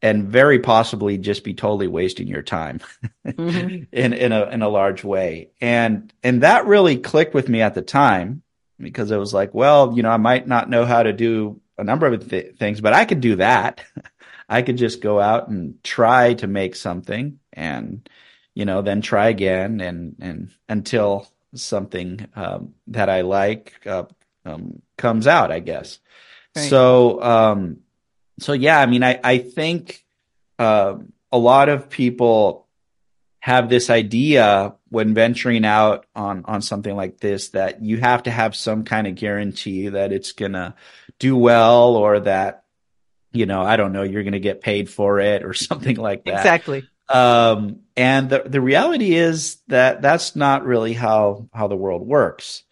and 0.00 0.28
very 0.28 0.58
possibly 0.58 1.18
just 1.18 1.44
be 1.44 1.54
totally 1.54 1.88
wasting 1.88 2.28
your 2.28 2.42
time 2.42 2.80
mm-hmm. 3.26 3.84
in 3.92 4.12
in 4.12 4.32
a 4.32 4.44
in 4.46 4.62
a 4.62 4.68
large 4.68 5.04
way. 5.04 5.50
And 5.60 6.12
and 6.22 6.42
that 6.42 6.66
really 6.66 6.96
clicked 6.96 7.34
with 7.34 7.48
me 7.48 7.60
at 7.62 7.74
the 7.74 7.82
time 7.82 8.42
because 8.78 9.10
it 9.10 9.16
was 9.16 9.34
like, 9.34 9.54
well, 9.54 9.92
you 9.96 10.02
know, 10.02 10.10
I 10.10 10.16
might 10.16 10.46
not 10.46 10.70
know 10.70 10.84
how 10.84 11.02
to 11.02 11.12
do 11.12 11.60
a 11.76 11.84
number 11.84 12.06
of 12.06 12.28
th- 12.28 12.56
things, 12.56 12.80
but 12.80 12.92
I 12.92 13.04
could 13.04 13.20
do 13.20 13.36
that. 13.36 13.82
I 14.48 14.62
could 14.62 14.78
just 14.78 15.02
go 15.02 15.20
out 15.20 15.48
and 15.48 15.82
try 15.84 16.34
to 16.34 16.46
make 16.46 16.74
something 16.74 17.38
and 17.52 18.08
you 18.54 18.64
know, 18.64 18.82
then 18.82 19.00
try 19.00 19.28
again 19.28 19.80
and 19.80 20.16
and 20.20 20.50
until 20.68 21.28
something 21.54 22.26
um, 22.34 22.74
that 22.88 23.08
I 23.08 23.22
like 23.22 23.74
uh, 23.86 24.04
um, 24.44 24.82
comes 24.96 25.26
out, 25.26 25.52
I 25.52 25.60
guess. 25.60 25.98
Right. 26.56 26.68
So 26.68 27.22
um 27.22 27.78
so 28.38 28.52
yeah, 28.52 28.80
I 28.80 28.86
mean, 28.86 29.02
I 29.02 29.20
I 29.22 29.38
think 29.38 30.04
uh, 30.58 30.96
a 31.32 31.38
lot 31.38 31.68
of 31.68 31.90
people 31.90 32.66
have 33.40 33.68
this 33.68 33.88
idea 33.88 34.74
when 34.88 35.14
venturing 35.14 35.64
out 35.64 36.06
on 36.14 36.44
on 36.46 36.62
something 36.62 36.94
like 36.94 37.18
this 37.18 37.50
that 37.50 37.82
you 37.82 37.98
have 37.98 38.24
to 38.24 38.30
have 38.30 38.56
some 38.56 38.84
kind 38.84 39.06
of 39.06 39.14
guarantee 39.14 39.88
that 39.88 40.12
it's 40.12 40.32
gonna 40.32 40.74
do 41.18 41.36
well 41.36 41.96
or 41.96 42.20
that 42.20 42.64
you 43.32 43.46
know 43.46 43.62
I 43.62 43.76
don't 43.76 43.92
know 43.92 44.02
you're 44.02 44.24
gonna 44.24 44.40
get 44.40 44.60
paid 44.60 44.90
for 44.90 45.20
it 45.20 45.44
or 45.44 45.54
something 45.54 45.96
like 45.96 46.24
that. 46.24 46.38
Exactly. 46.38 46.88
Um, 47.08 47.80
and 47.96 48.28
the 48.28 48.42
the 48.44 48.60
reality 48.60 49.14
is 49.14 49.56
that 49.68 50.02
that's 50.02 50.36
not 50.36 50.66
really 50.66 50.92
how 50.92 51.48
how 51.54 51.68
the 51.68 51.76
world 51.76 52.06
works, 52.06 52.64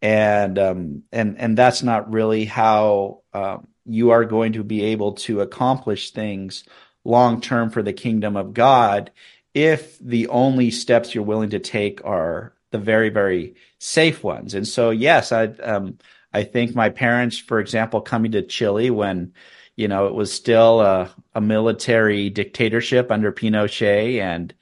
and 0.00 0.58
um, 0.58 1.02
and 1.10 1.36
and 1.38 1.58
that's 1.58 1.82
not 1.82 2.12
really 2.12 2.44
how 2.44 3.22
um, 3.32 3.66
you 3.84 4.10
are 4.10 4.24
going 4.24 4.52
to 4.52 4.64
be 4.64 4.82
able 4.84 5.12
to 5.12 5.40
accomplish 5.40 6.10
things 6.10 6.64
long 7.04 7.40
term 7.40 7.70
for 7.70 7.82
the 7.82 7.92
kingdom 7.92 8.36
of 8.36 8.54
God 8.54 9.10
if 9.54 9.98
the 9.98 10.28
only 10.28 10.70
steps 10.70 11.14
you're 11.14 11.24
willing 11.24 11.50
to 11.50 11.58
take 11.58 12.04
are 12.04 12.54
the 12.70 12.78
very 12.78 13.10
very 13.10 13.54
safe 13.78 14.22
ones. 14.24 14.54
And 14.54 14.66
so 14.66 14.90
yes, 14.90 15.32
I 15.32 15.44
um, 15.44 15.98
I 16.32 16.44
think 16.44 16.74
my 16.74 16.88
parents, 16.88 17.38
for 17.38 17.60
example, 17.60 18.00
coming 18.00 18.32
to 18.32 18.42
Chile 18.42 18.90
when 18.90 19.34
you 19.76 19.88
know 19.88 20.06
it 20.06 20.14
was 20.14 20.32
still 20.32 20.80
a, 20.80 21.10
a 21.34 21.40
military 21.40 22.30
dictatorship 22.30 23.10
under 23.10 23.32
Pinochet 23.32 24.20
and 24.20 24.54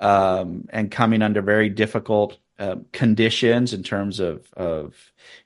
um, 0.00 0.66
and 0.70 0.90
coming 0.90 1.22
under 1.22 1.40
very 1.40 1.68
difficult 1.68 2.38
uh, 2.58 2.76
conditions 2.92 3.72
in 3.72 3.82
terms 3.82 4.20
of 4.20 4.46
of 4.54 4.94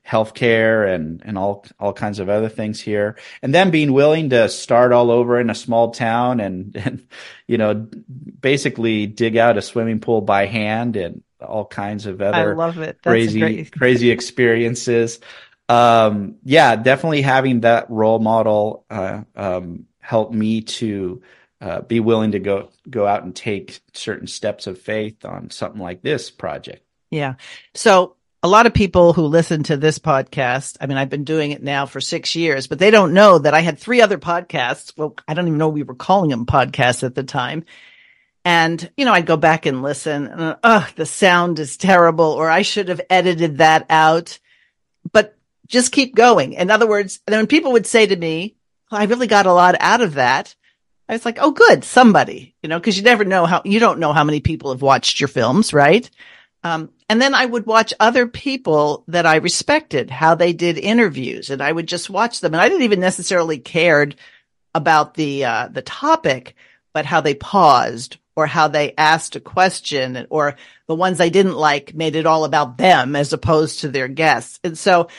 healthcare 0.07 0.93
and 0.93 1.21
and 1.25 1.37
all 1.37 1.65
all 1.79 1.93
kinds 1.93 2.19
of 2.19 2.29
other 2.29 2.49
things 2.49 2.79
here, 2.79 3.17
and 3.41 3.53
then 3.53 3.71
being 3.71 3.93
willing 3.93 4.29
to 4.29 4.47
start 4.49 4.91
all 4.91 5.09
over 5.09 5.39
in 5.39 5.49
a 5.49 5.55
small 5.55 5.91
town 5.91 6.39
and 6.39 6.75
and 6.75 7.07
you 7.47 7.57
know 7.57 7.87
basically 8.39 9.07
dig 9.07 9.37
out 9.37 9.57
a 9.57 9.61
swimming 9.61 9.99
pool 9.99 10.21
by 10.21 10.45
hand 10.45 10.95
and 10.95 11.23
all 11.41 11.65
kinds 11.65 12.05
of 12.05 12.21
other 12.21 12.51
I 12.51 12.55
love 12.55 12.77
it. 12.77 12.99
That's 13.01 13.13
crazy 13.13 13.39
great... 13.39 13.71
crazy 13.71 14.11
experiences. 14.11 15.19
Um, 15.67 16.35
yeah, 16.43 16.75
definitely 16.75 17.21
having 17.21 17.61
that 17.61 17.89
role 17.89 18.19
model 18.19 18.85
uh, 18.89 19.21
um, 19.35 19.85
helped 19.99 20.33
me 20.33 20.61
to 20.61 21.21
uh, 21.61 21.81
be 21.81 21.99
willing 21.99 22.31
to 22.31 22.39
go 22.39 22.69
go 22.89 23.05
out 23.05 23.23
and 23.23 23.35
take 23.35 23.79
certain 23.93 24.27
steps 24.27 24.67
of 24.67 24.79
faith 24.79 25.25
on 25.25 25.49
something 25.49 25.81
like 25.81 26.01
this 26.01 26.31
project. 26.31 26.83
Yeah. 27.11 27.35
So 27.73 28.15
a 28.41 28.47
lot 28.47 28.65
of 28.65 28.73
people 28.73 29.13
who 29.13 29.23
listen 29.23 29.63
to 29.63 29.77
this 29.77 29.99
podcast, 29.99 30.77
I 30.79 30.87
mean, 30.87 30.97
I've 30.97 31.09
been 31.09 31.25
doing 31.25 31.51
it 31.51 31.61
now 31.61 31.85
for 31.85 31.99
six 31.99 32.35
years, 32.35 32.67
but 32.67 32.79
they 32.79 32.91
don't 32.91 33.13
know 33.13 33.39
that 33.39 33.53
I 33.53 33.59
had 33.59 33.77
three 33.77 34.01
other 34.01 34.17
podcasts. 34.17 34.93
Well, 34.95 35.15
I 35.27 35.33
don't 35.33 35.47
even 35.47 35.57
know 35.57 35.69
we 35.69 35.83
were 35.83 35.95
calling 35.95 36.29
them 36.29 36.45
podcasts 36.45 37.03
at 37.03 37.15
the 37.15 37.23
time. 37.23 37.65
And, 38.45 38.89
you 38.95 39.03
know, 39.03 39.11
I'd 39.11 39.25
go 39.25 39.35
back 39.35 39.65
and 39.65 39.81
listen 39.81 40.27
and, 40.27 40.57
uh, 40.63 40.87
the 40.95 41.05
sound 41.05 41.59
is 41.59 41.75
terrible, 41.75 42.25
or 42.25 42.49
I 42.49 42.61
should 42.61 42.87
have 42.87 43.01
edited 43.09 43.57
that 43.57 43.85
out. 43.89 44.39
But 45.11 45.37
just 45.67 45.91
keep 45.91 46.15
going. 46.15 46.53
In 46.53 46.71
other 46.71 46.87
words, 46.87 47.19
when 47.27 47.47
people 47.47 47.73
would 47.73 47.85
say 47.85 48.05
to 48.05 48.15
me, 48.15 48.55
well, 48.89 49.01
I 49.01 49.05
really 49.05 49.27
got 49.27 49.45
a 49.45 49.53
lot 49.53 49.75
out 49.79 50.01
of 50.01 50.13
that. 50.13 50.55
I 51.09 51.13
was 51.13 51.25
like, 51.25 51.39
oh, 51.41 51.51
good, 51.51 51.83
somebody, 51.83 52.55
you 52.63 52.69
know, 52.69 52.79
because 52.79 52.97
you 52.97 53.03
never 53.03 53.25
know 53.25 53.45
how, 53.45 53.61
you 53.65 53.79
don't 53.79 53.99
know 53.99 54.13
how 54.13 54.23
many 54.23 54.39
people 54.39 54.71
have 54.71 54.81
watched 54.81 55.19
your 55.19 55.27
films, 55.27 55.73
right? 55.73 56.09
Um, 56.63 56.91
and 57.07 57.21
then 57.21 57.33
I 57.33 57.45
would 57.45 57.65
watch 57.65 57.93
other 57.99 58.27
people 58.27 59.03
that 59.07 59.25
I 59.25 59.37
respected, 59.37 60.09
how 60.09 60.35
they 60.35 60.53
did 60.53 60.77
interviews, 60.77 61.49
and 61.49 61.61
I 61.61 61.71
would 61.71 61.87
just 61.87 62.09
watch 62.09 62.41
them. 62.41 62.53
And 62.53 62.61
I 62.61 62.67
didn't 62.67 62.83
even 62.83 62.99
necessarily 62.99 63.59
cared 63.59 64.15
about 64.75 65.13
the 65.13 65.45
uh, 65.45 65.67
the 65.69 65.81
topic, 65.81 66.55
but 66.93 67.05
how 67.05 67.21
they 67.21 67.33
paused 67.33 68.17
or 68.35 68.47
how 68.47 68.69
they 68.69 68.93
asked 68.97 69.35
a 69.35 69.41
question, 69.41 70.25
or 70.29 70.55
the 70.87 70.95
ones 70.95 71.19
I 71.19 71.27
didn't 71.27 71.57
like 71.57 71.93
made 71.93 72.15
it 72.15 72.25
all 72.25 72.45
about 72.45 72.77
them 72.77 73.15
as 73.17 73.33
opposed 73.33 73.81
to 73.81 73.89
their 73.89 74.07
guests. 74.07 74.61
And 74.63 74.77
so, 74.77 75.09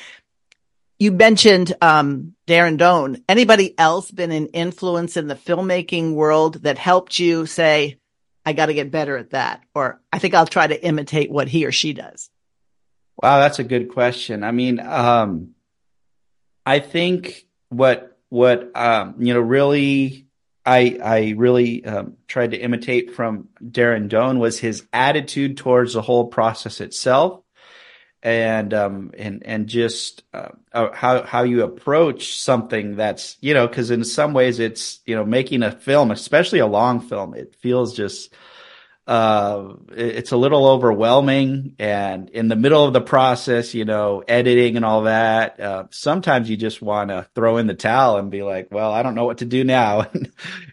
you 0.98 1.12
mentioned 1.12 1.74
um, 1.82 2.34
Darren 2.46 2.78
Doane. 2.78 3.22
Anybody 3.28 3.78
else 3.78 4.10
been 4.10 4.32
an 4.32 4.46
influence 4.48 5.18
in 5.18 5.26
the 5.26 5.34
filmmaking 5.34 6.14
world 6.14 6.62
that 6.62 6.78
helped 6.78 7.18
you 7.18 7.44
say, 7.44 7.98
I 8.44 8.52
got 8.52 8.66
to 8.66 8.74
get 8.74 8.90
better 8.90 9.16
at 9.16 9.30
that. 9.30 9.62
Or 9.74 10.00
I 10.12 10.18
think 10.18 10.34
I'll 10.34 10.46
try 10.46 10.66
to 10.66 10.84
imitate 10.84 11.30
what 11.30 11.48
he 11.48 11.66
or 11.66 11.72
she 11.72 11.92
does. 11.92 12.30
Wow, 13.22 13.38
that's 13.40 13.58
a 13.58 13.64
good 13.64 13.90
question. 13.90 14.42
I 14.44 14.50
mean, 14.50 14.80
um, 14.80 15.54
I 16.64 16.78
think 16.78 17.46
what 17.68 18.18
what 18.30 18.74
um, 18.74 19.16
you 19.18 19.34
know 19.34 19.40
really 19.40 20.26
I 20.64 20.98
I 21.02 21.34
really 21.36 21.84
um, 21.84 22.16
tried 22.28 22.52
to 22.52 22.56
imitate 22.56 23.14
from 23.14 23.48
Darren 23.62 24.08
Doane 24.08 24.38
was 24.38 24.58
his 24.58 24.86
attitude 24.92 25.56
towards 25.56 25.94
the 25.94 26.02
whole 26.02 26.28
process 26.28 26.80
itself, 26.80 27.42
and 28.22 28.74
um 28.74 29.12
and 29.16 29.42
and 29.46 29.66
just 29.66 30.22
uh, 30.34 30.48
uh 30.72 30.92
how 30.92 31.22
how 31.22 31.42
you 31.42 31.62
approach 31.62 32.38
something 32.38 32.96
that's 32.96 33.36
you 33.40 33.54
know 33.54 33.66
because 33.66 33.90
in 33.90 34.04
some 34.04 34.34
ways 34.34 34.58
it's 34.58 35.00
you 35.06 35.14
know 35.14 35.24
making 35.24 35.62
a 35.62 35.72
film 35.72 36.10
especially 36.10 36.58
a 36.58 36.66
long 36.66 37.00
film 37.00 37.34
it 37.34 37.54
feels 37.56 37.96
just 37.96 38.34
uh 39.06 39.72
it's 39.92 40.32
a 40.32 40.36
little 40.36 40.66
overwhelming 40.66 41.74
and 41.78 42.28
in 42.28 42.48
the 42.48 42.56
middle 42.56 42.84
of 42.84 42.92
the 42.92 43.00
process 43.00 43.72
you 43.72 43.86
know 43.86 44.22
editing 44.28 44.76
and 44.76 44.84
all 44.84 45.04
that 45.04 45.58
uh, 45.58 45.84
sometimes 45.90 46.50
you 46.50 46.58
just 46.58 46.82
want 46.82 47.08
to 47.08 47.26
throw 47.34 47.56
in 47.56 47.66
the 47.66 47.74
towel 47.74 48.18
and 48.18 48.30
be 48.30 48.42
like 48.42 48.68
well 48.70 48.92
i 48.92 49.02
don't 49.02 49.14
know 49.14 49.24
what 49.24 49.38
to 49.38 49.46
do 49.46 49.64
now 49.64 50.02
because 50.12 50.30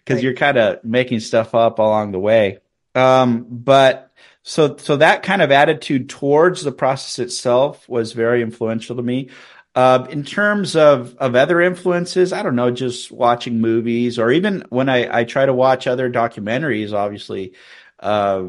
right. 0.09 0.23
you're 0.23 0.33
kind 0.33 0.57
of 0.57 0.83
making 0.83 1.21
stuff 1.21 1.55
up 1.55 1.79
along 1.79 2.11
the 2.11 2.19
way 2.19 2.59
um 2.93 3.45
but 3.49 4.06
so 4.47 4.77
so 4.77 4.95
that 4.95 5.23
kind 5.23 5.41
of 5.41 5.51
attitude 5.51 6.07
towards 6.07 6.63
the 6.63 6.71
process 6.71 7.19
itself 7.19 7.87
was 7.89 8.13
very 8.13 8.41
influential 8.41 8.95
to 8.95 9.01
me. 9.01 9.29
Uh, 9.75 10.07
in 10.09 10.23
terms 10.23 10.73
of 10.73 11.17
of 11.17 11.35
other 11.35 11.59
influences, 11.59 12.31
I 12.31 12.43
don't 12.43 12.55
know, 12.55 12.71
just 12.71 13.11
watching 13.11 13.59
movies 13.59 14.17
or 14.17 14.31
even 14.31 14.63
when 14.69 14.87
I 14.87 15.19
I 15.19 15.23
try 15.25 15.45
to 15.45 15.53
watch 15.53 15.85
other 15.85 16.09
documentaries, 16.09 16.93
obviously, 16.93 17.55
uh, 17.99 18.43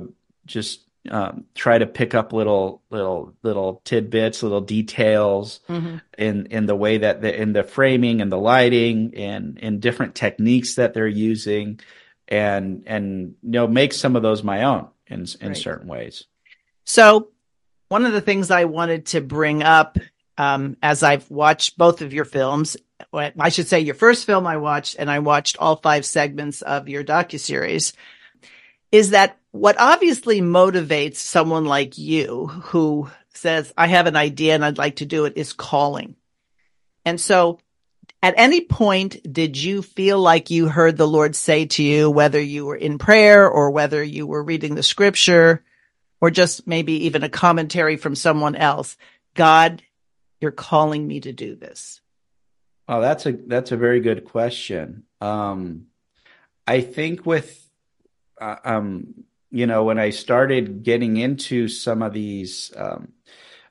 just 0.46 0.82
um, 1.10 1.46
try 1.56 1.78
to 1.78 1.86
pick 1.86 2.14
up 2.14 2.32
little 2.32 2.80
little 2.90 3.34
little 3.42 3.82
tidbits, 3.84 4.44
little 4.44 4.60
details 4.60 5.58
mm-hmm. 5.68 5.96
in 6.16 6.46
in 6.46 6.66
the 6.66 6.76
way 6.76 6.98
that 6.98 7.22
the 7.22 7.42
in 7.42 7.52
the 7.52 7.64
framing 7.64 8.20
and 8.20 8.30
the 8.30 8.38
lighting 8.38 9.14
and 9.16 9.58
in 9.58 9.80
different 9.80 10.14
techniques 10.14 10.76
that 10.76 10.94
they're 10.94 11.08
using, 11.08 11.80
and 12.28 12.84
and 12.86 13.34
you 13.42 13.50
know 13.50 13.66
make 13.66 13.92
some 13.92 14.14
of 14.14 14.22
those 14.22 14.44
my 14.44 14.62
own 14.62 14.86
in 15.08 15.26
in 15.40 15.48
right. 15.48 15.56
certain 15.56 15.88
ways. 15.88 16.24
So, 16.84 17.28
one 17.88 18.06
of 18.06 18.12
the 18.12 18.20
things 18.20 18.50
I 18.50 18.64
wanted 18.64 19.06
to 19.06 19.20
bring 19.20 19.62
up 19.62 19.98
um, 20.36 20.76
as 20.82 21.02
I've 21.02 21.30
watched 21.30 21.76
both 21.76 22.00
of 22.00 22.12
your 22.12 22.24
films, 22.24 22.76
I 23.12 23.48
should 23.48 23.68
say 23.68 23.80
your 23.80 23.94
first 23.94 24.24
film 24.26 24.46
I 24.46 24.56
watched, 24.56 24.96
and 24.98 25.10
I 25.10 25.18
watched 25.18 25.58
all 25.58 25.76
five 25.76 26.06
segments 26.06 26.62
of 26.62 26.88
your 26.88 27.04
docu 27.04 27.38
series, 27.38 27.92
is 28.92 29.10
that 29.10 29.38
what 29.50 29.76
obviously 29.78 30.40
motivates 30.40 31.16
someone 31.16 31.64
like 31.64 31.98
you 31.98 32.46
who 32.46 33.10
says, 33.34 33.72
"I 33.76 33.86
have 33.88 34.06
an 34.06 34.16
idea 34.16 34.54
and 34.54 34.64
I'd 34.64 34.78
like 34.78 34.96
to 34.96 35.06
do 35.06 35.24
it," 35.24 35.36
is 35.36 35.52
calling. 35.52 36.16
And 37.04 37.20
so 37.20 37.58
at 38.22 38.34
any 38.36 38.62
point, 38.62 39.32
did 39.32 39.56
you 39.56 39.80
feel 39.82 40.18
like 40.18 40.50
you 40.50 40.68
heard 40.68 40.96
the 40.96 41.06
Lord 41.06 41.36
say 41.36 41.66
to 41.66 41.82
you, 41.82 42.10
whether 42.10 42.40
you 42.40 42.66
were 42.66 42.76
in 42.76 42.98
prayer 42.98 43.48
or 43.48 43.70
whether 43.70 44.02
you 44.02 44.26
were 44.26 44.42
reading 44.42 44.74
the 44.74 44.82
scripture 44.82 45.64
or 46.20 46.30
just 46.30 46.66
maybe 46.66 47.06
even 47.06 47.22
a 47.22 47.28
commentary 47.28 47.96
from 47.96 48.16
someone 48.16 48.56
else? 48.56 48.96
God, 49.34 49.82
you're 50.40 50.50
calling 50.50 51.06
me 51.06 51.20
to 51.20 51.32
do 51.32 51.54
this. 51.54 52.00
Oh, 52.88 53.00
that's 53.00 53.26
a 53.26 53.32
that's 53.32 53.70
a 53.70 53.76
very 53.76 54.00
good 54.00 54.24
question. 54.24 55.04
Um, 55.20 55.86
I 56.66 56.80
think 56.80 57.24
with 57.24 57.70
uh, 58.40 58.56
um, 58.64 59.24
you 59.50 59.66
know 59.66 59.84
when 59.84 59.98
I 59.98 60.10
started 60.10 60.82
getting 60.82 61.18
into 61.18 61.68
some 61.68 62.02
of 62.02 62.14
these 62.14 62.72
um, 62.76 63.12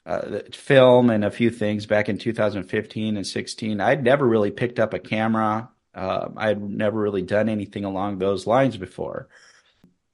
uh, 0.08 0.40
film 0.54 1.10
and 1.10 1.26
a 1.26 1.32
few 1.32 1.50
things 1.50 1.86
back 1.86 2.08
in 2.08 2.18
2015 2.18 3.18
and 3.18 3.28
16. 3.28 3.82
I'd 3.82 4.04
never 4.04 4.26
really 4.26 4.52
picked 4.52 4.80
up 4.80 4.94
a 4.94 5.00
camera. 5.00 5.70
Uh, 5.94 6.30
I'd 6.38 6.62
never 6.62 7.00
really 7.00 7.22
done 7.24 7.50
anything 7.50 7.84
along 7.84 8.18
those 8.18 8.48
lines 8.48 8.78
before. 8.78 9.28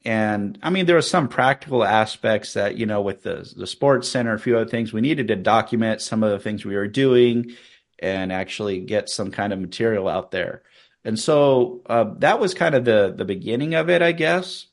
And 0.03 0.57
I 0.63 0.71
mean, 0.71 0.87
there 0.87 0.95
were 0.95 1.01
some 1.01 1.27
practical 1.27 1.83
aspects 1.83 2.53
that, 2.53 2.75
you 2.75 2.87
know, 2.87 3.01
with 3.01 3.21
the, 3.21 3.49
the 3.55 3.67
sports 3.67 4.09
center, 4.09 4.33
a 4.33 4.39
few 4.39 4.57
other 4.57 4.69
things, 4.69 4.91
we 4.91 5.01
needed 5.01 5.27
to 5.27 5.35
document 5.35 6.01
some 6.01 6.23
of 6.23 6.31
the 6.31 6.39
things 6.39 6.65
we 6.65 6.75
were 6.75 6.87
doing 6.87 7.51
and 7.99 8.33
actually 8.33 8.79
get 8.79 9.09
some 9.09 9.31
kind 9.31 9.53
of 9.53 9.59
material 9.59 10.09
out 10.09 10.31
there. 10.31 10.63
And 11.05 11.19
so 11.19 11.81
uh, 11.85 12.05
that 12.17 12.39
was 12.39 12.53
kind 12.53 12.75
of 12.75 12.85
the 12.85 13.13
the 13.15 13.25
beginning 13.25 13.75
of 13.75 13.89
it, 13.89 14.01
I 14.01 14.13
guess. 14.13 14.67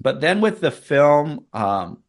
But 0.00 0.20
then 0.20 0.40
with 0.40 0.60
the 0.60 0.70
film, 0.70 1.46
um, 1.52 2.03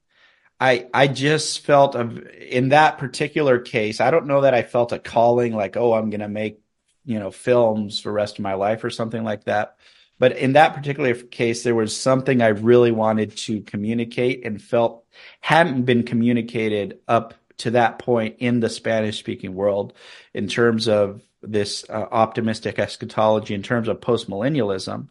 I 0.60 0.88
I 0.94 1.08
just 1.08 1.60
felt 1.66 1.96
in 1.96 2.70
that 2.70 2.98
particular 2.98 3.60
case, 3.60 4.00
I 4.00 4.12
don't 4.12 4.28
know 4.28 4.42
that 4.42 4.54
I 4.54 4.64
felt 4.64 4.92
a 4.92 5.00
calling 5.00 5.54
like, 5.54 5.78
oh, 5.78 5.94
I'm 5.94 6.10
gonna 6.10 6.30
make, 6.30 6.60
you 7.04 7.20
know, 7.20 7.32
films 7.32 8.00
for 8.00 8.10
the 8.10 8.14
rest 8.14 8.40
of 8.40 8.44
my 8.44 8.54
life 8.54 8.84
or 8.84 8.90
something 8.90 9.24
like 9.24 9.46
that. 9.46 9.78
But 10.18 10.38
in 10.38 10.54
that 10.54 10.74
particular 10.74 11.14
case, 11.14 11.64
there 11.64 11.76
was 11.76 11.96
something 11.96 12.42
I 12.42 12.48
really 12.48 12.92
wanted 12.92 13.36
to 13.38 13.62
communicate 13.62 14.46
and 14.46 14.62
felt 14.62 15.04
hadn't 15.42 15.84
been 15.84 16.04
communicated 16.04 17.00
up 17.08 17.34
to 17.58 17.72
that 17.72 18.00
point 18.00 18.38
in 18.40 18.60
the 18.62 18.70
Spanish 18.70 19.20
speaking 19.20 19.56
world 19.56 19.94
in 20.34 20.48
terms 20.48 20.88
of 20.88 21.22
this 21.42 21.86
uh, 21.90 22.08
optimistic 22.12 22.80
eschatology, 22.80 23.54
in 23.54 23.62
terms 23.62 23.88
of 23.88 24.00
postmillennialism. 24.00 25.10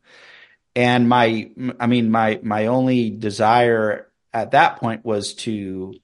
And 0.74 1.08
my, 1.08 1.50
I 1.78 1.86
mean, 1.86 2.10
my, 2.10 2.40
my 2.42 2.66
only 2.66 3.10
desire 3.10 4.08
at 4.34 4.50
that 4.50 4.76
point 4.76 5.04
was 5.04 5.34
to 5.34 5.94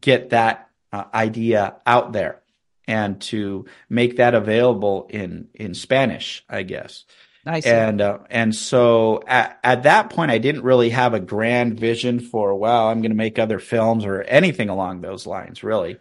get 0.00 0.30
that 0.30 0.68
uh, 0.92 1.04
idea 1.12 1.76
out 1.86 2.12
there 2.12 2.40
and 2.88 3.20
to 3.20 3.66
make 3.88 4.16
that 4.16 4.34
available 4.34 5.06
in 5.10 5.48
in 5.54 5.74
Spanish, 5.74 6.44
I 6.48 6.62
guess. 6.62 7.04
Nice. 7.46 7.66
And 7.66 8.00
uh, 8.00 8.18
and 8.30 8.54
so 8.54 9.22
at, 9.26 9.58
at 9.62 9.82
that 9.82 10.10
point, 10.10 10.30
I 10.30 10.38
didn't 10.38 10.62
really 10.62 10.90
have 10.90 11.12
a 11.12 11.20
grand 11.20 11.78
vision 11.78 12.20
for 12.20 12.54
wow, 12.54 12.88
I'm 12.88 13.02
going 13.02 13.10
to 13.10 13.16
make 13.16 13.38
other 13.38 13.58
films 13.58 14.06
or 14.06 14.22
anything 14.22 14.70
along 14.70 15.02
those 15.02 15.26
lines, 15.26 15.62
really. 15.62 15.98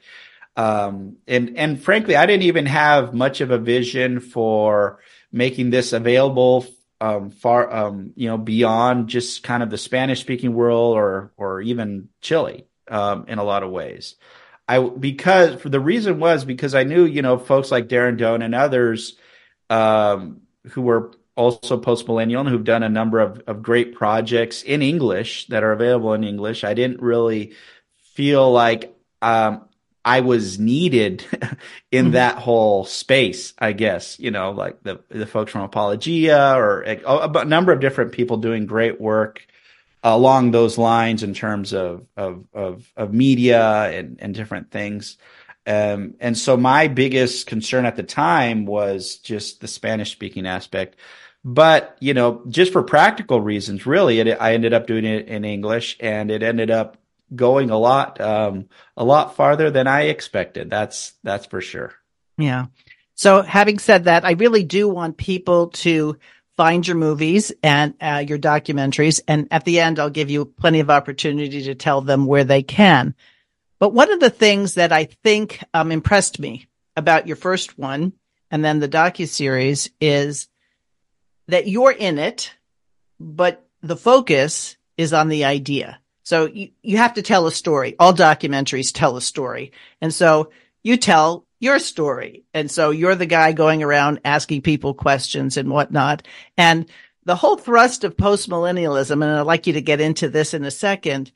Um, 0.55 1.17
and 1.27 1.57
and 1.57 1.81
frankly, 1.81 2.15
I 2.15 2.25
didn't 2.25 2.43
even 2.43 2.65
have 2.67 3.13
much 3.13 3.41
of 3.41 3.51
a 3.51 3.57
vision 3.57 4.21
for 4.21 4.99
making 5.31 5.71
this 5.71 5.91
available 5.91 6.65
um, 7.03 7.31
far, 7.31 7.69
um, 7.69 8.13
you 8.15 8.29
know, 8.29 8.37
beyond 8.37 9.09
just 9.09 9.43
kind 9.43 9.61
of 9.61 9.69
the 9.69 9.77
Spanish 9.77 10.21
speaking 10.21 10.53
world 10.53 10.95
or, 10.95 11.33
or 11.35 11.59
even 11.59 12.07
Chile, 12.21 12.65
um, 12.87 13.25
in 13.27 13.39
a 13.39 13.43
lot 13.43 13.61
of 13.61 13.71
ways. 13.71 14.15
I, 14.69 14.79
because 14.79 15.61
the 15.63 15.81
reason 15.81 16.21
was 16.21 16.45
because 16.45 16.73
I 16.73 16.83
knew, 16.83 17.03
you 17.03 17.21
know, 17.21 17.37
folks 17.37 17.71
like 17.71 17.89
Darren 17.89 18.17
Doane 18.17 18.41
and 18.41 18.55
others, 18.55 19.17
um, 19.69 20.43
who 20.69 20.81
were 20.81 21.11
also 21.35 21.77
post 21.77 22.07
millennial 22.07 22.39
and 22.39 22.49
who've 22.49 22.63
done 22.63 22.83
a 22.83 22.89
number 22.89 23.19
of, 23.19 23.41
of 23.47 23.61
great 23.61 23.95
projects 23.95 24.63
in 24.63 24.81
English 24.81 25.47
that 25.47 25.61
are 25.61 25.73
available 25.73 26.13
in 26.13 26.23
English. 26.23 26.63
I 26.63 26.73
didn't 26.73 27.01
really 27.01 27.51
feel 28.13 28.49
like, 28.49 28.95
um, 29.21 29.67
I 30.05 30.19
was 30.19 30.59
needed 30.59 31.25
in 31.91 32.05
mm-hmm. 32.05 32.13
that 32.13 32.37
whole 32.37 32.85
space, 32.85 33.53
I 33.57 33.71
guess, 33.71 34.19
you 34.19 34.31
know, 34.31 34.51
like 34.51 34.83
the, 34.83 34.99
the 35.09 35.25
folks 35.25 35.51
from 35.51 35.61
Apologia 35.61 36.55
or 36.55 36.81
a, 36.83 36.99
a, 37.05 37.45
number 37.45 37.71
of 37.71 37.79
different 37.79 38.11
people 38.11 38.37
doing 38.37 38.65
great 38.65 38.99
work, 38.99 39.45
along 40.03 40.51
those 40.51 40.77
lines 40.77 41.23
in 41.23 41.33
terms 41.33 41.73
of 41.73 42.05
of 42.17 42.45
of, 42.53 42.91
of 42.97 43.13
media 43.13 43.89
and, 43.97 44.17
and 44.21 44.35
different 44.35 44.71
things. 44.71 45.17
Um, 45.65 46.15
and 46.19 46.37
so 46.37 46.57
my 46.57 46.87
biggest 46.87 47.47
concern 47.47 47.85
at 47.85 47.95
the 47.95 48.03
time 48.03 48.65
was 48.65 49.17
just 49.17 49.61
the 49.61 49.67
Spanish 49.67 50.11
speaking 50.11 50.45
aspect. 50.45 50.97
But, 51.45 51.97
you 51.99 52.13
know, 52.13 52.41
just 52.47 52.71
for 52.71 52.83
practical 52.83 53.41
reasons, 53.41 53.85
really, 53.85 54.19
it, 54.19 54.37
I 54.39 54.53
ended 54.53 54.73
up 54.73 54.87
doing 54.87 55.05
it 55.05 55.27
in 55.27 55.43
English 55.43 55.97
and 55.99 56.31
it 56.31 56.41
ended 56.41 56.71
up 56.71 56.97
going 57.35 57.69
a 57.69 57.77
lot, 57.77 58.19
um, 58.21 58.67
a 58.97 59.03
lot 59.03 59.35
farther 59.35 59.71
than 59.71 59.87
I 59.87 60.03
expected. 60.03 60.69
That's, 60.69 61.13
that's 61.23 61.45
for 61.45 61.61
sure. 61.61 61.93
Yeah. 62.37 62.67
So 63.15 63.41
having 63.41 63.79
said 63.79 64.05
that, 64.05 64.25
I 64.25 64.31
really 64.31 64.63
do 64.63 64.87
want 64.87 65.17
people 65.17 65.67
to 65.69 66.17
find 66.55 66.85
your 66.85 66.97
movies 66.97 67.51
and 67.63 67.93
uh, 68.01 68.23
your 68.27 68.37
documentaries. 68.37 69.21
And 69.27 69.47
at 69.51 69.65
the 69.65 69.79
end, 69.79 69.99
I'll 69.99 70.09
give 70.09 70.29
you 70.29 70.45
plenty 70.45 70.79
of 70.79 70.89
opportunity 70.89 71.63
to 71.63 71.75
tell 71.75 72.01
them 72.01 72.25
where 72.25 72.43
they 72.43 72.63
can. 72.63 73.15
But 73.79 73.93
one 73.93 74.11
of 74.11 74.19
the 74.19 74.29
things 74.29 74.75
that 74.75 74.91
I 74.91 75.05
think 75.05 75.63
um, 75.73 75.91
impressed 75.91 76.39
me 76.39 76.67
about 76.95 77.27
your 77.27 77.35
first 77.35 77.77
one 77.77 78.13
and 78.53 78.63
then 78.63 78.79
the 78.79 78.87
docu 78.87 79.27
series 79.27 79.89
is 79.99 80.47
that 81.47 81.67
you're 81.67 81.91
in 81.91 82.19
it, 82.19 82.53
but 83.19 83.65
the 83.81 83.97
focus 83.97 84.77
is 84.95 85.11
on 85.11 85.27
the 85.27 85.45
idea. 85.45 85.99
So 86.23 86.45
you, 86.45 86.71
you 86.81 86.97
have 86.97 87.13
to 87.15 87.21
tell 87.21 87.47
a 87.47 87.51
story. 87.51 87.95
All 87.99 88.13
documentaries 88.13 88.93
tell 88.93 89.17
a 89.17 89.21
story. 89.21 89.73
And 90.01 90.13
so 90.13 90.51
you 90.81 90.97
tell 90.97 91.45
your 91.59 91.79
story. 91.79 92.43
And 92.53 92.69
so 92.71 92.89
you're 92.89 93.15
the 93.15 93.25
guy 93.25 93.51
going 93.51 93.83
around 93.83 94.21
asking 94.25 94.61
people 94.61 94.93
questions 94.93 95.57
and 95.57 95.69
whatnot. 95.69 96.27
And 96.57 96.89
the 97.25 97.35
whole 97.35 97.57
thrust 97.57 98.03
of 98.03 98.17
postmillennialism, 98.17 99.11
and 99.11 99.23
I'd 99.23 99.41
like 99.41 99.67
you 99.67 99.73
to 99.73 99.81
get 99.81 100.01
into 100.01 100.29
this 100.29 100.53
in 100.53 100.65
a 100.65 100.71
second, 100.71 101.31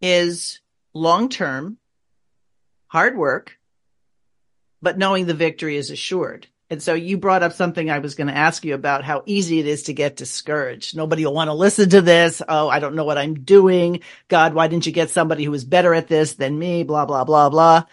is 0.00 0.60
long 0.92 1.28
term, 1.28 1.78
hard 2.86 3.16
work, 3.16 3.58
but 4.82 4.98
knowing 4.98 5.26
the 5.26 5.34
victory 5.34 5.76
is 5.76 5.90
assured. 5.90 6.46
And 6.70 6.82
so 6.82 6.94
you 6.94 7.18
brought 7.18 7.42
up 7.42 7.52
something 7.52 7.90
I 7.90 7.98
was 7.98 8.14
going 8.14 8.28
to 8.28 8.36
ask 8.36 8.64
you 8.64 8.74
about 8.74 9.04
how 9.04 9.22
easy 9.26 9.60
it 9.60 9.66
is 9.66 9.84
to 9.84 9.92
get 9.92 10.16
discouraged. 10.16 10.96
Nobody 10.96 11.24
will 11.24 11.34
want 11.34 11.48
to 11.48 11.54
listen 11.54 11.90
to 11.90 12.00
this. 12.00 12.40
Oh, 12.48 12.68
I 12.68 12.80
don't 12.80 12.94
know 12.94 13.04
what 13.04 13.18
I'm 13.18 13.44
doing. 13.44 14.00
God, 14.28 14.54
why 14.54 14.66
didn't 14.66 14.86
you 14.86 14.92
get 14.92 15.10
somebody 15.10 15.44
who 15.44 15.50
was 15.50 15.64
better 15.64 15.92
at 15.92 16.08
this 16.08 16.34
than 16.34 16.58
me? 16.58 16.82
Blah, 16.82 17.04
blah, 17.04 17.24
blah, 17.24 17.50
blah 17.50 17.84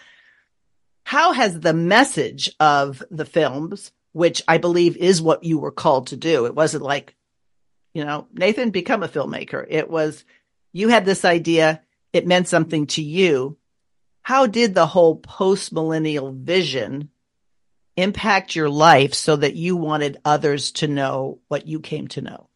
how 1.04 1.32
has 1.32 1.60
the 1.60 1.74
message 1.74 2.50
of 2.60 3.02
the 3.10 3.24
films, 3.24 3.92
which 4.12 4.42
I 4.46 4.58
believe 4.58 4.96
is 4.96 5.22
what 5.22 5.44
you 5.44 5.58
were 5.58 5.72
called 5.72 6.08
to 6.08 6.16
do, 6.16 6.46
it 6.46 6.54
wasn't 6.54 6.84
like, 6.84 7.14
you 7.94 8.04
know, 8.04 8.28
Nathan, 8.32 8.70
become 8.70 9.02
a 9.02 9.08
filmmaker. 9.08 9.66
It 9.68 9.90
was, 9.90 10.24
you 10.72 10.88
had 10.88 11.04
this 11.04 11.24
idea. 11.24 11.82
It 12.12 12.26
meant 12.26 12.48
something 12.48 12.86
to 12.88 13.02
you. 13.02 13.58
How 14.22 14.46
did 14.46 14.74
the 14.74 14.86
whole 14.86 15.16
post 15.16 15.72
millennial 15.72 16.32
vision 16.32 17.10
impact 17.96 18.56
your 18.56 18.68
life 18.68 19.14
so 19.14 19.36
that 19.36 19.54
you 19.54 19.76
wanted 19.76 20.18
others 20.24 20.72
to 20.72 20.88
know 20.88 21.38
what 21.48 21.66
you 21.66 21.80
came 21.80 22.08
to 22.08 22.22
know? 22.22 22.48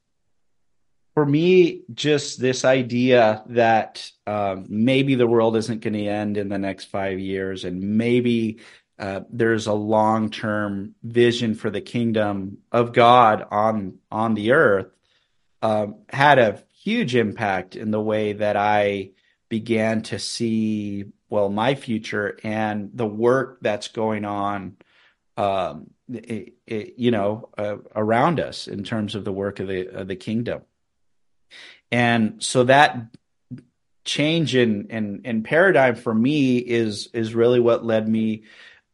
for 1.16 1.24
me, 1.24 1.80
just 1.94 2.38
this 2.38 2.62
idea 2.62 3.42
that 3.46 4.10
um, 4.26 4.66
maybe 4.68 5.14
the 5.14 5.26
world 5.26 5.56
isn't 5.56 5.80
going 5.80 5.94
to 5.94 6.06
end 6.06 6.36
in 6.36 6.50
the 6.50 6.58
next 6.58 6.84
five 6.84 7.18
years, 7.18 7.64
and 7.64 7.96
maybe 7.96 8.58
uh, 8.98 9.20
there's 9.30 9.66
a 9.66 9.72
long-term 9.72 10.94
vision 11.02 11.54
for 11.54 11.70
the 11.70 11.80
kingdom 11.80 12.58
of 12.70 12.92
God 12.92 13.46
on 13.50 13.96
on 14.10 14.34
the 14.34 14.52
earth, 14.52 14.88
um, 15.62 15.96
had 16.10 16.38
a 16.38 16.62
huge 16.82 17.16
impact 17.16 17.76
in 17.76 17.90
the 17.90 18.00
way 18.00 18.34
that 18.34 18.58
I 18.58 19.12
began 19.48 20.02
to 20.02 20.18
see 20.18 21.06
well 21.30 21.48
my 21.48 21.76
future 21.76 22.38
and 22.44 22.90
the 22.92 23.06
work 23.06 23.60
that's 23.62 23.88
going 23.88 24.26
on. 24.26 24.76
Um, 25.36 25.90
it, 26.08 26.54
it, 26.66 26.94
you 26.96 27.10
know, 27.10 27.48
uh, 27.58 27.76
around 27.94 28.40
us 28.40 28.68
in 28.68 28.84
terms 28.84 29.14
of 29.14 29.24
the 29.24 29.32
work 29.32 29.60
of 29.60 29.68
the 29.68 29.88
of 29.88 30.08
the 30.08 30.16
kingdom. 30.16 30.62
And 31.90 32.42
so 32.42 32.64
that 32.64 33.08
change 34.04 34.54
in, 34.54 34.86
in, 34.88 35.22
in 35.24 35.42
paradigm 35.42 35.96
for 35.96 36.14
me 36.14 36.58
is, 36.58 37.08
is 37.12 37.34
really 37.34 37.60
what 37.60 37.84
led 37.84 38.08
me 38.08 38.44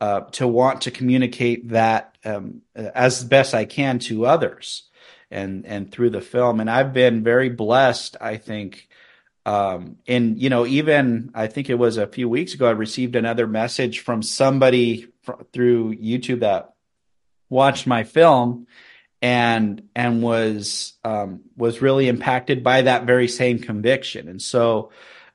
uh, 0.00 0.22
to 0.32 0.48
want 0.48 0.82
to 0.82 0.90
communicate 0.90 1.68
that 1.68 2.16
um, 2.24 2.62
as 2.74 3.22
best 3.22 3.54
I 3.54 3.66
can 3.66 3.98
to 4.00 4.26
others 4.26 4.84
and, 5.30 5.64
and 5.66 5.92
through 5.92 6.10
the 6.10 6.20
film. 6.20 6.60
And 6.60 6.68
I've 6.68 6.92
been 6.92 7.22
very 7.22 7.50
blessed, 7.50 8.16
I 8.20 8.36
think, 8.36 8.88
um, 9.44 9.96
and 10.06 10.40
you 10.40 10.50
know, 10.50 10.66
even 10.66 11.32
I 11.34 11.48
think 11.48 11.68
it 11.68 11.74
was 11.74 11.96
a 11.96 12.06
few 12.06 12.28
weeks 12.28 12.54
ago, 12.54 12.68
I 12.68 12.72
received 12.72 13.16
another 13.16 13.48
message 13.48 14.00
from 14.00 14.22
somebody 14.22 15.08
fr- 15.22 15.42
through 15.52 15.96
YouTube 15.96 16.40
that 16.40 16.74
watched 17.48 17.86
my 17.86 18.04
film 18.04 18.66
and 19.20 19.88
and 19.94 20.22
was 20.22 20.94
um, 21.04 21.42
was 21.56 21.80
really 21.80 22.08
impacted 22.08 22.64
by 22.64 22.82
that 22.82 23.04
very 23.04 23.28
same 23.28 23.60
conviction. 23.60 24.28
And 24.28 24.42
so, 24.42 24.90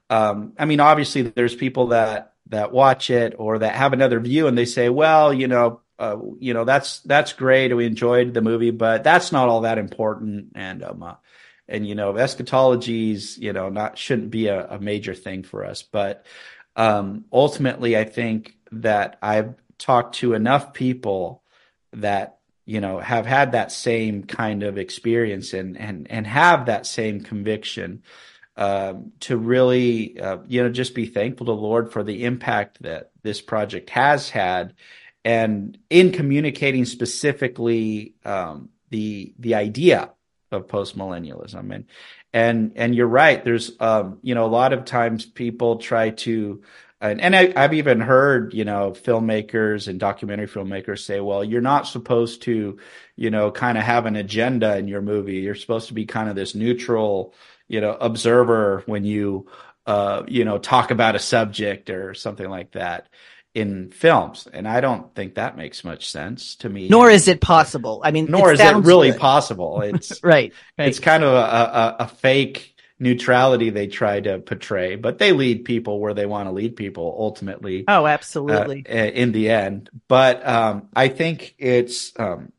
um, 0.10 0.54
I 0.60 0.66
mean, 0.66 0.82
obviously, 0.82 1.22
there's 1.22 1.56
people 1.56 1.88
that 1.88 2.34
that 2.48 2.72
watch 2.72 3.10
it 3.10 3.36
or 3.38 3.60
that 3.60 3.76
have 3.76 3.94
another 3.94 4.20
view, 4.20 4.48
and 4.48 4.58
they 4.58 4.66
say, 4.66 4.90
well, 4.90 5.34
you 5.34 5.48
know. 5.48 5.82
Uh, 6.00 6.20
you 6.38 6.54
know 6.54 6.64
that's 6.64 7.00
that's 7.00 7.34
great. 7.34 7.76
We 7.76 7.88
enjoyed 7.88 8.36
the 8.36 8.42
movie, 8.44 8.70
but 8.70 9.04
that's 9.04 9.32
not 9.32 9.50
all 9.50 9.62
that 9.62 9.80
important. 9.80 10.52
And 10.54 10.84
um, 10.84 11.02
uh, 11.02 11.16
and 11.68 11.88
you 11.88 11.96
know 11.96 12.14
eschatology's 12.14 13.36
you 13.40 13.52
know 13.52 13.70
not 13.70 13.98
shouldn't 13.98 14.30
be 14.30 14.46
a, 14.46 14.68
a 14.68 14.80
major 14.80 15.16
thing 15.16 15.42
for 15.42 15.66
us. 15.66 15.82
But 15.82 16.24
um, 16.76 17.26
ultimately, 17.34 17.98
I 17.98 18.04
think 18.04 18.56
that 18.72 19.18
I've 19.24 19.56
talked 19.78 20.16
to 20.16 20.34
enough 20.34 20.74
people 20.74 21.44
that 21.94 22.40
you 22.66 22.82
know 22.82 23.00
have 23.00 23.26
had 23.26 23.54
that 23.54 23.72
same 23.72 24.24
kind 24.24 24.64
of 24.64 24.78
experience 24.78 25.54
and 25.54 25.78
and 25.78 26.10
and 26.10 26.28
have 26.28 26.66
that 26.66 26.86
same 26.86 27.22
conviction 27.22 28.04
um, 28.58 29.12
to 29.22 29.38
really 29.38 30.20
uh, 30.20 30.38
you 30.48 30.64
know 30.64 30.70
just 30.70 30.96
be 30.96 31.06
thankful 31.06 31.46
to 31.46 31.54
Lord 31.54 31.92
for 31.92 32.04
the 32.04 32.26
impact 32.26 32.82
that 32.82 33.12
this 33.24 33.42
project 33.42 33.90
has 33.92 34.30
had. 34.30 34.74
And 35.24 35.78
in 35.90 36.14
communicating 36.14 36.86
specifically 36.86 38.16
um, 38.24 38.70
the 38.90 39.34
the 39.38 39.56
idea 39.56 40.12
of 40.52 40.68
postmillennialism. 40.68 41.74
And 41.74 41.86
and 42.34 42.74
and 42.76 42.96
you're 42.96 43.08
right. 43.08 43.44
There's 43.44 43.72
um, 43.80 44.20
you 44.22 44.36
know 44.36 44.46
a 44.46 44.48
lot 44.48 44.74
of 44.74 44.86
times 44.86 45.26
people 45.26 45.78
try 45.78 46.12
to 46.12 46.62
and, 47.00 47.22
and 47.22 47.36
I, 47.36 47.60
have 47.60 47.74
even 47.74 48.00
heard, 48.00 48.54
you 48.54 48.66
know, 48.66 48.92
filmmakers 48.92 49.88
and 49.88 50.00
documentary 50.00 50.48
filmmakers 50.48 51.00
say, 51.00 51.20
well, 51.20 51.44
you're 51.44 51.62
not 51.62 51.88
supposed 51.88 52.42
to, 52.44 52.80
you 53.16 53.30
know, 53.30 53.52
kind 53.52 53.78
of 53.78 53.84
have 53.84 54.06
an 54.08 54.16
agenda 54.16 54.78
in 54.78 54.88
your 54.88 55.02
movie. 55.02 55.36
You're 55.36 55.56
supposed 55.56 55.90
to 55.90 55.94
be 55.94 56.06
kind 56.06 56.28
of 56.28 56.36
this 56.36 56.56
neutral, 56.56 57.36
you 57.68 57.82
know, 57.82 57.92
observer 57.92 58.82
when 58.88 59.04
you, 59.04 59.48
uh, 59.86 60.24
you 60.28 60.44
know, 60.44 60.58
talk 60.58 60.90
about 60.90 61.16
a 61.16 61.20
subject 61.20 61.92
or 61.92 62.16
something 62.16 62.50
like 62.50 62.72
that 62.72 63.08
in 63.54 63.92
films. 63.92 64.48
And 64.52 64.68
I 64.68 64.82
don't 64.82 65.14
think 65.14 65.36
that 65.36 65.56
makes 65.56 65.84
much 65.84 66.10
sense 66.10 66.56
to 66.58 66.70
me. 66.70 66.90
Nor 66.90 67.12
is 67.12 67.28
it 67.28 67.42
possible. 67.42 68.02
I 68.04 68.10
mean, 68.10 68.26
nor 68.26 68.52
it 68.52 68.56
is 68.56 68.60
it 68.60 68.76
really 68.78 69.12
good. 69.12 69.20
possible. 69.20 69.82
It's 69.82 70.24
right, 70.24 70.52
right. 70.80 70.88
It's 70.88 71.00
kind 71.00 71.24
of 71.24 71.34
a, 71.34 71.36
a, 71.36 71.96
a 72.00 72.08
fake 72.08 72.76
neutrality 73.00 73.70
they 73.70 73.88
try 73.88 74.20
to 74.20 74.40
portray, 74.40 74.96
but 74.96 75.20
they 75.20 75.32
lead 75.32 75.66
people 75.66 76.00
where 76.00 76.14
they 76.14 76.26
want 76.26 76.48
to 76.48 76.52
lead 76.52 76.76
people 76.76 77.16
ultimately. 77.20 77.86
Oh, 77.88 78.08
absolutely. 78.08 78.86
Uh, 78.90 78.96
in 78.96 79.32
the 79.32 79.50
end. 79.50 79.90
But 80.08 80.46
um, 80.48 80.90
I 80.96 81.10
think 81.10 81.56
it's, 81.60 82.12
um, 82.20 82.52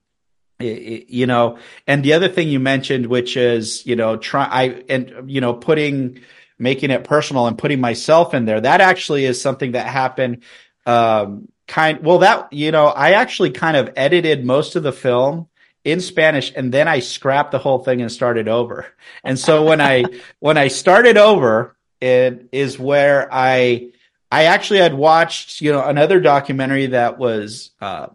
it, 0.60 0.64
it, 0.64 1.10
you 1.10 1.26
know, 1.26 1.58
and 1.86 2.04
the 2.04 2.12
other 2.12 2.28
thing 2.28 2.48
you 2.48 2.60
mentioned, 2.60 3.06
which 3.06 3.36
is, 3.36 3.84
you 3.84 3.96
know, 3.96 4.16
try, 4.16 4.44
I, 4.44 4.82
and, 4.88 5.30
you 5.30 5.40
know, 5.40 5.54
putting, 5.54 6.20
making 6.58 6.90
it 6.90 7.04
personal 7.04 7.46
and 7.46 7.58
putting 7.58 7.80
myself 7.80 8.34
in 8.34 8.44
there, 8.44 8.60
that 8.60 8.80
actually 8.80 9.24
is 9.24 9.40
something 9.40 9.72
that 9.72 9.86
happened. 9.86 10.42
Um, 10.86 11.48
kind, 11.66 12.02
well, 12.02 12.18
that, 12.18 12.52
you 12.52 12.72
know, 12.72 12.86
I 12.86 13.12
actually 13.12 13.50
kind 13.50 13.76
of 13.76 13.92
edited 13.96 14.44
most 14.44 14.74
of 14.74 14.82
the 14.82 14.92
film 14.92 15.48
in 15.84 16.00
Spanish 16.00 16.52
and 16.54 16.72
then 16.72 16.88
I 16.88 17.00
scrapped 17.00 17.52
the 17.52 17.58
whole 17.58 17.78
thing 17.78 18.00
and 18.02 18.10
started 18.10 18.48
over. 18.48 18.86
And 19.24 19.38
so 19.38 19.64
when 19.64 19.80
I 19.80 20.04
when 20.38 20.58
I 20.58 20.68
started 20.68 21.16
over, 21.16 21.76
it 22.00 22.48
is 22.52 22.78
where 22.78 23.28
I 23.32 23.90
I 24.30 24.44
actually 24.44 24.80
had 24.80 24.94
watched, 24.94 25.60
you 25.60 25.72
know, 25.72 25.82
another 25.84 26.20
documentary 26.20 26.86
that 26.86 27.18
was 27.18 27.70
uh, 27.80 28.08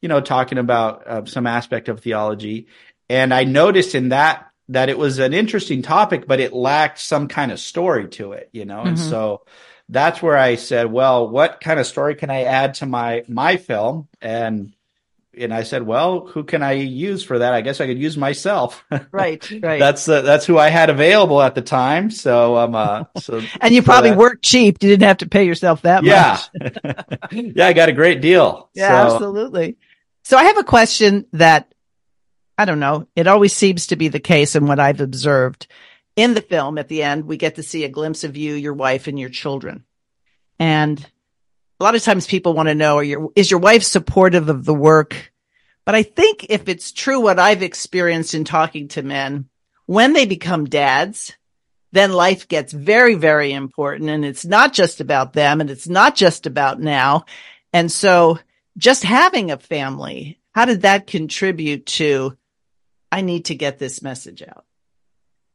you 0.00 0.08
know, 0.08 0.20
talking 0.20 0.58
about 0.58 1.06
uh, 1.06 1.24
some 1.24 1.46
aspect 1.46 1.88
of 1.88 2.00
theology 2.00 2.68
and 3.08 3.32
I 3.32 3.44
noticed 3.44 3.94
in 3.94 4.10
that 4.10 4.50
that 4.68 4.88
it 4.88 4.98
was 4.98 5.18
an 5.18 5.32
interesting 5.32 5.82
topic 5.82 6.26
but 6.26 6.40
it 6.40 6.52
lacked 6.52 6.98
some 6.98 7.28
kind 7.28 7.50
of 7.50 7.58
story 7.58 8.08
to 8.08 8.32
it, 8.32 8.50
you 8.52 8.64
know. 8.64 8.78
Mm-hmm. 8.78 8.88
And 8.88 8.98
so 8.98 9.42
that's 9.88 10.20
where 10.20 10.36
I 10.36 10.56
said, 10.56 10.90
well, 10.90 11.28
what 11.28 11.60
kind 11.60 11.78
of 11.78 11.86
story 11.86 12.14
can 12.16 12.30
I 12.30 12.44
add 12.44 12.74
to 12.74 12.86
my 12.86 13.24
my 13.28 13.56
film? 13.56 14.08
And 14.20 14.74
and 15.38 15.52
I 15.52 15.62
said, 15.62 15.82
well, 15.82 16.26
who 16.26 16.44
can 16.44 16.62
I 16.62 16.72
use 16.72 17.22
for 17.22 17.38
that? 17.38 17.54
I 17.54 17.60
guess 17.60 17.80
I 17.80 17.86
could 17.86 17.98
use 17.98 18.16
myself. 18.16 18.84
Right, 19.12 19.48
right. 19.62 19.78
that's 19.78 20.08
uh, 20.08 20.22
that's 20.22 20.44
who 20.44 20.58
I 20.58 20.68
had 20.68 20.90
available 20.90 21.40
at 21.40 21.54
the 21.54 21.62
time. 21.62 22.10
So 22.10 22.56
um, 22.56 22.74
uh, 22.74 23.04
so 23.18 23.40
and 23.60 23.74
you 23.74 23.82
probably 23.82 24.12
worked 24.12 24.44
cheap. 24.44 24.82
You 24.82 24.90
didn't 24.90 25.06
have 25.06 25.18
to 25.18 25.28
pay 25.28 25.44
yourself 25.44 25.82
that 25.82 26.02
yeah. 26.02 26.38
much. 26.60 26.72
yeah, 26.82 27.02
Yeah, 27.54 27.66
I 27.66 27.72
got 27.72 27.88
a 27.88 27.92
great 27.92 28.20
deal. 28.20 28.68
Yeah, 28.74 29.08
so, 29.08 29.14
absolutely. 29.14 29.76
So 30.24 30.36
I 30.36 30.44
have 30.44 30.58
a 30.58 30.64
question 30.64 31.26
that 31.32 31.72
I 32.58 32.64
don't 32.64 32.80
know. 32.80 33.06
It 33.16 33.26
always 33.26 33.54
seems 33.54 33.88
to 33.88 33.96
be 33.96 34.08
the 34.08 34.20
case 34.20 34.56
in 34.56 34.66
what 34.66 34.80
I've 34.80 35.00
observed 35.00 35.66
in 36.14 36.34
the 36.34 36.42
film. 36.42 36.78
At 36.78 36.88
the 36.88 37.02
end, 37.02 37.26
we 37.26 37.36
get 37.36 37.56
to 37.56 37.62
see 37.62 37.84
a 37.84 37.88
glimpse 37.88 38.24
of 38.24 38.36
you, 38.36 38.54
your 38.54 38.74
wife, 38.74 39.06
and 39.06 39.18
your 39.18 39.30
children. 39.30 39.84
And 40.58 41.04
a 41.78 41.84
lot 41.84 41.94
of 41.94 42.02
times 42.02 42.26
people 42.26 42.54
want 42.54 42.68
to 42.68 42.74
know, 42.74 43.00
your, 43.00 43.30
is 43.36 43.50
your 43.50 43.60
wife 43.60 43.82
supportive 43.82 44.48
of 44.48 44.64
the 44.64 44.74
work? 44.74 45.32
But 45.84 45.94
I 45.94 46.02
think 46.02 46.46
if 46.48 46.68
it's 46.68 46.90
true 46.90 47.20
what 47.20 47.38
I've 47.38 47.62
experienced 47.62 48.34
in 48.34 48.44
talking 48.44 48.88
to 48.88 49.02
men, 49.02 49.48
when 49.86 50.14
they 50.14 50.26
become 50.26 50.64
dads, 50.64 51.36
then 51.92 52.12
life 52.12 52.48
gets 52.48 52.72
very, 52.72 53.14
very 53.14 53.52
important. 53.52 54.10
And 54.10 54.24
it's 54.24 54.44
not 54.44 54.72
just 54.72 55.00
about 55.00 55.32
them 55.32 55.60
and 55.60 55.70
it's 55.70 55.88
not 55.88 56.16
just 56.16 56.46
about 56.46 56.80
now. 56.80 57.24
And 57.72 57.90
so 57.92 58.38
just 58.76 59.04
having 59.04 59.50
a 59.50 59.58
family, 59.58 60.40
how 60.52 60.64
did 60.64 60.82
that 60.82 61.06
contribute 61.06 61.86
to, 61.86 62.36
I 63.12 63.20
need 63.20 63.46
to 63.46 63.54
get 63.54 63.78
this 63.78 64.02
message 64.02 64.42
out? 64.42 64.64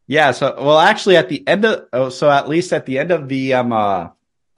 Yeah. 0.07 0.31
So, 0.31 0.55
well, 0.57 0.79
actually 0.79 1.17
at 1.17 1.29
the 1.29 1.45
end 1.47 1.65
of, 1.65 1.87
oh, 1.91 2.09
so 2.09 2.29
at 2.29 2.47
least 2.47 2.73
at 2.73 2.85
the 2.85 2.99
end 2.99 3.11
of 3.11 3.27
the, 3.27 3.53
um, 3.55 3.73
uh, 3.73 4.09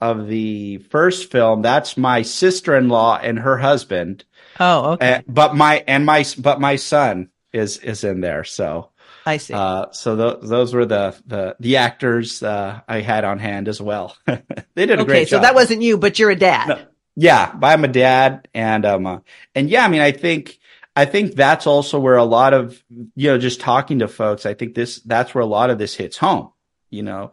of 0.04 0.28
the 0.28 0.78
first 0.90 1.30
film, 1.30 1.62
that's 1.62 1.96
my 1.96 2.22
sister-in-law 2.22 3.20
and 3.22 3.38
her 3.38 3.56
husband. 3.56 4.24
Oh, 4.60 4.92
okay. 4.92 5.14
Uh, 5.14 5.22
but 5.26 5.56
my 5.56 5.82
and 5.86 6.04
my 6.04 6.24
but 6.38 6.60
my 6.60 6.76
son 6.76 7.30
is 7.52 7.78
is 7.78 8.04
in 8.04 8.20
there. 8.20 8.44
So 8.44 8.90
I 9.26 9.38
see. 9.38 9.54
Uh, 9.54 9.90
so 9.92 10.16
th- 10.16 10.48
those 10.48 10.74
were 10.74 10.84
the 10.84 11.16
the 11.26 11.56
the 11.58 11.76
actors 11.78 12.42
uh, 12.42 12.80
I 12.86 13.00
had 13.00 13.24
on 13.24 13.38
hand 13.38 13.68
as 13.68 13.80
well. 13.80 14.16
they 14.26 14.86
did 14.86 14.90
a 14.90 15.02
okay, 15.02 15.04
great 15.04 15.28
job. 15.28 15.40
job. 15.40 15.40
so 15.40 15.40
that 15.40 15.54
wasn't 15.54 15.82
you, 15.82 15.96
but 15.96 16.18
you're 16.18 16.30
a 16.30 16.36
dad. 16.36 16.68
No, 16.68 16.78
yeah, 17.16 17.54
I'm 17.62 17.84
a 17.84 17.88
dad, 17.88 18.48
and 18.54 18.84
um, 18.84 19.06
uh, 19.06 19.18
and 19.54 19.70
yeah, 19.70 19.84
I 19.84 19.88
mean, 19.88 20.02
I 20.02 20.12
think 20.12 20.58
I 20.94 21.06
think 21.06 21.34
that's 21.34 21.66
also 21.66 21.98
where 21.98 22.16
a 22.16 22.24
lot 22.24 22.52
of 22.52 22.82
you 22.90 23.30
know 23.30 23.38
just 23.38 23.60
talking 23.60 24.00
to 24.00 24.08
folks. 24.08 24.44
I 24.44 24.54
think 24.54 24.74
this 24.74 25.00
that's 25.00 25.34
where 25.34 25.42
a 25.42 25.46
lot 25.46 25.70
of 25.70 25.78
this 25.78 25.94
hits 25.94 26.18
home. 26.18 26.50
You 26.90 27.02
know, 27.02 27.32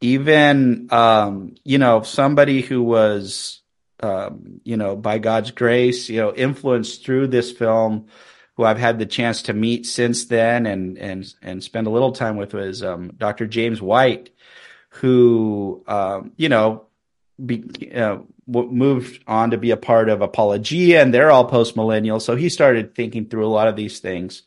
even 0.00 0.88
um, 0.92 1.54
you 1.64 1.78
know 1.78 2.02
somebody 2.02 2.60
who 2.60 2.82
was 2.82 3.60
um, 4.00 4.60
you 4.64 4.76
know 4.76 4.96
by 4.96 5.18
God's 5.18 5.50
grace 5.50 6.08
you 6.08 6.20
know 6.20 6.34
influenced 6.34 7.04
through 7.04 7.28
this 7.28 7.52
film 7.52 8.06
who 8.56 8.64
I've 8.64 8.78
had 8.78 8.98
the 8.98 9.06
chance 9.06 9.42
to 9.42 9.52
meet 9.52 9.86
since 9.86 10.26
then 10.26 10.66
and 10.66 10.98
and 10.98 11.34
and 11.42 11.62
spend 11.62 11.86
a 11.86 11.90
little 11.90 12.12
time 12.12 12.36
with 12.36 12.54
was 12.54 12.82
um, 12.82 13.12
Dr. 13.16 13.46
James 13.46 13.80
White 13.80 14.30
who 14.90 15.84
um, 15.86 16.32
you 16.36 16.48
know 16.48 16.86
be, 17.44 17.92
uh, 17.94 18.18
moved 18.46 19.22
on 19.26 19.50
to 19.50 19.58
be 19.58 19.70
a 19.70 19.76
part 19.76 20.08
of 20.08 20.22
Apologia 20.22 21.02
and 21.02 21.12
they're 21.12 21.30
all 21.30 21.44
post 21.44 21.76
millennial 21.76 22.20
so 22.20 22.36
he 22.36 22.48
started 22.48 22.94
thinking 22.94 23.26
through 23.26 23.46
a 23.46 23.48
lot 23.48 23.68
of 23.68 23.76
these 23.76 23.98
things 23.98 24.42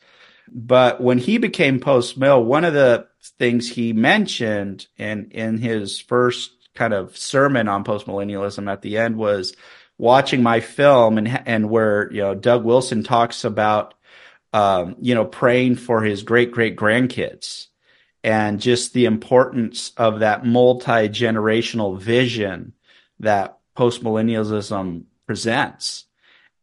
but 0.51 1.01
when 1.01 1.17
he 1.17 1.37
became 1.37 1.79
post 1.79 2.17
mill, 2.17 2.43
one 2.43 2.65
of 2.65 2.73
the 2.73 3.07
things 3.37 3.69
he 3.69 3.93
mentioned 3.93 4.87
in 4.97 5.29
in 5.31 5.57
his 5.57 5.99
first 5.99 6.51
kind 6.75 6.93
of 6.93 7.17
sermon 7.17 7.67
on 7.67 7.83
postmillennialism 7.83 8.71
at 8.71 8.81
the 8.81 8.97
end 8.97 9.17
was 9.17 9.55
watching 9.97 10.41
my 10.41 10.59
film 10.59 11.17
and 11.17 11.27
and 11.47 11.69
where 11.69 12.11
you 12.11 12.21
know 12.21 12.35
Doug 12.35 12.63
Wilson 12.63 13.03
talks 13.03 13.43
about 13.43 13.93
um, 14.53 14.95
you 14.99 15.13
know 15.13 15.25
praying 15.25 15.75
for 15.75 16.01
his 16.01 16.23
great 16.23 16.51
great 16.51 16.75
grandkids 16.75 17.67
and 18.23 18.59
just 18.59 18.93
the 18.93 19.05
importance 19.05 19.91
of 19.97 20.19
that 20.19 20.45
multi 20.45 21.09
generational 21.09 21.97
vision 21.99 22.73
that 23.19 23.57
postmillennialism 23.77 25.03
presents. 25.25 26.05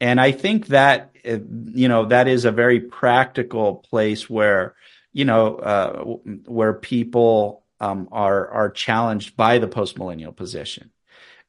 And 0.00 0.20
I 0.20 0.32
think 0.32 0.68
that 0.68 1.12
you 1.24 1.88
know 1.88 2.06
that 2.06 2.28
is 2.28 2.44
a 2.44 2.52
very 2.52 2.80
practical 2.80 3.76
place 3.76 4.28
where 4.28 4.74
you 5.16 5.24
know 5.24 5.56
uh, 5.56 6.02
where 6.44 6.74
people 6.74 7.64
um, 7.80 8.06
are 8.12 8.48
are 8.48 8.70
challenged 8.70 9.34
by 9.34 9.58
the 9.58 9.66
post 9.66 9.98
millennial 9.98 10.32
position. 10.32 10.90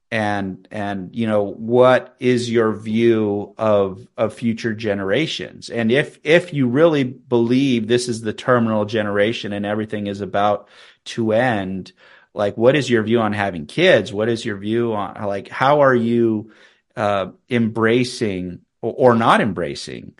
And 0.09 0.65
and 0.71 1.13
you 1.13 1.27
know 1.27 1.43
what 1.43 2.15
is 2.21 2.49
your 2.49 2.71
view 2.71 3.53
of 3.57 4.07
of 4.15 4.33
future 4.33 4.73
generations? 4.73 5.69
And 5.69 5.91
if 5.91 6.17
if 6.23 6.53
you 6.53 6.69
really 6.69 7.03
believe 7.03 7.87
this 7.87 8.07
is 8.07 8.21
the 8.21 8.31
terminal 8.31 8.85
generation 8.85 9.51
and 9.51 9.65
everything 9.65 10.07
is 10.07 10.21
about 10.21 10.69
to 11.05 11.33
end 11.33 11.91
like 12.33 12.55
what 12.55 12.77
is 12.77 12.89
your 12.89 13.03
view 13.03 13.19
on 13.19 13.33
having 13.33 13.65
kids? 13.65 14.13
What 14.13 14.29
is 14.29 14.45
your 14.45 14.55
view 14.55 14.93
on 14.93 15.25
like 15.25 15.49
how 15.49 15.81
are 15.81 15.95
you 15.95 16.51
uh, 16.95 17.31
embracing 17.49 18.61
or, 18.81 18.93
or 18.93 19.15
not 19.15 19.41
embracing 19.41 20.13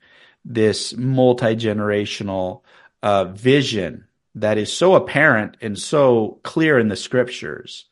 this 0.43 0.93
multi 0.97 1.55
generational 1.55 2.63
uh, 3.03 3.25
vision 3.25 4.05
that 4.35 4.57
is 4.57 4.71
so 4.71 4.95
apparent 4.95 5.57
and 5.61 5.77
so 5.77 6.39
clear 6.43 6.77
in 6.79 6.87
the 6.87 6.95
scriptures, 6.95 7.85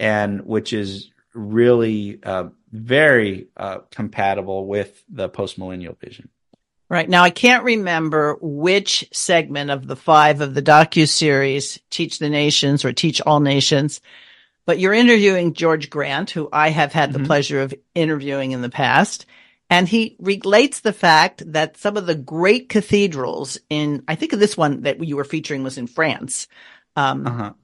and 0.00 0.44
which 0.46 0.72
is 0.72 1.10
really 1.34 2.18
uh, 2.22 2.48
very 2.72 3.48
uh, 3.56 3.78
compatible 3.90 4.66
with 4.66 5.04
the 5.08 5.28
postmillennial 5.28 5.98
vision. 5.98 6.28
Right 6.88 7.08
now, 7.08 7.22
I 7.22 7.30
can't 7.30 7.64
remember 7.64 8.36
which 8.42 9.08
segment 9.12 9.70
of 9.70 9.86
the 9.86 9.96
five 9.96 10.42
of 10.42 10.54
the 10.54 10.62
docu 10.62 11.08
series 11.08 11.78
"Teach 11.90 12.18
the 12.18 12.28
Nations" 12.28 12.84
or 12.84 12.92
"Teach 12.92 13.20
All 13.22 13.40
Nations," 13.40 14.00
but 14.66 14.78
you're 14.78 14.92
interviewing 14.92 15.54
George 15.54 15.88
Grant, 15.88 16.30
who 16.30 16.48
I 16.52 16.68
have 16.68 16.92
had 16.92 17.10
mm-hmm. 17.10 17.22
the 17.22 17.26
pleasure 17.26 17.62
of 17.62 17.74
interviewing 17.94 18.52
in 18.52 18.60
the 18.60 18.68
past, 18.68 19.24
and 19.72 19.88
he 19.88 20.16
relates 20.18 20.80
the 20.80 20.92
fact 20.92 21.42
that 21.54 21.78
some 21.78 21.96
of 21.96 22.04
the 22.04 22.14
great 22.14 22.68
cathedrals 22.68 23.56
in, 23.70 24.04
I 24.06 24.16
think 24.16 24.32
this 24.32 24.54
one 24.54 24.82
that 24.82 25.02
you 25.02 25.16
were 25.16 25.24
featuring 25.24 25.62
was 25.62 25.78
in 25.78 25.86
France. 25.86 26.46
Um, 26.94 27.26
uh-huh. 27.26 27.54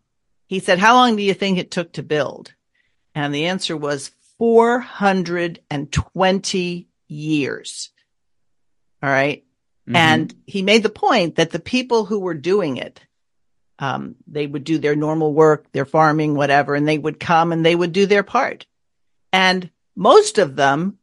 He 0.46 0.60
said, 0.60 0.78
how 0.78 0.94
long 0.94 1.16
do 1.16 1.22
you 1.22 1.34
think 1.34 1.58
it 1.58 1.70
took 1.70 1.92
to 1.92 2.02
build? 2.02 2.54
And 3.14 3.34
the 3.34 3.44
answer 3.44 3.76
was 3.76 4.10
420 4.38 6.88
years. 7.08 7.90
All 9.02 9.10
right? 9.10 9.44
mm-hmm. 9.86 9.96
And 9.96 10.34
he 10.46 10.62
made 10.62 10.84
the 10.84 10.88
point 10.88 11.36
that 11.36 11.50
the 11.50 11.58
people 11.58 12.06
who 12.06 12.20
were 12.20 12.32
doing 12.32 12.78
it, 12.78 13.02
um, 13.78 14.14
they 14.26 14.46
would 14.46 14.64
do 14.64 14.78
their 14.78 14.96
normal 14.96 15.34
work, 15.34 15.70
their 15.72 15.84
farming, 15.84 16.34
whatever, 16.34 16.74
and 16.74 16.88
they 16.88 16.96
would 16.96 17.20
come 17.20 17.52
and 17.52 17.66
they 17.66 17.76
would 17.76 17.92
do 17.92 18.06
their 18.06 18.22
part. 18.22 18.64
And 19.30 19.68
most 19.94 20.38
of 20.38 20.56
them 20.56 20.97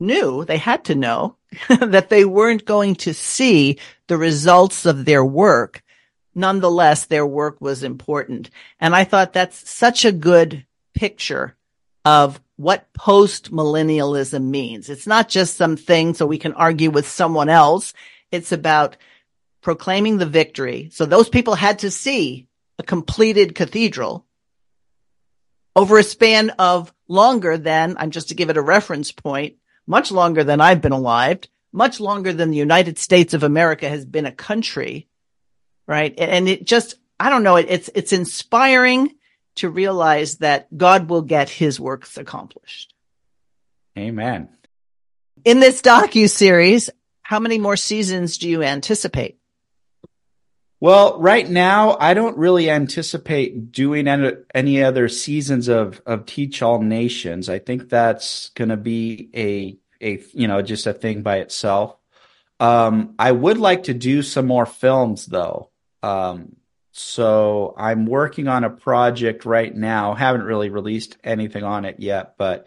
knew, 0.00 0.44
they 0.44 0.58
had 0.58 0.84
to 0.84 0.94
know 0.94 1.36
that 1.68 2.08
they 2.08 2.24
weren't 2.24 2.64
going 2.64 2.96
to 2.96 3.14
see 3.14 3.78
the 4.06 4.16
results 4.16 4.86
of 4.86 5.04
their 5.04 5.24
work. 5.24 5.82
Nonetheless, 6.34 7.06
their 7.06 7.26
work 7.26 7.60
was 7.60 7.82
important. 7.82 8.50
And 8.80 8.94
I 8.94 9.04
thought 9.04 9.32
that's 9.32 9.70
such 9.70 10.04
a 10.04 10.12
good 10.12 10.66
picture 10.94 11.56
of 12.04 12.40
what 12.56 12.92
post 12.92 13.50
millennialism 13.50 14.44
means. 14.44 14.88
It's 14.88 15.06
not 15.06 15.28
just 15.28 15.56
some 15.56 15.76
thing 15.76 16.14
so 16.14 16.26
we 16.26 16.38
can 16.38 16.52
argue 16.52 16.90
with 16.90 17.08
someone 17.08 17.48
else. 17.48 17.94
It's 18.30 18.52
about 18.52 18.96
proclaiming 19.62 20.18
the 20.18 20.26
victory. 20.26 20.90
So 20.92 21.06
those 21.06 21.28
people 21.28 21.54
had 21.54 21.80
to 21.80 21.90
see 21.90 22.46
a 22.78 22.82
completed 22.82 23.54
cathedral 23.54 24.26
over 25.76 25.98
a 25.98 26.02
span 26.02 26.50
of 26.50 26.92
longer 27.08 27.58
than, 27.58 27.96
I'm 27.98 28.10
just 28.10 28.28
to 28.28 28.34
give 28.34 28.50
it 28.50 28.56
a 28.56 28.62
reference 28.62 29.10
point, 29.10 29.56
much 29.86 30.10
longer 30.10 30.44
than 30.44 30.60
I've 30.60 30.80
been 30.80 30.92
alive, 30.92 31.40
much 31.72 32.00
longer 32.00 32.32
than 32.32 32.50
the 32.50 32.56
United 32.56 32.98
States 32.98 33.34
of 33.34 33.42
America 33.42 33.88
has 33.88 34.04
been 34.04 34.26
a 34.26 34.32
country. 34.32 35.08
Right. 35.86 36.14
And 36.16 36.48
it 36.48 36.64
just, 36.64 36.94
I 37.20 37.28
don't 37.30 37.42
know, 37.42 37.56
it's, 37.56 37.90
it's 37.94 38.12
inspiring 38.12 39.14
to 39.56 39.68
realize 39.68 40.38
that 40.38 40.74
God 40.76 41.08
will 41.08 41.22
get 41.22 41.48
his 41.48 41.78
works 41.78 42.16
accomplished. 42.16 42.94
Amen. 43.96 44.48
In 45.44 45.60
this 45.60 45.82
docu 45.82 46.28
series, 46.28 46.90
how 47.22 47.38
many 47.38 47.58
more 47.58 47.76
seasons 47.76 48.38
do 48.38 48.48
you 48.48 48.62
anticipate? 48.62 49.38
Well, 50.80 51.18
right 51.20 51.48
now, 51.48 51.96
I 51.98 52.14
don't 52.14 52.36
really 52.36 52.68
anticipate 52.68 53.72
doing 53.72 54.06
any, 54.06 54.32
any 54.54 54.82
other 54.82 55.08
seasons 55.08 55.68
of, 55.68 56.02
of 56.04 56.26
Teach 56.26 56.60
All 56.60 56.80
Nations. 56.80 57.48
I 57.48 57.58
think 57.58 57.88
that's 57.88 58.50
going 58.50 58.68
to 58.68 58.76
be 58.76 59.30
a, 59.34 59.78
a, 60.00 60.22
you 60.32 60.48
know, 60.48 60.62
just 60.62 60.86
a 60.86 60.92
thing 60.92 61.22
by 61.22 61.38
itself. 61.38 61.96
Um, 62.60 63.14
I 63.18 63.32
would 63.32 63.58
like 63.58 63.84
to 63.84 63.94
do 63.94 64.22
some 64.22 64.46
more 64.46 64.66
films 64.66 65.26
though. 65.26 65.70
Um, 66.02 66.56
so 66.92 67.74
I'm 67.76 68.06
working 68.06 68.46
on 68.46 68.62
a 68.62 68.70
project 68.70 69.44
right 69.44 69.74
now. 69.74 70.14
Haven't 70.14 70.44
really 70.44 70.68
released 70.70 71.16
anything 71.24 71.64
on 71.64 71.84
it 71.84 71.96
yet, 71.98 72.34
but 72.38 72.66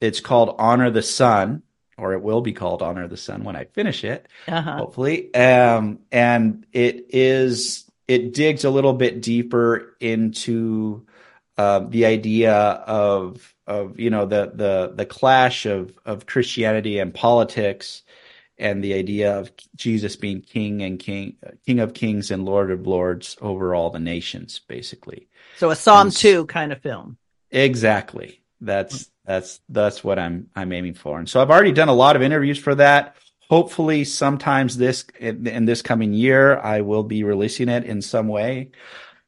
it's 0.00 0.20
called 0.20 0.54
Honor 0.58 0.90
the 0.90 1.02
Son, 1.02 1.62
or 1.96 2.12
it 2.12 2.22
will 2.22 2.42
be 2.42 2.52
called 2.52 2.82
Honor 2.82 3.08
the 3.08 3.16
Son 3.16 3.44
when 3.44 3.56
I 3.56 3.64
finish 3.64 4.04
it, 4.04 4.26
Uh-huh. 4.46 4.76
hopefully. 4.76 5.34
Um, 5.34 6.00
and 6.12 6.66
it 6.72 7.06
is 7.10 7.90
it 8.06 8.34
digs 8.34 8.64
a 8.64 8.70
little 8.70 8.92
bit 8.94 9.20
deeper 9.22 9.96
into 10.00 11.06
uh, 11.58 11.80
the 11.80 12.06
idea 12.06 12.54
of 12.54 13.54
of 13.66 13.98
you 13.98 14.10
know 14.10 14.24
the 14.24 14.52
the 14.54 14.92
the 14.94 15.04
clash 15.04 15.66
of 15.66 15.92
of 16.06 16.24
Christianity 16.24 17.00
and 17.00 17.12
politics, 17.12 18.04
and 18.58 18.82
the 18.82 18.94
idea 18.94 19.36
of 19.36 19.50
Jesus 19.74 20.14
being 20.14 20.40
King 20.40 20.82
and 20.82 20.98
King 20.98 21.36
King 21.66 21.80
of 21.80 21.94
Kings 21.94 22.30
and 22.30 22.44
Lord 22.44 22.70
of 22.70 22.86
Lords 22.86 23.36
over 23.40 23.74
all 23.74 23.90
the 23.90 23.98
nations, 23.98 24.60
basically. 24.68 25.28
So 25.56 25.70
a 25.70 25.76
Psalm 25.76 26.06
And 26.06 26.16
2 26.16 26.46
kind 26.46 26.72
of 26.72 26.80
film. 26.80 27.18
Exactly. 27.50 28.40
That's 28.60 29.10
that's 29.24 29.60
that's 29.68 30.04
what 30.04 30.18
I'm 30.18 30.48
I'm 30.54 30.72
aiming 30.72 30.94
for. 30.94 31.18
And 31.18 31.28
so 31.28 31.42
I've 31.42 31.50
already 31.50 31.72
done 31.72 31.88
a 31.88 31.94
lot 31.94 32.16
of 32.16 32.22
interviews 32.22 32.58
for 32.58 32.74
that. 32.76 33.16
Hopefully, 33.50 34.04
sometimes 34.04 34.76
this 34.76 35.06
in, 35.18 35.46
in 35.46 35.64
this 35.64 35.82
coming 35.82 36.12
year, 36.12 36.58
I 36.58 36.82
will 36.82 37.02
be 37.02 37.24
releasing 37.24 37.68
it 37.68 37.84
in 37.84 38.02
some 38.02 38.28
way. 38.28 38.70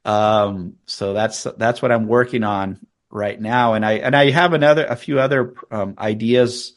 Um, 0.05 0.77
so 0.85 1.13
that's 1.13 1.43
that's 1.43 1.81
what 1.81 1.91
I'm 1.91 2.07
working 2.07 2.43
on 2.43 2.79
right 3.09 3.39
now. 3.39 3.73
And 3.73 3.85
I 3.85 3.93
and 3.93 4.15
I 4.15 4.31
have 4.31 4.53
another 4.53 4.85
a 4.85 4.95
few 4.95 5.19
other 5.19 5.53
um, 5.69 5.95
ideas, 5.97 6.73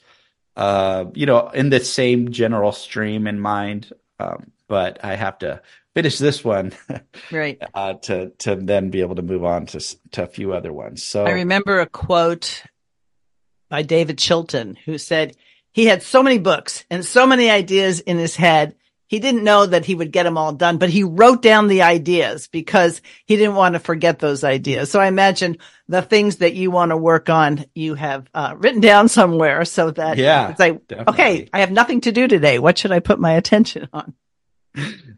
uh, 0.57 1.07
you 1.15 1.27
know, 1.27 1.49
in 1.49 1.71
the 1.71 1.81
same 1.81 2.33
general 2.33 2.73
stream 2.73 3.27
in 3.27 3.41
mind. 3.41 3.93
Um, 4.19 4.53
but 4.69 5.05
I 5.05 5.17
have 5.17 5.39
to 5.39 5.63
finish 5.95 6.19
this 6.19 6.45
one 6.45 6.73
Right. 7.33 7.63
uh, 7.73 7.95
to 7.95 8.31
to 8.39 8.57
then 8.57 8.91
be 8.91 9.01
able 9.01 9.15
to 9.17 9.23
move 9.23 9.45
on 9.45 9.67
to 9.67 9.81
to 10.13 10.25
a 10.25 10.27
few 10.27 10.53
other 10.53 10.73
ones. 10.73 11.03
So 11.03 11.25
I 11.25 11.31
remember 11.31 11.81
a 11.81 11.87
quote 11.87 12.65
by 13.71 13.83
David 13.83 14.19
Chilton 14.19 14.77
who 14.85 14.99
said 14.99 15.37
he 15.73 15.87
had 15.87 16.03
so 16.03 16.23
many 16.23 16.39
books 16.39 16.85
and 16.91 17.05
so 17.05 17.27
many 17.27 17.51
ideas 17.51 18.01
in 18.01 18.19
his 18.19 18.37
head. 18.37 18.77
He 19.07 19.19
didn't 19.19 19.45
know 19.45 19.67
that 19.67 19.85
he 19.85 19.95
would 19.95 20.13
get 20.13 20.23
them 20.25 20.39
all 20.39 20.53
done, 20.53 20.79
but 20.79 20.89
he 20.91 21.05
wrote 21.05 21.43
down 21.43 21.69
the 21.69 21.83
ideas 21.83 22.49
because 22.49 23.03
he 23.27 23.37
didn't 23.37 23.55
want 23.55 23.75
to 23.75 23.79
forget 23.79 24.19
those 24.19 24.45
ideas. 24.45 24.91
So 24.91 25.01
I 25.01 25.07
imagine 25.07 25.59
the 25.89 26.03
things 26.03 26.37
that 26.37 26.55
you 26.55 26.71
want 26.71 26.91
to 26.91 26.97
work 26.97 27.29
on, 27.29 27.65
you 27.75 27.95
have 27.95 28.29
uh, 28.35 28.55
written 28.57 28.81
down 28.81 29.09
somewhere 29.09 29.65
so 29.65 29.91
that 29.91 30.19
Yeah, 30.19 30.51
it's 30.51 30.61
like, 30.61 30.81
okay. 31.09 31.49
I 31.53 31.61
have 31.61 31.71
nothing 31.71 32.01
to 32.03 32.13
do 32.13 32.27
today. 32.27 32.59
What 32.59 32.79
should 32.79 32.93
I 32.93 33.01
put 33.01 33.21
my 33.21 33.33
attention 33.33 33.89
on? 33.93 34.15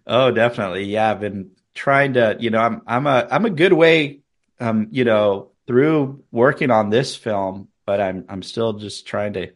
Oh, 0.07 0.31
definitely. 0.31 0.85
Yeah, 0.85 1.11
I've 1.11 1.21
been 1.21 1.53
trying 1.75 2.15
to, 2.15 2.37
you 2.39 2.51
know, 2.51 2.61
I'm 2.61 2.83
I'm 2.87 3.07
a 3.07 3.27
I'm 3.31 3.47
a 3.47 3.51
good 3.51 3.73
way 3.73 4.21
um, 4.61 4.89
you 4.91 5.05
know, 5.05 5.51
through 5.67 6.25
working 6.31 6.71
on 6.71 6.91
this 6.91 7.17
film, 7.17 7.69
but 7.85 8.01
I'm 8.01 8.25
I'm 8.29 8.43
still 8.43 8.75
just 8.75 9.07
trying 9.07 9.35
to, 9.35 9.53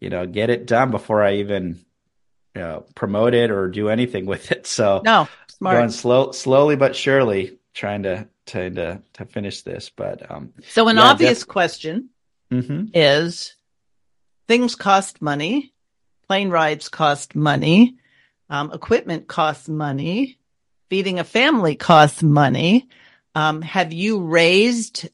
you 0.00 0.10
know, 0.10 0.26
get 0.26 0.50
it 0.50 0.66
done 0.66 0.90
before 0.90 1.22
I 1.22 1.36
even 1.36 1.84
you 2.54 2.60
know, 2.60 2.84
promote 2.94 3.34
it 3.34 3.50
or 3.50 3.68
do 3.68 3.88
anything 3.88 4.26
with 4.32 4.52
it. 4.52 4.66
So 4.66 5.02
No, 5.04 5.28
smart. 5.48 5.76
going 5.76 5.90
slow 5.90 6.32
slowly 6.32 6.76
but 6.76 6.96
surely 6.96 7.58
trying 7.74 8.02
to 8.04 8.28
trying 8.46 8.74
to 8.76 9.02
to 9.14 9.24
finish 9.26 9.62
this. 9.62 9.90
But 9.94 10.30
um 10.30 10.52
So 10.68 10.88
an 10.88 10.96
Yeah, 10.96 11.10
obvious 11.10 11.40
def- 11.40 11.48
question 11.48 12.10
mhm. 12.52 12.90
is 12.94 13.56
things 14.48 14.74
cost 14.74 15.22
money, 15.22 15.72
plane 16.28 16.50
rides 16.50 16.88
cost 16.88 17.34
money, 17.34 17.96
um, 18.50 18.72
equipment 18.72 19.28
costs 19.28 19.68
money, 19.68 20.38
feeding 20.90 21.18
a 21.18 21.24
family 21.24 21.76
costs 21.76 22.22
money. 22.22 22.88
Um, 23.34 23.62
have 23.62 23.94
you 23.94 24.20
raised 24.20 25.08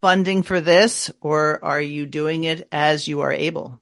funding 0.00 0.42
for 0.42 0.60
this 0.60 1.12
or 1.20 1.64
are 1.64 1.80
you 1.80 2.06
doing 2.06 2.42
it 2.42 2.66
as 2.72 3.06
you 3.06 3.20
are 3.20 3.32
able? 3.32 3.80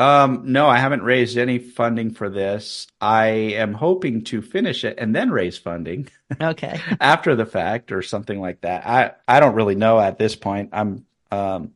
Um, 0.00 0.44
no, 0.46 0.66
I 0.66 0.78
haven't 0.78 1.02
raised 1.02 1.36
any 1.36 1.58
funding 1.58 2.10
for 2.10 2.30
this. 2.30 2.86
I 3.02 3.26
am 3.26 3.74
hoping 3.74 4.24
to 4.24 4.40
finish 4.40 4.82
it 4.82 4.94
and 4.98 5.14
then 5.14 5.30
raise 5.30 5.58
funding. 5.58 6.08
Okay. 6.40 6.80
after 7.00 7.34
the 7.34 7.44
fact 7.44 7.90
or 7.90 8.02
something 8.02 8.40
like 8.40 8.60
that. 8.60 8.86
I 8.86 9.12
I 9.26 9.40
don't 9.40 9.56
really 9.56 9.74
know 9.74 9.98
at 10.00 10.16
this 10.16 10.36
point. 10.36 10.70
I'm 10.72 11.04
um 11.32 11.72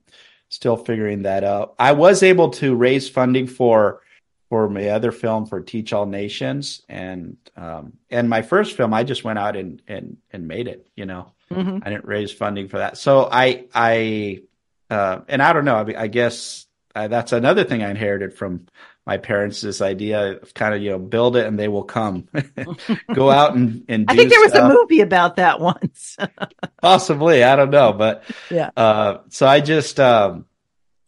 still 0.49 0.77
figuring 0.77 1.22
that 1.22 1.43
out. 1.43 1.75
I 1.79 1.91
was 1.93 2.22
able 2.22 2.51
to 2.51 2.75
raise 2.77 3.09
funding 3.09 3.49
for 3.49 4.01
for 4.49 4.68
my 4.68 4.91
other 4.91 5.11
film 5.11 5.47
for 5.47 5.61
Teach 5.61 5.93
All 5.93 6.07
Nations 6.07 6.83
and 6.89 7.37
um 7.57 7.95
and 8.11 8.31
my 8.31 8.43
first 8.43 8.77
film 8.77 8.95
I 8.95 9.03
just 9.03 9.25
went 9.25 9.41
out 9.41 9.57
and 9.57 9.83
and 9.89 10.18
and 10.33 10.47
made 10.47 10.68
it, 10.68 10.87
you 10.95 11.05
know. 11.05 11.33
hmm 11.53 11.79
I 11.83 11.91
didn't 11.91 12.07
raise 12.07 12.31
funding 12.33 12.68
for 12.68 12.79
that. 12.79 12.97
So 12.97 13.29
I 13.31 13.66
I 13.75 14.43
uh 14.89 15.22
and 15.27 15.43
I 15.43 15.53
don't 15.53 15.64
know, 15.64 15.77
I, 15.77 15.85
mean, 15.85 15.97
I 15.97 16.07
guess 16.07 16.66
uh, 16.95 17.09
that's 17.09 17.32
another 17.32 17.64
thing 17.64 17.82
I 17.82 17.90
inherited 17.90 18.34
from 18.34 18.66
my 19.07 19.18
parents 19.18 19.61
this 19.61 19.82
idea 19.82 20.38
of 20.40 20.55
kind 20.55 20.74
of 20.74 20.80
you 20.80 20.90
know 20.90 20.99
build 20.99 21.36
it 21.36 21.47
and 21.47 21.59
they 21.59 21.68
will 21.68 21.84
come 21.84 22.28
go 23.14 23.30
out 23.30 23.55
and 23.55 23.84
and 23.88 24.11
I 24.11 24.16
think 24.16 24.30
there 24.30 24.40
was 24.40 24.53
stuff. 24.53 24.70
a 24.70 24.74
movie 24.74 25.01
about 25.01 25.36
that 25.36 25.61
once. 25.61 26.16
Possibly, 26.82 27.42
I 27.42 27.57
don't 27.57 27.70
know, 27.70 27.92
but 27.92 28.24
Yeah. 28.51 28.70
Uh, 28.76 29.18
so 29.28 29.47
I 29.47 29.61
just 29.61 30.01
um, 30.01 30.47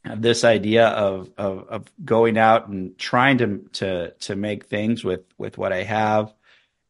have 0.05 0.21
this 0.21 0.45
idea 0.45 0.89
of, 0.89 1.31
of 1.39 1.69
of 1.69 1.85
going 2.05 2.37
out 2.37 2.69
and 2.69 2.99
trying 2.99 3.39
to 3.39 3.59
to 3.75 4.11
to 4.11 4.37
make 4.37 4.67
things 4.67 5.05
with 5.05 5.23
with 5.39 5.57
what 5.57 5.73
I 5.73 5.85
have, 5.85 6.35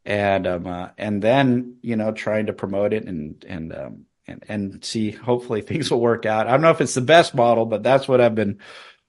and 0.04 0.46
um 0.46 0.66
uh, 0.66 0.88
and 0.98 1.22
then 1.22 1.76
you 1.82 1.96
know 1.96 2.12
trying 2.12 2.46
to 2.46 2.52
promote 2.52 2.92
it 2.92 3.04
and 3.04 3.44
and 3.46 3.74
um 3.74 4.06
and 4.26 4.44
and 4.48 4.84
see 4.84 5.10
hopefully 5.10 5.60
things 5.62 5.90
will 5.90 6.00
work 6.00 6.26
out. 6.26 6.46
I 6.46 6.52
don't 6.52 6.62
know 6.62 6.70
if 6.70 6.80
it's 6.80 6.94
the 6.94 7.00
best 7.00 7.34
model, 7.34 7.66
but 7.66 7.82
that's 7.82 8.08
what 8.08 8.20
I've 8.20 8.34
been 8.34 8.58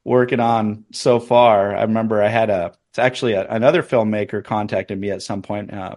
working 0.03 0.39
on 0.39 0.85
so 0.91 1.19
far. 1.19 1.75
I 1.75 1.81
remember 1.83 2.21
I 2.21 2.29
had 2.29 2.49
a 2.49 2.73
it's 2.89 2.99
actually 2.99 3.33
a, 3.33 3.47
another 3.47 3.83
filmmaker 3.83 4.43
contacted 4.43 4.99
me 4.99 5.11
at 5.11 5.21
some 5.21 5.41
point. 5.41 5.73
Uh, 5.73 5.95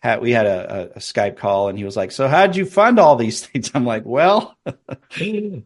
had 0.00 0.20
we 0.20 0.30
had 0.30 0.46
a, 0.46 0.92
a, 0.94 0.98
Skype 1.00 1.36
call 1.36 1.68
and 1.68 1.76
he 1.76 1.84
was 1.84 1.96
like, 1.96 2.12
"So 2.12 2.28
how'd 2.28 2.54
you 2.54 2.64
fund 2.64 3.00
all 3.00 3.16
these 3.16 3.44
things?" 3.46 3.72
I'm 3.74 3.84
like, 3.84 4.04
"Well, 4.04 4.56
uh, 4.66 4.74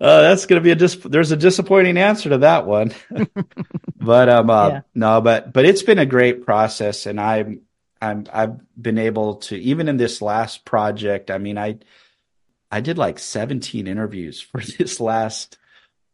that's 0.01 0.47
going 0.47 0.61
to 0.61 0.65
be 0.65 0.71
a 0.71 0.75
dis- 0.75 0.97
there's 0.97 1.33
a 1.33 1.37
disappointing 1.37 1.99
answer 1.99 2.31
to 2.31 2.39
that 2.39 2.67
one." 2.67 2.95
but 3.97 4.29
um, 4.29 4.49
uh, 4.49 4.69
Yeah. 4.69 4.81
no, 4.95 5.21
but 5.21 5.53
but 5.53 5.67
it's 5.67 5.83
been 5.83 5.99
a 5.99 6.07
great 6.07 6.47
process, 6.47 7.05
and 7.05 7.21
I'm 7.21 7.63
I'm 8.01 8.27
I've 8.33 8.59
been 8.81 8.99
able 8.99 9.37
to 9.37 9.57
even 9.57 9.89
in 9.89 9.99
this 9.99 10.23
last 10.23 10.65
project. 10.65 11.31
I 11.31 11.37
mean, 11.37 11.59
I 11.59 11.81
I 12.73 12.81
did 12.81 12.99
like 12.99 13.19
17 13.21 13.87
interviews 13.87 14.41
for 14.41 14.61
this 14.79 14.99
last 14.99 15.59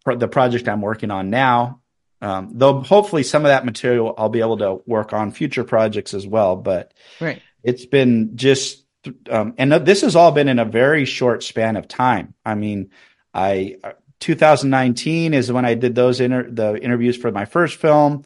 for 0.04 0.14
the 0.16 0.28
project 0.28 0.68
I'm 0.68 0.82
working 0.82 1.10
on 1.10 1.30
now. 1.30 1.80
Um, 2.20 2.50
though 2.52 2.80
hopefully 2.80 3.22
some 3.22 3.44
of 3.44 3.48
that 3.48 3.64
material 3.64 4.12
I'll 4.18 4.28
be 4.28 4.40
able 4.40 4.58
to 4.58 4.80
work 4.86 5.12
on 5.12 5.30
future 5.30 5.62
projects 5.64 6.12
as 6.14 6.26
well, 6.26 6.56
but 6.56 6.92
Right. 7.20 7.40
it's 7.62 7.86
been 7.86 8.36
just 8.36 8.84
um, 9.30 9.54
and 9.56 9.72
this 9.72 10.02
has 10.02 10.16
all 10.16 10.32
been 10.32 10.48
in 10.48 10.58
a 10.58 10.64
very 10.64 11.04
short 11.04 11.44
span 11.44 11.76
of 11.76 11.86
time 11.86 12.34
i 12.44 12.54
mean 12.56 12.90
i 13.32 13.76
2019 14.20 15.34
is 15.34 15.52
when 15.52 15.64
i 15.64 15.74
did 15.74 15.94
those 15.94 16.20
inter- 16.20 16.50
the 16.50 16.74
interviews 16.82 17.16
for 17.16 17.30
my 17.30 17.44
first 17.44 17.76
film 17.76 18.24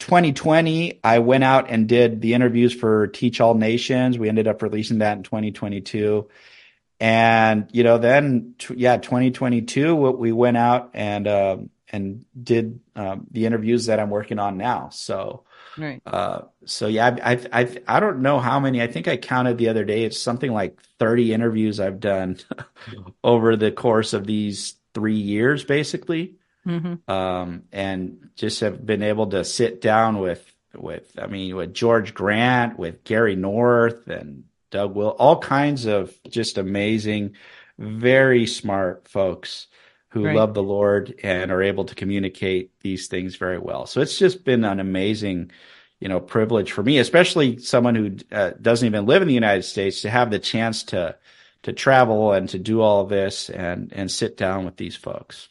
2020 0.00 1.00
i 1.04 1.20
went 1.20 1.44
out 1.44 1.70
and 1.70 1.88
did 1.88 2.20
the 2.20 2.34
interviews 2.34 2.74
for 2.74 3.06
teach 3.06 3.40
all 3.40 3.54
nations 3.54 4.18
we 4.18 4.28
ended 4.28 4.48
up 4.48 4.60
releasing 4.60 4.98
that 4.98 5.16
in 5.16 5.22
2022 5.22 6.28
and 7.00 7.68
you 7.72 7.84
know 7.84 7.98
then 7.98 8.54
t- 8.58 8.74
yeah 8.76 8.96
2022 8.96 9.94
what 9.94 10.18
we 10.18 10.32
went 10.32 10.56
out 10.56 10.90
and 10.94 11.28
um 11.28 11.70
and 11.90 12.24
did 12.40 12.80
um, 12.96 13.26
the 13.30 13.46
interviews 13.46 13.86
that 13.86 14.00
i'm 14.00 14.10
working 14.10 14.38
on 14.38 14.56
now 14.58 14.88
so 14.90 15.44
Right. 15.76 16.02
uh, 16.04 16.40
so 16.64 16.88
yeah, 16.88 17.16
I, 17.22 17.32
I, 17.34 17.60
I, 17.62 17.82
I 17.86 18.00
don't 18.00 18.20
know 18.20 18.40
how 18.40 18.58
many. 18.58 18.82
I 18.82 18.88
think 18.88 19.06
I 19.06 19.16
counted 19.16 19.58
the 19.58 19.68
other 19.68 19.84
day. 19.84 20.02
It's 20.02 20.18
something 20.20 20.52
like 20.52 20.80
30 20.98 21.32
interviews 21.32 21.78
I've 21.78 22.00
done 22.00 22.38
over 23.22 23.54
the 23.54 23.70
course 23.70 24.12
of 24.12 24.26
these 24.26 24.74
three 24.92 25.14
years, 25.18 25.62
basically. 25.62 26.34
hmm 26.64 26.94
Um, 27.06 27.62
and 27.70 28.30
just 28.34 28.58
have 28.60 28.84
been 28.84 29.04
able 29.04 29.28
to 29.28 29.44
sit 29.44 29.80
down 29.80 30.18
with, 30.18 30.44
with, 30.74 31.16
I 31.16 31.28
mean, 31.28 31.54
with 31.54 31.74
George 31.74 32.12
Grant, 32.12 32.76
with 32.76 33.04
Gary 33.04 33.36
North 33.36 34.08
and 34.08 34.44
Doug 34.70 34.94
Will, 34.94 35.10
all 35.18 35.38
kinds 35.38 35.86
of 35.86 36.12
just 36.28 36.58
amazing, 36.58 37.34
very 37.78 38.46
smart 38.46 39.08
folks 39.08 39.66
who 40.10 40.24
Right. 40.24 40.36
love 40.36 40.54
the 40.54 40.62
Lord 40.62 41.14
and 41.22 41.50
are 41.50 41.62
able 41.62 41.84
to 41.84 41.94
communicate 41.94 42.70
these 42.80 43.08
things 43.08 43.36
very 43.36 43.58
well. 43.58 43.86
So 43.86 44.00
it's 44.00 44.18
just 44.18 44.44
been 44.44 44.64
an 44.64 44.80
amazing, 44.80 45.50
you 46.00 46.08
know, 46.08 46.18
privilege 46.18 46.72
for 46.72 46.82
me, 46.82 46.98
especially 46.98 47.58
someone 47.58 47.94
who 47.94 48.16
uh, 48.32 48.52
doesn't 48.60 48.86
even 48.86 49.06
live 49.06 49.22
in 49.22 49.28
the 49.28 49.34
United 49.34 49.64
States, 49.64 50.00
to 50.02 50.10
have 50.10 50.30
the 50.30 50.38
chance 50.38 50.82
to 50.84 51.16
to 51.64 51.72
travel 51.72 52.32
and 52.32 52.48
to 52.48 52.58
do 52.58 52.80
all 52.80 53.02
of 53.02 53.08
this 53.08 53.50
and 53.50 53.92
and 53.92 54.10
sit 54.10 54.36
down 54.36 54.64
with 54.64 54.76
these 54.76 54.96
folks. 54.96 55.48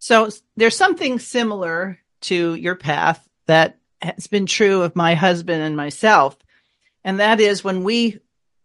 So 0.00 0.28
there's 0.56 0.76
something 0.76 1.18
similar 1.18 1.98
to 2.22 2.54
your 2.54 2.74
path 2.74 3.26
that 3.46 3.78
has 4.02 4.26
been 4.26 4.46
true 4.46 4.82
of 4.82 4.94
my 4.94 5.14
husband 5.14 5.62
and 5.62 5.76
myself. 5.76 6.36
And 7.04 7.20
that 7.20 7.40
is 7.40 7.64
when 7.64 7.84
we 7.84 8.18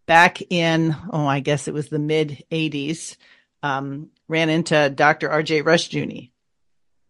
back 0.06 0.42
in, 0.52 0.96
oh, 1.12 1.26
I 1.26 1.40
guess 1.40 1.68
it 1.68 1.74
was 1.74 1.90
the 1.90 2.00
mid 2.00 2.44
80s, 2.52 3.18
um, 3.62 4.10
ran 4.28 4.50
into 4.50 4.90
Dr. 4.90 5.30
RJ 5.30 5.64
Rushdoony. 5.64 6.32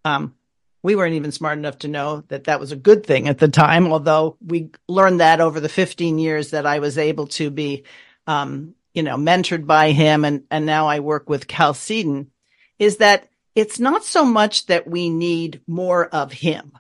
Um, 0.06 0.36
we 0.82 0.96
weren't 0.96 1.16
even 1.16 1.32
smart 1.32 1.58
enough 1.58 1.80
to 1.80 1.88
know 1.88 2.24
that 2.28 2.46
that 2.46 2.60
was 2.60 2.72
a 2.72 2.78
good 2.78 3.06
thing 3.06 3.28
at 3.28 3.38
the 3.38 3.48
time. 3.48 3.92
Although 3.92 4.38
we 4.46 4.70
learned 4.88 5.22
that 5.22 5.40
over 5.40 5.60
the 5.60 5.70
15 5.70 6.20
years 6.20 6.52
that 6.52 6.66
I 6.66 6.80
was 6.80 6.98
able 6.98 7.28
to 7.28 7.50
be, 7.50 7.86
um, 8.28 8.76
you 8.94 9.02
know, 9.02 9.16
mentored 9.16 9.66
by 9.66 9.92
him. 9.92 10.26
And, 10.26 10.44
and 10.52 10.66
now 10.66 10.88
I 10.88 11.00
work 11.00 11.30
with 11.30 11.48
Chalcedon 11.48 12.32
is 12.80 12.98
that 12.98 13.30
it's 13.56 13.80
not 13.80 14.04
so 14.04 14.26
much 14.26 14.66
that 14.66 14.88
we 14.88 15.10
need 15.10 15.62
more 15.68 16.06
of 16.08 16.34
him 16.34 16.74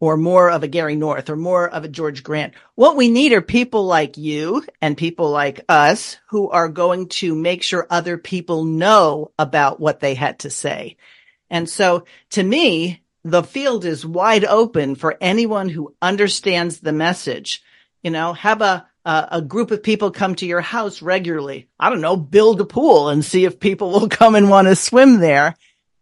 or 0.00 0.16
more 0.16 0.50
of 0.50 0.62
a 0.62 0.68
Gary 0.68 0.96
North 0.96 1.28
or 1.28 1.36
more 1.36 1.68
of 1.68 1.84
a 1.84 1.88
George 1.88 2.22
Grant. 2.22 2.54
What 2.74 2.96
we 2.96 3.08
need 3.08 3.32
are 3.32 3.42
people 3.42 3.84
like 3.86 4.16
you 4.16 4.64
and 4.80 4.96
people 4.96 5.30
like 5.30 5.64
us 5.68 6.16
who 6.28 6.50
are 6.50 6.68
going 6.68 7.08
to 7.08 7.34
make 7.34 7.62
sure 7.62 7.86
other 7.90 8.16
people 8.16 8.64
know 8.64 9.32
about 9.38 9.80
what 9.80 10.00
they 10.00 10.14
had 10.14 10.40
to 10.40 10.50
say. 10.50 10.96
And 11.50 11.68
so 11.68 12.04
to 12.30 12.42
me, 12.42 13.02
the 13.24 13.42
field 13.42 13.84
is 13.84 14.06
wide 14.06 14.44
open 14.44 14.94
for 14.94 15.16
anyone 15.20 15.68
who 15.68 15.94
understands 16.00 16.80
the 16.80 16.92
message. 16.92 17.62
You 18.02 18.12
know, 18.12 18.32
have 18.34 18.62
a, 18.62 18.86
a, 19.04 19.28
a 19.32 19.42
group 19.42 19.70
of 19.72 19.82
people 19.82 20.12
come 20.12 20.36
to 20.36 20.46
your 20.46 20.60
house 20.60 21.02
regularly. 21.02 21.68
I 21.80 21.90
don't 21.90 22.00
know, 22.00 22.16
build 22.16 22.60
a 22.60 22.64
pool 22.64 23.08
and 23.08 23.24
see 23.24 23.44
if 23.44 23.58
people 23.58 23.90
will 23.92 24.08
come 24.08 24.34
and 24.36 24.48
want 24.48 24.68
to 24.68 24.76
swim 24.76 25.18
there. 25.18 25.56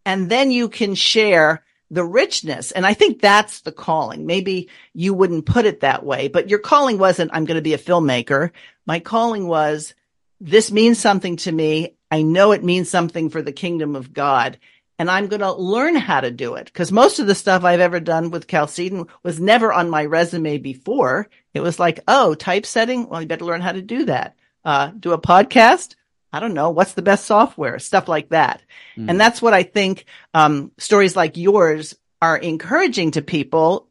And 0.05 0.30
then 0.30 0.51
you 0.51 0.68
can 0.68 0.94
share 0.94 1.64
the 1.91 2.05
richness. 2.05 2.72
And 2.72 2.84
I 2.84 2.95
think 2.95 3.20
that's 3.20 3.61
the 3.61 3.72
calling. 3.72 4.26
Maybe 4.26 4.68
you 4.93 5.14
wouldn't 5.14 5.47
put 5.47 5.66
it 5.66 5.80
that 5.80 6.05
way, 6.05 6.28
but 6.28 6.51
your 6.51 6.59
calling 6.59 6.99
wasn't, 6.99 7.30
I'm 7.32 7.45
going 7.45 7.57
to 7.57 7.62
be 7.62 7.74
a 7.74 7.78
filmmaker. 7.78 8.51
My 8.87 9.01
calling 9.01 9.47
was, 9.47 9.95
this 10.41 10.70
means 10.72 10.99
something 10.99 11.37
to 11.37 11.53
me. 11.53 11.95
I 12.11 12.22
know 12.22 12.53
it 12.53 12.64
means 12.64 12.91
something 12.91 13.30
for 13.30 13.43
the 13.43 13.53
kingdom 13.53 13.97
of 13.97 14.12
God. 14.12 14.59
And 14.99 15.11
I'm 15.11 15.26
going 15.28 15.41
to 15.41 15.53
learn 15.53 15.95
how 15.95 16.20
to 16.20 16.30
do 16.30 16.55
it 16.55 16.66
because 16.66 16.91
most 16.91 17.18
of 17.18 17.26
the 17.26 17.34
stuff 17.34 17.64
I've 17.64 17.80
ever 17.80 18.01
done 18.01 18.30
with 18.30 18.47
Chalcedon 18.47 19.07
was 19.22 19.39
never 19.39 19.72
on 19.72 19.91
my 19.91 20.07
resume 20.07 20.57
before. 20.59 21.28
It 21.53 21.61
was 21.61 21.78
like, 21.78 22.01
oh, 22.09 22.34
typesetting. 22.34 23.09
Well, 23.09 23.20
you 23.20 23.28
better 23.28 23.45
learn 23.45 23.61
how 23.61 23.72
to 23.72 23.82
do 23.82 24.07
that. 24.07 24.37
Uh, 24.64 24.93
do 24.99 25.12
a 25.12 25.20
podcast. 25.20 25.97
I 26.37 26.41
don't 26.41 26.53
know. 26.53 26.68
What's 26.68 26.93
the 26.93 27.01
best 27.01 27.24
software? 27.24 27.78
Stuff 27.78 28.09
like 28.09 28.28
that. 28.28 28.62
Mm. 28.99 29.09
And 29.09 29.18
that's 29.18 29.41
what 29.41 29.55
I 29.55 29.62
think, 29.62 30.05
um, 30.34 30.70
stories 30.76 31.16
like 31.16 31.39
yours 31.39 31.97
are 32.20 32.37
encouraging 32.37 33.12
to 33.12 33.22
people. 33.22 33.89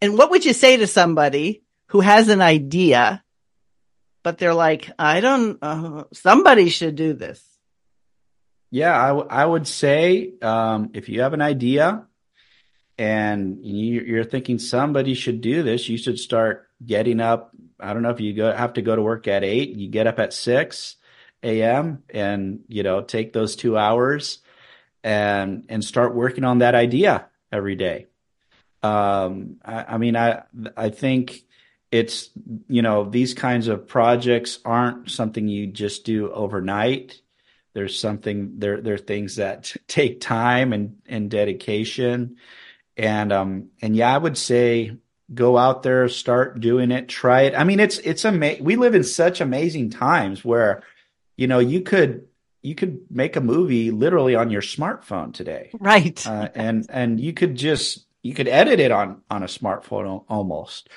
And 0.00 0.16
what 0.16 0.30
would 0.30 0.44
you 0.44 0.52
say 0.52 0.76
to 0.76 0.86
somebody 0.86 1.64
who 1.88 2.00
has 2.00 2.28
an 2.28 2.40
idea, 2.40 3.24
but 4.22 4.38
they're 4.38 4.54
like, 4.54 4.88
I 5.00 5.20
don't, 5.20 5.58
uh, 5.60 6.04
somebody 6.12 6.68
should 6.68 6.94
do 6.94 7.12
this. 7.12 7.42
Yeah, 8.70 8.96
I, 8.96 9.08
w- 9.08 9.26
I 9.28 9.44
would 9.44 9.66
say, 9.66 10.34
um, 10.42 10.90
if 10.94 11.08
you 11.08 11.22
have 11.22 11.32
an 11.34 11.42
idea 11.42 12.06
and 12.98 13.58
you're 13.62 14.22
thinking 14.22 14.60
somebody 14.60 15.14
should 15.14 15.40
do 15.40 15.64
this, 15.64 15.88
you 15.88 15.98
should 15.98 16.20
start 16.20 16.68
getting 16.86 17.20
up. 17.20 17.50
I 17.80 17.92
don't 17.92 18.02
know 18.02 18.10
if 18.10 18.20
you 18.20 18.32
go, 18.32 18.52
have 18.52 18.74
to 18.74 18.82
go 18.82 18.94
to 18.94 19.02
work 19.02 19.26
at 19.26 19.42
eight, 19.42 19.70
you 19.70 19.88
get 19.88 20.06
up 20.06 20.20
at 20.20 20.32
six 20.32 20.96
a.m. 21.44 22.02
and 22.10 22.60
you 22.68 22.82
know 22.82 23.02
take 23.02 23.32
those 23.32 23.54
two 23.56 23.78
hours 23.78 24.38
and 25.02 25.66
and 25.68 25.84
start 25.84 26.14
working 26.14 26.44
on 26.44 26.58
that 26.58 26.74
idea 26.74 27.26
every 27.52 27.76
day. 27.76 28.06
Um, 28.82 29.56
I, 29.64 29.84
I 29.94 29.98
mean, 29.98 30.16
I 30.16 30.42
I 30.76 30.88
think 30.90 31.44
it's 31.92 32.30
you 32.68 32.82
know 32.82 33.04
these 33.04 33.34
kinds 33.34 33.68
of 33.68 33.86
projects 33.86 34.58
aren't 34.64 35.10
something 35.10 35.46
you 35.46 35.66
just 35.66 36.04
do 36.04 36.30
overnight. 36.32 37.20
There's 37.74 37.98
something 37.98 38.58
there. 38.58 38.80
There 38.80 38.94
are 38.94 38.98
things 38.98 39.36
that 39.36 39.74
take 39.86 40.20
time 40.20 40.72
and 40.72 40.96
and 41.06 41.30
dedication, 41.30 42.36
and 42.96 43.32
um 43.32 43.68
and 43.80 43.94
yeah, 43.94 44.14
I 44.14 44.18
would 44.18 44.38
say 44.38 44.96
go 45.32 45.56
out 45.56 45.82
there, 45.82 46.08
start 46.08 46.60
doing 46.60 46.90
it, 46.90 47.08
try 47.08 47.42
it. 47.42 47.54
I 47.54 47.64
mean, 47.64 47.80
it's 47.80 47.98
it's 47.98 48.24
amazing. 48.24 48.64
We 48.64 48.76
live 48.76 48.94
in 48.94 49.04
such 49.04 49.40
amazing 49.40 49.90
times 49.90 50.44
where 50.44 50.82
you 51.36 51.46
know, 51.46 51.58
you 51.58 51.80
could 51.80 52.26
you 52.62 52.74
could 52.74 53.00
make 53.10 53.36
a 53.36 53.40
movie 53.40 53.90
literally 53.90 54.34
on 54.34 54.50
your 54.50 54.62
smartphone 54.62 55.32
today, 55.34 55.70
right? 55.78 56.26
Uh, 56.26 56.48
and 56.54 56.86
and 56.88 57.20
you 57.20 57.32
could 57.32 57.56
just 57.56 58.06
you 58.22 58.34
could 58.34 58.48
edit 58.48 58.80
it 58.80 58.90
on 58.90 59.22
on 59.30 59.42
a 59.42 59.46
smartphone 59.46 60.24
almost. 60.28 60.88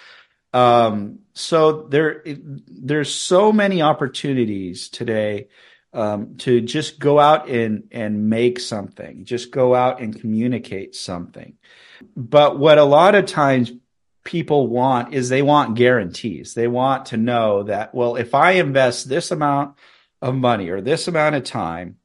Um, 0.53 1.19
so 1.33 1.83
there 1.83 2.23
there's 2.25 3.13
so 3.13 3.51
many 3.51 3.81
opportunities 3.81 4.89
today 4.89 5.49
um, 5.93 6.37
to 6.37 6.61
just 6.61 6.99
go 6.99 7.19
out 7.19 7.49
and 7.49 7.89
and 7.91 8.29
make 8.29 8.59
something, 8.59 9.25
just 9.25 9.51
go 9.51 9.75
out 9.75 9.99
and 9.99 10.19
communicate 10.19 10.95
something. 10.95 11.57
But 12.15 12.57
what 12.57 12.77
a 12.77 12.83
lot 12.83 13.15
of 13.15 13.25
times 13.25 13.71
people 14.23 14.67
want 14.67 15.13
is 15.13 15.29
they 15.29 15.41
want 15.41 15.75
guarantees. 15.75 16.53
They 16.53 16.67
want 16.67 17.07
to 17.07 17.17
know 17.17 17.63
that 17.63 17.93
well, 17.93 18.15
if 18.15 18.33
I 18.33 18.51
invest 18.51 19.09
this 19.09 19.31
amount 19.31 19.75
of 20.21 20.35
money 20.35 20.69
or 20.69 20.81
this 20.81 21.07
amount 21.07 21.35
of 21.35 21.43
time, 21.43 21.97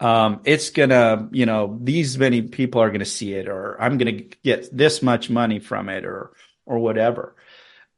um, 0.00 0.40
it's 0.44 0.70
gonna, 0.70 1.28
you 1.32 1.46
know, 1.46 1.78
these 1.80 2.18
many 2.18 2.42
people 2.42 2.80
are 2.80 2.90
gonna 2.90 3.04
see 3.04 3.34
it, 3.34 3.48
or 3.48 3.80
I'm 3.80 3.98
gonna 3.98 4.22
get 4.42 4.68
this 4.76 5.02
much 5.02 5.30
money 5.30 5.60
from 5.60 5.88
it, 5.88 6.04
or 6.04 6.32
or 6.66 6.78
whatever. 6.78 7.36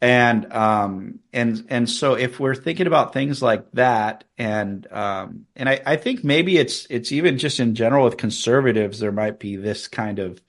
And 0.01 0.53
um, 0.53 1.20
and 1.32 1.64
and 1.68 1.89
so 1.89 2.14
if 2.14 2.39
we're 2.39 2.55
thinking 2.55 2.87
about 2.87 3.14
things 3.14 3.41
like 3.41 3.70
that, 3.72 4.24
and 4.37 4.87
um, 4.93 5.47
and 5.57 5.68
I, 5.68 5.80
I 5.87 5.97
think 5.97 6.22
maybe 6.22 6.59
it's 6.59 6.87
it's 6.91 7.12
even 7.12 7.39
just 7.39 7.61
in 7.61 7.74
general 7.74 8.05
with 8.05 8.18
conservatives, 8.18 8.99
there 8.99 9.12
might 9.12 9.39
be 9.39 9.57
this 9.57 9.89
kind 9.89 10.18
of 10.18 10.41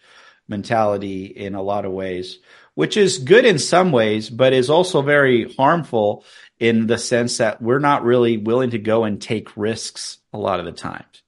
mentality 0.50 1.26
in 1.26 1.56
a 1.56 1.62
lot 1.62 1.86
of 1.86 1.94
ways, 1.94 2.40
which 2.76 2.98
is 2.98 3.20
good 3.20 3.46
in 3.46 3.58
some 3.58 3.92
ways, 3.92 4.30
but 4.30 4.54
is 4.54 4.70
also 4.70 5.02
very 5.02 5.54
harmful 5.56 6.26
in 6.60 6.88
the 6.88 6.98
sense 6.98 7.38
that 7.38 7.62
we're 7.62 7.80
not 7.80 8.04
really 8.04 8.38
willing 8.38 8.72
to 8.72 8.80
go 8.80 9.04
and 9.04 9.22
take 9.22 9.56
risks 9.56 10.18
a 10.34 10.38
lot 10.38 10.60
of 10.60 10.66
the 10.66 10.72
times 10.72 11.24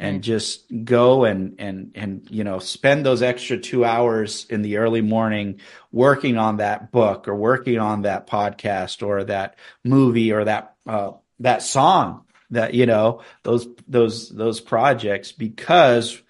and 0.00 0.20
mm. 0.20 0.22
just 0.22 0.64
go 0.84 1.24
and 1.24 1.54
and 1.58 1.92
and 1.94 2.26
you 2.30 2.42
know 2.42 2.58
spend 2.58 3.04
those 3.04 3.22
extra 3.22 3.58
2 3.58 3.84
hours 3.84 4.46
in 4.48 4.62
the 4.62 4.78
early 4.78 5.02
morning 5.02 5.60
working 5.92 6.36
on 6.36 6.56
that 6.56 6.90
book 6.90 7.28
or 7.28 7.34
working 7.36 7.78
on 7.78 8.02
that 8.02 8.26
podcast 8.26 9.06
or 9.06 9.22
that 9.24 9.56
movie 9.84 10.32
or 10.32 10.44
that 10.44 10.74
uh, 10.86 11.12
that 11.38 11.62
song 11.62 12.24
that 12.50 12.74
you 12.74 12.86
know 12.86 13.22
those 13.44 13.68
those 13.86 14.30
those 14.30 14.60
projects 14.60 15.30
because 15.30 16.20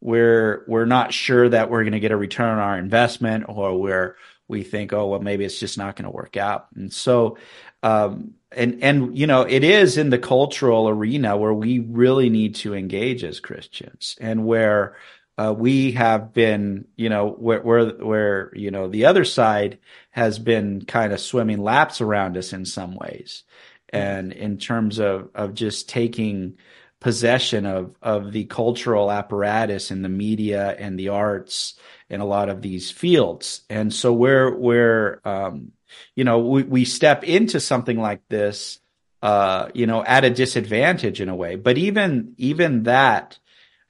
we're 0.00 0.64
we're 0.68 0.86
not 0.86 1.12
sure 1.12 1.48
that 1.48 1.68
we're 1.68 1.82
going 1.82 1.92
to 1.92 2.00
get 2.00 2.12
a 2.12 2.16
return 2.16 2.48
on 2.48 2.58
our 2.58 2.78
investment 2.78 3.44
or 3.48 3.78
we're 3.78 4.16
we 4.48 4.62
think 4.62 4.92
oh 4.92 5.08
well 5.08 5.20
maybe 5.20 5.44
it's 5.44 5.58
just 5.58 5.76
not 5.76 5.96
going 5.96 6.04
to 6.04 6.10
work 6.10 6.36
out 6.36 6.68
and 6.76 6.92
so 6.92 7.36
um, 7.82 8.34
and 8.52 8.82
and 8.82 9.16
you 9.16 9.26
know 9.26 9.42
it 9.42 9.64
is 9.64 9.98
in 9.98 10.10
the 10.10 10.18
cultural 10.18 10.88
arena 10.88 11.36
where 11.36 11.54
we 11.54 11.78
really 11.80 12.30
need 12.30 12.54
to 12.56 12.74
engage 12.74 13.24
as 13.24 13.40
Christians 13.40 14.16
and 14.20 14.46
where 14.46 14.96
uh, 15.38 15.54
we 15.56 15.92
have 15.92 16.32
been 16.32 16.86
you 16.96 17.08
know 17.08 17.28
where, 17.28 17.60
where 17.60 17.88
where 17.88 18.52
you 18.54 18.70
know 18.70 18.88
the 18.88 19.04
other 19.04 19.24
side 19.24 19.78
has 20.10 20.38
been 20.38 20.84
kind 20.84 21.12
of 21.12 21.20
swimming 21.20 21.58
laps 21.58 22.00
around 22.00 22.36
us 22.36 22.52
in 22.52 22.64
some 22.64 22.94
ways. 22.94 23.44
And 23.90 24.32
in 24.32 24.58
terms 24.58 24.98
of 24.98 25.30
of 25.34 25.54
just 25.54 25.88
taking 25.88 26.56
possession 27.00 27.66
of 27.66 27.94
of 28.02 28.32
the 28.32 28.44
cultural 28.46 29.12
apparatus 29.12 29.90
and 29.90 30.04
the 30.04 30.08
media 30.08 30.74
and 30.78 30.98
the 30.98 31.10
arts 31.10 31.74
in 32.08 32.20
a 32.20 32.24
lot 32.26 32.48
of 32.48 32.62
these 32.62 32.90
fields. 32.90 33.62
And 33.68 33.92
so 33.92 34.12
where 34.12 34.50
where 34.50 35.26
um, 35.28 35.72
you 36.14 36.24
know, 36.24 36.38
we, 36.38 36.62
we 36.62 36.84
step 36.84 37.24
into 37.24 37.60
something 37.60 38.00
like 38.00 38.26
this, 38.28 38.80
uh, 39.22 39.68
you 39.74 39.86
know, 39.86 40.04
at 40.04 40.24
a 40.24 40.30
disadvantage 40.30 41.20
in 41.20 41.28
a 41.28 41.34
way. 41.34 41.56
But 41.56 41.78
even, 41.78 42.34
even 42.36 42.84
that, 42.84 43.38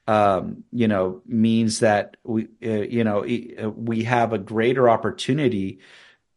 um, 0.06 0.64
you 0.72 0.88
know, 0.88 1.22
means 1.26 1.80
that 1.80 2.16
we, 2.24 2.48
uh, 2.64 2.68
you 2.68 3.04
know, 3.04 3.24
uh, 3.24 3.70
we 3.70 4.04
have 4.04 4.32
a 4.32 4.38
greater 4.38 4.88
opportunity 4.88 5.80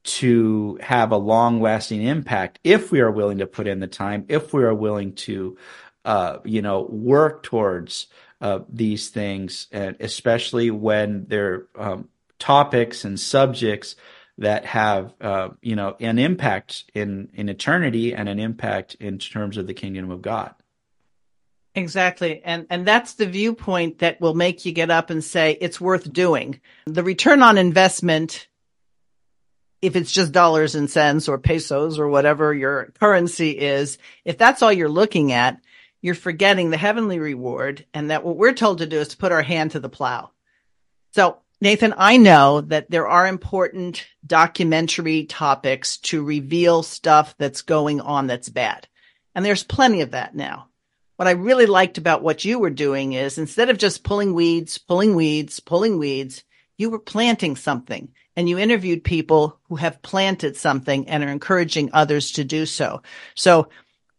to 0.04 0.80
have 0.82 1.12
a 1.12 1.18
long 1.18 1.62
lasting 1.62 2.02
impact 2.02 2.60
if 2.64 2.92
we 2.92 3.00
are 3.00 3.12
willing 3.12 3.40
to 3.40 3.48
put 3.48 3.68
in 3.68 3.80
the 3.80 3.88
time, 3.88 4.26
if 4.28 4.54
we 4.54 4.64
are 4.64 4.74
willing 4.74 5.14
to, 5.14 5.58
uh, 6.06 6.38
you 6.46 6.62
know, 6.62 6.82
work 6.82 7.44
towards, 7.44 8.08
uh, 8.42 8.60
these 8.70 9.10
things, 9.10 9.68
and 9.72 9.98
especially 10.00 10.72
when 10.72 11.26
they're, 11.28 11.68
um, 11.78 12.08
topics 12.40 13.04
and 13.04 13.20
subjects 13.20 13.96
that 14.40 14.66
have 14.66 15.14
uh, 15.22 15.50
you 15.62 15.76
know 15.76 15.96
an 16.00 16.18
impact 16.18 16.86
in 16.94 17.30
in 17.34 17.50
eternity 17.50 18.14
and 18.14 18.28
an 18.28 18.40
impact 18.40 18.96
in 19.00 19.20
terms 19.20 19.58
of 19.58 19.68
the 19.68 19.74
kingdom 19.74 20.12
of 20.12 20.22
God. 20.22 20.56
Exactly. 21.76 22.42
And 22.44 22.66
and 22.70 22.86
that's 22.86 23.14
the 23.14 23.28
viewpoint 23.28 24.00
that 24.00 24.20
will 24.20 24.34
make 24.34 24.66
you 24.66 24.72
get 24.72 24.90
up 24.90 25.10
and 25.10 25.24
say 25.24 25.58
it's 25.62 25.80
worth 25.80 26.12
doing. 26.12 26.60
The 26.86 27.04
return 27.04 27.44
on 27.44 27.58
investment 27.58 28.48
if 29.82 29.96
it's 29.96 30.12
just 30.12 30.32
dollars 30.32 30.76
and 30.76 30.90
cents 30.90 31.30
or 31.30 31.38
pesos 31.38 32.00
or 32.00 32.10
whatever 32.10 32.54
your 32.54 32.92
currency 33.00 33.52
is, 33.52 33.98
if 34.26 34.38
that's 34.38 34.62
all 34.62 34.74
you're 34.74 34.90
looking 34.90 35.32
at, 35.32 35.62
you're 36.02 36.16
forgetting 36.16 36.70
the 36.70 36.78
heavenly 36.78 37.20
reward 37.20 37.86
and 37.94 38.12
that 38.12 38.24
what 38.24 38.38
we're 38.38 38.54
told 38.54 38.80
to 38.80 38.88
do 38.88 39.00
is 39.00 39.10
to 39.10 39.18
put 39.18 39.32
our 39.32 39.42
hand 39.42 39.72
to 39.72 39.80
the 39.80 39.90
plow. 39.90 40.32
So 41.12 41.38
Nathan, 41.62 41.94
I 41.98 42.16
know 42.16 42.62
that 42.62 42.90
there 42.90 43.08
are 43.08 43.28
important 43.28 44.08
documentary 44.26 45.26
topics 45.26 45.98
to 45.98 46.24
reveal 46.24 46.84
stuff 46.84 47.36
that's 47.38 47.64
going 47.64 48.00
on 48.00 48.28
that's 48.28 48.48
bad. 48.48 48.88
And 49.36 49.44
there's 49.44 49.64
plenty 49.64 50.02
of 50.02 50.12
that 50.12 50.34
now. 50.34 50.70
What 51.18 51.28
I 51.28 51.32
really 51.32 51.66
liked 51.66 51.98
about 51.98 52.24
what 52.24 52.46
you 52.46 52.60
were 52.60 52.70
doing 52.70 53.12
is 53.12 53.38
instead 53.38 53.70
of 53.70 53.78
just 53.78 54.06
pulling 54.06 54.34
weeds, 54.34 54.78
pulling 54.78 55.16
weeds, 55.16 55.60
pulling 55.60 56.00
weeds, 56.00 56.46
you 56.78 56.90
were 56.90 57.00
planting 57.00 57.58
something 57.58 58.14
and 58.38 58.48
you 58.48 58.58
interviewed 58.58 59.04
people 59.04 59.60
who 59.68 59.76
have 59.76 60.02
planted 60.02 60.56
something 60.56 61.10
and 61.10 61.26
are 61.26 61.30
encouraging 61.30 61.90
others 61.92 62.32
to 62.32 62.46
do 62.46 62.66
so. 62.66 63.02
So 63.36 63.68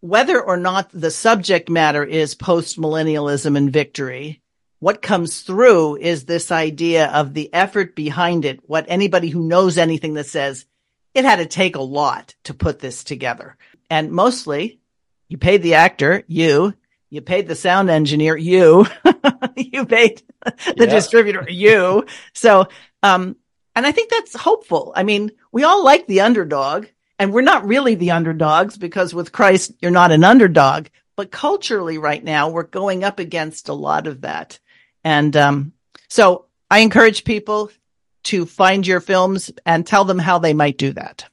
whether 0.01 0.43
or 0.43 0.59
not 0.59 0.91
the 0.93 1.11
subject 1.11 1.70
matter 1.70 2.05
is 2.05 2.34
post 2.34 2.78
millennialism 2.78 3.57
and 3.57 3.72
victory, 3.72 4.39
what 4.81 5.03
comes 5.03 5.43
through 5.43 5.97
is 5.97 6.24
this 6.24 6.51
idea 6.51 7.09
of 7.09 7.35
the 7.35 7.53
effort 7.53 7.95
behind 7.95 8.45
it. 8.45 8.61
What 8.66 8.87
anybody 8.89 9.28
who 9.28 9.47
knows 9.47 9.78
anything 9.78 10.14
that 10.14 10.26
says 10.26 10.64
it 11.14 11.24
had 11.24 11.37
to 11.37 11.47
take 11.47 11.76
a 11.76 11.83
lot 11.83 12.35
to 12.45 12.55
put 12.55 12.78
this 12.78 13.05
together. 13.05 13.57
And 13.89 14.11
mostly 14.11 14.81
you 15.28 15.39
paid 15.39 15.62
the 15.62 15.74
actor, 15.74 16.24
you, 16.26 16.74
you 17.11 17.20
paid 17.20 17.47
the 17.47 17.55
sound 17.55 17.91
engineer, 17.91 18.37
you, 18.37 18.87
you 19.57 19.85
paid 19.85 20.22
the 20.45 20.74
yeah. 20.78 20.87
distributor, 20.87 21.47
you. 21.49 22.07
So, 22.33 22.68
um, 23.03 23.37
and 23.76 23.87
I 23.87 23.93
think 23.93 24.11
that's 24.11 24.35
hopeful. 24.35 24.93
I 24.97 25.03
mean, 25.03 25.31
we 25.53 25.62
all 25.62 25.85
like 25.85 26.07
the 26.07 26.22
underdog 26.22 26.87
and 27.18 27.35
we're 27.35 27.43
not 27.43 27.66
really 27.66 27.97
the 27.97 28.12
underdogs 28.12 28.78
because 28.78 29.12
with 29.12 29.33
Christ, 29.33 29.72
you're 29.81 29.91
not 29.91 30.11
an 30.11 30.24
underdog. 30.24 30.87
But 31.16 31.31
culturally 31.31 31.99
right 31.99 32.24
now, 32.24 32.49
we're 32.49 32.62
going 32.62 33.05
up 33.05 33.18
against 33.18 33.68
a 33.68 33.74
lot 33.74 34.07
of 34.07 34.22
that. 34.22 34.59
And 35.05 35.36
um, 35.36 35.72
so 36.09 36.46
I 36.70 36.80
encourage 36.80 37.24
people 37.24 37.70
to 38.24 38.46
find 38.46 38.86
your 38.86 39.01
films 39.01 39.51
and 39.64 39.86
tell 39.86 40.05
them 40.05 40.18
how 40.18 40.38
they 40.38 40.55
might 40.55 40.78
do 40.78 40.92
that. 40.92 41.26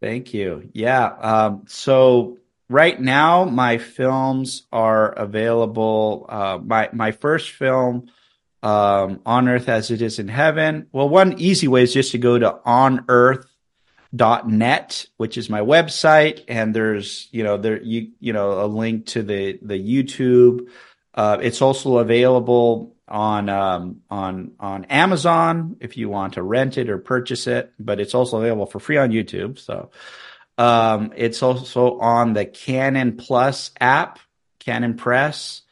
Thank 0.00 0.34
you. 0.34 0.68
Yeah. 0.72 1.06
Um, 1.06 1.64
so 1.66 2.38
right 2.68 3.00
now, 3.00 3.44
my 3.44 3.78
films 3.78 4.66
are 4.72 5.10
available. 5.12 6.26
Uh, 6.28 6.58
my 6.62 6.90
my 6.92 7.12
first 7.12 7.50
film, 7.50 8.10
um, 8.62 9.20
On 9.24 9.48
Earth 9.48 9.68
as 9.68 9.90
It 9.90 10.02
Is 10.02 10.18
in 10.18 10.28
Heaven. 10.28 10.88
Well, 10.92 11.08
one 11.08 11.38
easy 11.38 11.68
way 11.68 11.82
is 11.82 11.94
just 11.94 12.12
to 12.12 12.18
go 12.18 12.38
to 12.38 12.58
onearth.net, 12.66 13.46
which 15.16 15.38
is 15.38 15.48
my 15.48 15.60
website, 15.60 16.44
and 16.48 16.74
there's 16.74 17.28
you 17.30 17.42
know 17.44 17.56
there 17.56 17.80
you 17.82 18.10
you 18.20 18.32
know 18.32 18.64
a 18.64 18.66
link 18.66 19.06
to 19.06 19.22
the 19.22 19.58
the 19.62 19.78
YouTube 19.78 20.68
uh, 21.16 21.38
it's 21.40 21.62
also 21.62 21.98
available 21.98 22.94
on 23.08 23.48
um, 23.48 24.02
on 24.10 24.52
on 24.60 24.84
Amazon 24.86 25.76
if 25.80 25.96
you 25.96 26.08
want 26.08 26.34
to 26.34 26.42
rent 26.42 26.76
it 26.76 26.90
or 26.90 26.98
purchase 26.98 27.46
it, 27.46 27.72
but 27.78 28.00
it's 28.00 28.14
also 28.14 28.38
available 28.38 28.66
for 28.66 28.80
free 28.80 28.98
on 28.98 29.10
YouTube. 29.10 29.58
So 29.58 29.90
um, 30.58 31.12
it's 31.16 31.42
also 31.42 31.98
on 31.98 32.32
the 32.32 32.44
Canon 32.44 33.16
Plus 33.16 33.70
app, 33.80 34.18
Canon 34.58 34.96
Press. 34.96 35.62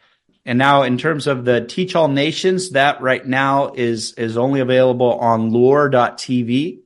And 0.47 0.59
now, 0.59 0.83
in 0.83 0.99
terms 0.99 1.27
of 1.27 1.45
the 1.47 1.65
Teach 1.65 1.95
All 1.95 2.09
Nations, 2.09 2.71
that 2.71 3.01
right 3.01 3.27
now 3.27 3.73
is 3.75 4.13
is 4.13 4.37
only 4.37 4.61
available 4.61 5.15
on 5.15 5.51
Lure.tv. 5.51 6.81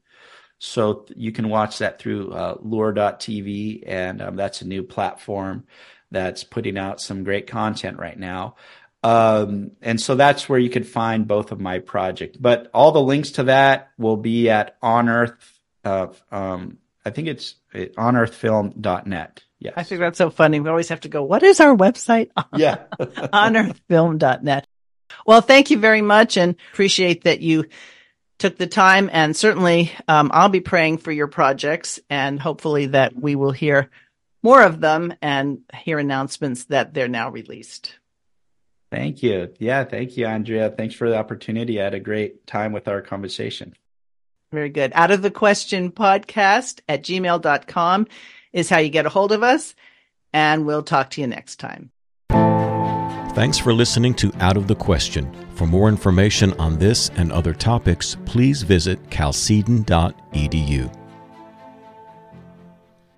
So 0.61 1.07
you 1.15 1.31
can 1.31 1.49
watch 1.49 1.79
that 1.79 2.01
through 2.01 2.33
uh, 2.33 2.57
Lure.tv, 2.61 3.85
and 3.87 4.21
um, 4.21 4.37
that's 4.37 4.63
a 4.63 4.67
new 4.67 4.83
platform 4.83 5.65
that's 6.11 6.45
putting 6.45 6.79
out 6.79 7.01
some 7.01 7.25
great 7.25 7.47
content 7.47 7.99
right 7.99 8.19
now. 8.19 8.57
Um, 9.03 9.73
and 9.81 10.01
so 10.01 10.15
that's 10.15 10.49
where 10.49 10.59
you 10.59 10.71
could 10.71 10.87
find 10.87 11.27
both 11.29 11.53
of 11.53 11.61
my 11.61 11.79
projects. 11.79 12.37
But 12.37 12.71
all 12.75 12.93
the 12.93 13.01
links 13.01 13.33
to 13.33 13.45
that 13.45 13.91
will 13.97 14.17
be 14.17 14.51
at 14.51 14.77
On 14.83 15.09
Earth. 15.09 15.61
Uh, 15.85 16.09
um, 16.33 16.79
I 17.05 17.11
think 17.11 17.29
it's 17.29 17.55
onearthfilm.net. 17.75 19.45
Yes. 19.61 19.75
I 19.77 19.83
think 19.83 20.01
that's 20.01 20.19
so 20.19 20.31
funny. 20.31 20.61
We 20.61 20.69
always 20.69 20.89
have 20.89 21.01
to 21.01 21.09
go, 21.09 21.23
what 21.23 21.43
is 21.43 21.61
our 21.61 21.77
website? 21.77 22.31
Yeah. 22.57 22.85
onearthfilm.net. 23.01 24.67
Well, 25.27 25.41
thank 25.41 25.71
you 25.71 25.79
very 25.79 26.03
much 26.03 26.37
and 26.37 26.57
appreciate 26.73 27.25
that 27.25 27.41
you 27.41 27.67
took 28.39 28.57
the 28.57 28.67
time. 28.67 29.11
And 29.13 29.37
certainly, 29.37 29.93
um, 30.07 30.31
I'll 30.33 30.49
be 30.49 30.61
praying 30.61 30.99
for 30.99 31.13
your 31.13 31.27
projects 31.27 31.99
and 32.09 32.41
hopefully 32.41 32.87
that 32.87 33.15
we 33.17 33.37
will 33.37 33.53
hear 33.53 33.91
more 34.43 34.62
of 34.62 34.80
them 34.80 35.14
and 35.20 35.61
hear 35.74 35.99
announcements 35.99 36.64
that 36.64 36.95
they're 36.95 37.09
now 37.09 37.30
released. 37.30 37.99
Thank 38.91 39.22
you. 39.22 39.53
Yeah, 39.59 39.84
thank 39.84 40.16
you, 40.16 40.26
Andrea. 40.26 40.70
Thanks 40.70 40.95
for 40.95 41.09
the 41.09 41.16
opportunity. 41.16 41.80
I 41.80 41.84
had 41.84 41.95
a 41.95 42.01
great 42.01 42.47
time 42.47 42.72
with 42.72 42.89
our 42.89 43.03
conversation. 43.03 43.74
Very 44.51 44.70
good. 44.70 44.93
Out 44.95 45.11
of 45.11 45.20
the 45.20 45.30
question 45.30 45.91
podcast 45.93 46.80
at 46.89 47.03
gmail.com 47.03 48.07
is 48.53 48.70
how 48.70 48.78
you 48.78 48.89
get 48.89 49.05
a 49.05 49.11
hold 49.11 49.32
of 49.32 49.43
us. 49.43 49.74
And 50.32 50.64
we'll 50.64 50.82
talk 50.82 51.11
to 51.11 51.20
you 51.20 51.26
next 51.26 51.57
time. 51.57 51.91
Thanks 53.34 53.59
for 53.59 53.72
listening 53.72 54.14
to 54.14 54.32
Out 54.41 54.57
of 54.57 54.66
the 54.66 54.74
Question. 54.74 55.32
For 55.55 55.66
more 55.66 55.89
information 55.89 56.59
on 56.59 56.78
this 56.78 57.11
and 57.11 57.30
other 57.30 57.55
topics, 57.55 58.16
please 58.24 58.62
visit 58.62 58.99
chalcedon.edu. 59.11 60.97